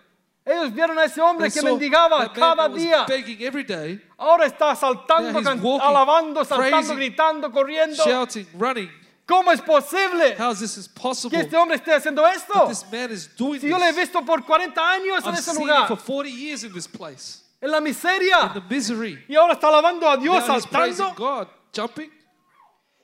[0.45, 3.05] Ellos vieron a ese hombre que mendigaba cada día.
[3.07, 8.05] day, Ahora está saltando, walking, alabando, saltando, gritando, corriendo.
[8.05, 8.91] shouting, running.
[9.27, 10.89] ¿Cómo es posible How is this
[11.29, 12.69] que este hombre esté haciendo esto?
[12.69, 15.89] This man is doing Si yo le he visto por 40 años en ese lugar,
[15.89, 17.43] for 40 years in this place.
[17.61, 19.25] en la In miseria, the misery.
[19.29, 22.09] y ahora está alabando a Dios Now saltando, God, jumping.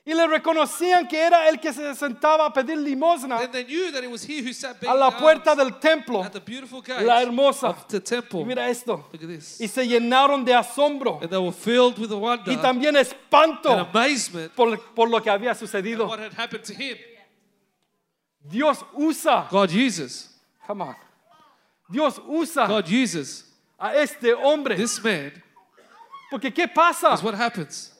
[0.05, 3.89] Y le reconocían que era el que se sentaba a pedir limosna Then they knew
[3.93, 6.21] that it was he who sat a la puerta alms del templo.
[6.23, 7.69] at the beautiful gate La hermosa.
[7.69, 8.41] of the temple.
[8.41, 9.05] Y mira esto.
[9.13, 9.61] Look at this.
[9.61, 13.71] Y se llenaron de asombro And they were filled with wonder y también and espanto
[13.71, 16.05] amazement por, por lo que había at sucedido.
[16.07, 16.97] what had happened to him.
[18.45, 20.29] Dios usa, God uses.
[20.67, 20.95] come on,
[21.89, 23.45] Dios usa God uses
[23.79, 24.75] a este hombre.
[24.75, 25.31] this man.
[26.29, 27.09] Porque ¿qué pasa?
[27.11, 27.92] That's what happens.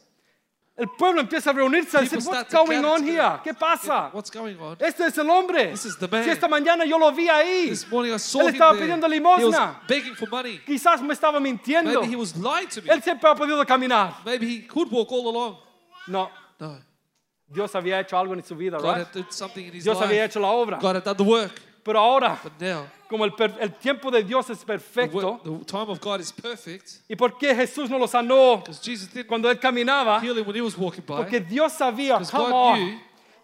[0.76, 3.39] El pueblo empieza a reunirse a decir, what's going on here?
[3.43, 4.09] ¿Qué pasa?
[4.11, 4.76] What's going on?
[4.80, 5.67] Este es el hombre.
[5.69, 6.24] This is the man.
[6.24, 8.86] Si esta mañana yo lo vi ahí, This morning I saw Él him estaba there.
[8.88, 9.82] pidiendo He was limosna.
[9.88, 10.59] begging for money.
[10.65, 11.91] quizás me estaba mintiendo.
[12.01, 12.89] Maybe he was lying to me.
[12.89, 14.15] Él siempre ha podido caminar.
[14.26, 15.57] Maybe he could walk all along.
[16.07, 16.80] No, No.
[17.47, 19.05] Dios había hecho algo en su vida, God right?
[19.05, 20.26] had done something in his Dios había life.
[20.32, 20.80] hecho la obra.
[20.82, 21.51] God had done the work.
[21.84, 25.90] Pero ahora, But now, como el, per- el tiempo de Dios es perfecto, the time
[25.90, 27.02] of God is perfect.
[27.10, 30.22] ¿y por qué Jesús no lo sanó Because Jesus didn't cuando él caminaba?
[30.22, 31.18] heal him when he was walking by.
[31.18, 33.00] Porque Dios sabía, Because come God on, knew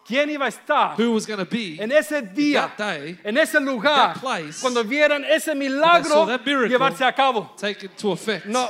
[0.07, 3.37] quién iba a estar who was going to be en ese día, that day en
[3.37, 6.69] ese lugar, that place, cuando vieran ese milagro that miracle.
[6.69, 7.51] llevarse a cabo.
[7.57, 8.45] taken to effect.
[8.45, 8.69] No.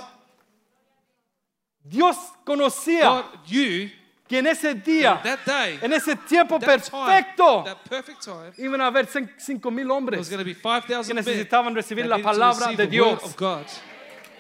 [1.84, 3.90] Dios conocía God knew
[4.30, 8.52] que en ese día, that day, en ese tiempo that time, perfecto, that perfect time,
[8.60, 12.20] iban a haber cin- cinco mil there was hombres be 5,000 que necesitaban recibir la
[12.20, 13.20] palabra de Dios.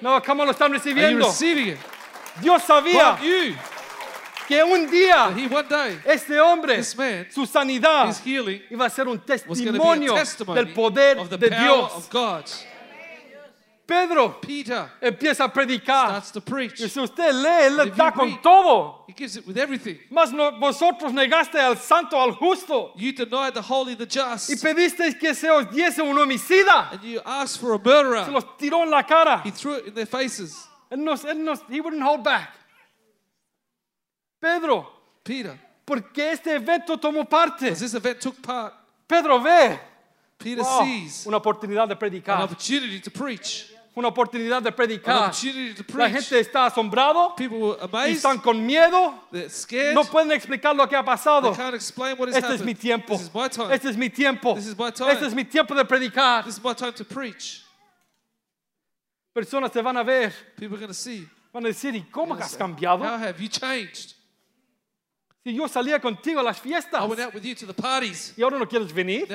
[0.01, 1.25] No, ¿cómo lo están recibiendo?
[2.39, 3.17] Dios sabía
[4.47, 9.19] que un día he day, este hombre, man, su sanidad, healing iba a ser un
[9.19, 10.13] testimonio
[10.53, 12.07] del poder de Dios.
[13.89, 16.09] Pedro Peter empieza a predicar.
[16.09, 16.79] starts to preach.
[16.79, 19.03] Y si usted lee, él da con read- todo.
[19.07, 19.97] He gives it with everything.
[20.11, 22.91] Mas no- vosotros negaste al santo, al justo.
[22.95, 26.91] You denied the holy, the Y just, pedisteis que se os diese un homicida.
[26.91, 28.29] and you asked for a Se murderer.
[28.31, 29.41] los tiró en la cara.
[29.43, 30.67] He threw it in their faces.
[30.91, 32.53] Él nos, él nos, he wouldn't hold back.
[34.39, 34.87] Pedro,
[35.23, 37.71] Peter, porque este evento tomó parte.
[37.75, 38.73] this event took part,
[39.07, 39.79] Pedro ve
[40.37, 42.41] Peter wow, sees una oportunidad de an predicar.
[42.43, 45.29] opportunity to preach, Una oportunidad de predicar.
[45.93, 47.35] La gente está asombrado
[48.07, 49.25] y están con miedo.
[49.93, 51.51] No pueden explicar lo que ha pasado.
[51.51, 51.73] has
[52.33, 53.19] Este es mi tiempo.
[53.69, 54.55] Este es mi tiempo.
[54.57, 56.45] Este es mi tiempo de predicar.
[59.33, 60.33] Personas te van a ver,
[61.51, 63.03] van a decir, ¿y cómo has cambiado?
[65.43, 67.01] Si yo salía contigo a las fiestas
[68.37, 69.27] y ahora no quieres venir.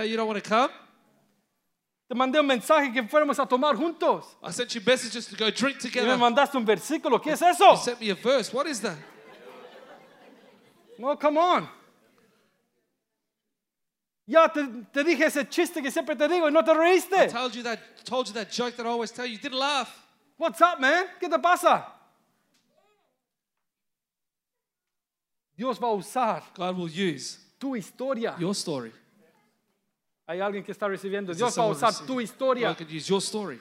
[2.15, 4.37] Te mandé un mensaje que fuéramos a tomar juntos.
[4.41, 6.17] I sent you messages to go drink Y me together.
[6.17, 7.21] mandaste un versículo.
[7.21, 7.75] ¿Qué es You eso?
[7.75, 8.53] sent me a verse.
[8.53, 8.97] What is that?
[10.97, 11.69] No, come on.
[14.29, 14.63] Ya te,
[14.93, 17.29] te dije ese chiste que siempre te digo y no te I reíste.
[17.33, 19.33] told you that told you that joke that I always tell you.
[19.33, 19.91] You didn't laugh.
[20.37, 21.07] What's up, man?
[21.21, 21.85] ¿Qué te pasa?
[25.57, 28.37] Dios va a usar God will use tu historia.
[28.39, 28.93] your story.
[30.27, 31.35] Hay alguien que está recibiendo.
[31.35, 32.75] Dios va a usar tu historia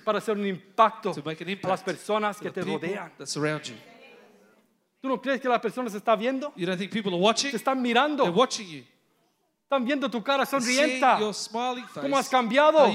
[0.06, 3.12] para hacer un impacto a las personas que te rodean.
[5.02, 6.54] ¿Tú no crees que las personas están viendo?
[6.56, 7.52] You don't think people are watching?
[7.52, 8.24] Te están mirando.
[9.74, 11.18] Están viendo tu cara sonrienta.
[12.00, 12.88] ¿Cómo has cambiado?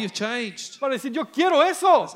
[0.79, 2.07] Para decir, yo quiero eso.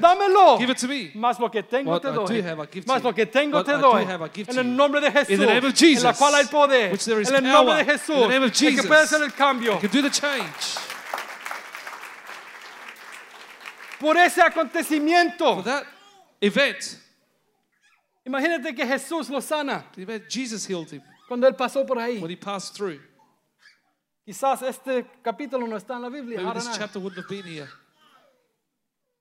[0.00, 0.58] Dámelo.
[0.58, 1.12] Give it to me.
[1.14, 2.42] Más lo que tengo te doy.
[2.84, 4.04] Más lo que tengo te doy.
[4.48, 5.38] En el nombre de Jesús.
[5.38, 6.98] En la cual hay poder.
[7.06, 7.84] En el nombre de.
[7.84, 8.16] Jesús.
[8.28, 9.74] El que puede hacer el cambio.
[9.74, 10.78] You can do the change.
[14.00, 15.62] Por ese acontecimiento.
[15.62, 15.84] For that
[16.40, 16.98] event,
[18.24, 22.20] Imagínate que Jesús lo sana the event Jesus healed him cuando él pasó por ahí.
[22.20, 23.00] when he passed through.
[24.24, 26.40] Quizás este capítulo no está en la Biblia.
[26.40, 27.68] Maybe this chapter wouldn't have been here.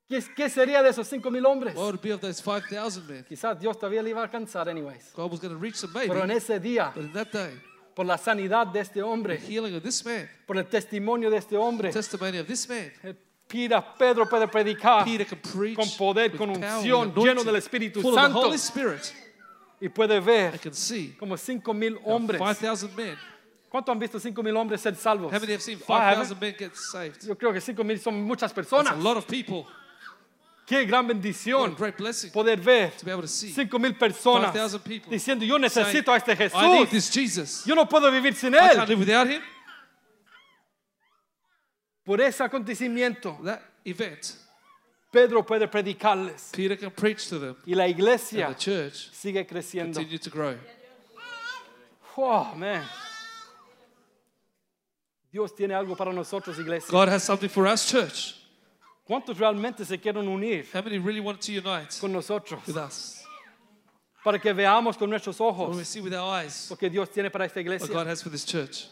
[0.07, 1.73] ¿Qué, qué sería de esos cinco mil hombres?
[1.75, 3.25] What would be of those 5,000 men?
[3.27, 5.13] Quizás Dios todavía le iba a alcanzar, anyways.
[5.15, 7.53] God was going to reach them maybe, Pero en ese día, but in that day,
[7.95, 11.37] por la sanidad de este the hombre, healing of this man, por el testimonio de
[11.37, 13.15] este hombre, testimony of this man, eh,
[13.47, 18.13] Pira, Pedro puede predicar Peter can preach con poder, con unción, lleno del Espíritu full
[18.13, 18.39] of the Santo.
[18.39, 19.13] Holy Spirit.
[19.79, 20.59] Y puede ver
[21.17, 22.39] como cinco mil how hombres.
[22.39, 23.17] 5,000 men.
[23.71, 25.31] ¿Cuántos han visto cinco mil hombres ser salvos?
[25.31, 25.79] How many have seen.
[25.79, 27.25] 5,000 men get saved?
[27.25, 28.91] Yo creo que cinco mil son muchas That's personas.
[28.93, 29.65] a lot of people.
[30.67, 33.49] Qué gran bendición great blessing poder ver to be able to see.
[33.51, 36.89] cinco mil personas 5,000 people diciendo yo necesito a este I need Jesús.
[36.89, 37.65] this Jesus.
[37.65, 38.75] Yo no puedo vivir sin I él.
[38.75, 39.41] can't live without him.
[42.03, 44.35] Por ese acontecimiento, That event,
[45.11, 49.45] Pedro puede predicarles Peter can preach to them, y la and iglesia the church sigue
[49.45, 49.93] creciendo.
[49.95, 50.55] continue to grow.
[52.17, 52.83] Oh, man.
[55.31, 56.89] Dios tiene algo para nosotros, iglesia.
[56.91, 58.35] God has something for us, church.
[59.07, 63.23] ¿Cuántos realmente se quieren unir How many really want to unite con nosotros with us?
[64.23, 67.09] para que veamos con nuestros When we ojos see with our eyes lo que Dios
[67.09, 67.87] tiene para esta what iglesia?
[67.93, 68.87] God has for this church.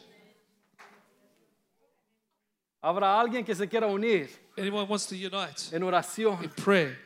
[2.81, 6.97] Habrá alguien que se quiera unir Anyone wants to unite en oración, in prayer,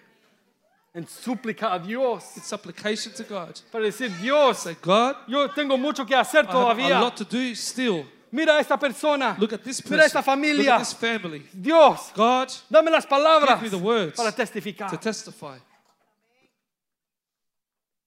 [0.96, 3.60] en súplica a Dios in supplication to God.
[3.72, 7.02] para decir, Dios, Say, God, yo tengo mucho que hacer I have a todavía.
[7.02, 8.06] lot to do still.
[8.34, 9.36] Mira a esta persona.
[9.40, 9.92] Look at this person.
[9.96, 10.74] Mira esta Look familia.
[10.74, 11.46] at this family.
[11.54, 14.90] Dios, God, dame las palabras give me the words para testificar.
[14.90, 15.60] to testify.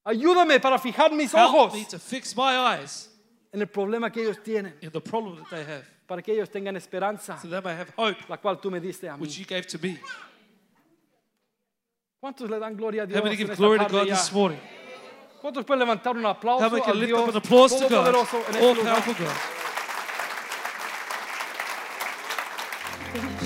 [0.05, 3.09] Ayúdame para fijar mis Help ojos me to fix my eyes
[3.53, 6.49] en el problema que ellos tienen, in the problem that they have, para que ellos
[6.51, 9.21] tengan esperanza, so they may have hope, la cual tú me diste a mí.
[9.21, 9.97] which you gave to me.
[12.21, 14.15] ¿Cuántos le dan gloria a Dios How many give esta glory to God ya?
[14.17, 14.59] this morning?
[15.41, 17.89] ¿Cuántos pueden levantar un aplauso How many al can lift Dios up an applause to
[17.89, 17.89] God?
[17.89, 18.95] todopoderoso en All lugar?
[19.03, 19.56] powerful God.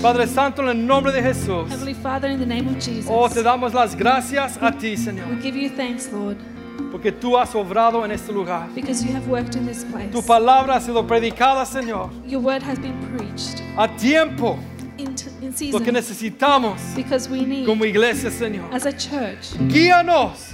[0.02, 3.28] Padre Santo, en el nombre de Jesús, Heavenly Father, in the name of Jesus, oh,
[3.28, 6.36] te damos las gracias a ti, we Señor, give you thanks, Lord,
[6.90, 8.68] porque tú has obrado en este lugar.
[8.74, 10.10] because you have worked in this place.
[10.12, 14.58] Tu palabra ha sido predicada, Señor, Your word has been preached a tiempo,
[14.98, 15.08] in,
[15.42, 18.72] in lo que season necesitamos because we need, como iglesia, Señor.
[18.72, 20.52] as a church, Guíanos,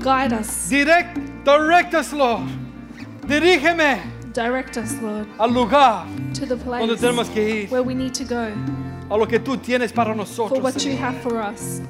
[0.00, 2.42] guide us, direct, direct us, Lord.
[3.26, 3.98] Dirígeme
[4.34, 8.12] direct us, Lord, al lugar to the donde place tenemos que ir, where we need
[8.14, 8.52] to go
[9.10, 10.60] a lo que tú tienes para for nosotros.
[10.62, 11.80] what you have for us.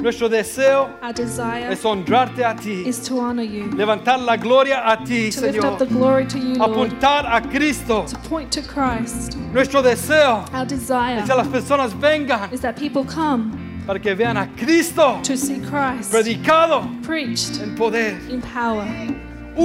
[0.00, 4.82] Nuestro deseo Our desire es honrarte a ti, is to honor you, levantar la gloria
[4.86, 8.06] a ti, to lift up Señor, the glory to you, Lord, apuntar a Cristo.
[8.06, 9.36] to point to Christ.
[9.52, 14.14] Nuestro deseo Our desire es que las personas vengan is that people come para que
[14.14, 18.16] vean a Cristo to see Christ predicado preached en poder.
[18.30, 18.86] in power.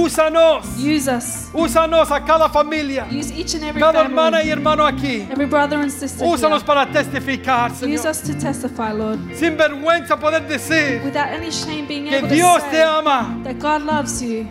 [0.00, 1.48] Úsanos, Use us.
[1.54, 5.26] úsanos a cada familia, Use each and every cada hermana y hermano aquí.
[5.30, 6.66] every brother and sister Úsanos here.
[6.66, 12.04] para testificar, Use us to testify, Lord, Sin vergüenza poder decir without any shame being
[12.10, 13.40] que able Dios to te say ama.
[13.42, 14.46] that God loves you.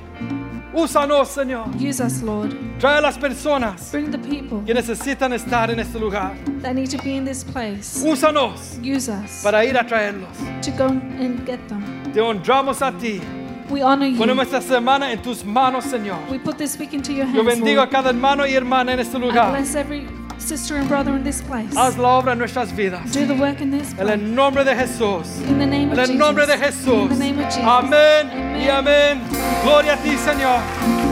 [0.74, 1.68] Úsanos, Señor.
[1.80, 2.52] Use us, Lord.
[2.80, 6.34] Trae a las personas Bring the people que necesitan estar en este lugar.
[6.64, 8.04] that need to be in this place.
[8.04, 10.36] Úsanos Use us para ir a traerlos.
[10.64, 11.84] to go and get them.
[12.14, 13.22] Te honramos a ti.
[13.70, 14.56] We honor Ponemos you.
[14.58, 16.20] esta semana en tus manos, Señor.
[16.30, 17.90] We put this week into your Yo hands, bendigo a Lord.
[17.92, 19.52] cada hermano y hermana en este I lugar.
[19.52, 21.74] bless every sister and brother in this place.
[21.76, 23.12] Haz la obra en nuestras vidas.
[23.12, 24.14] Do the work in this En place.
[24.14, 25.42] el nombre de Jesús.
[25.48, 26.86] In the name En of el nombre de Jesus.
[26.86, 27.02] Jesús.
[27.04, 27.64] In the name of Jesus.
[27.64, 28.30] Amén
[28.62, 29.22] y amén.
[29.64, 31.05] Gloria a ti, Señor.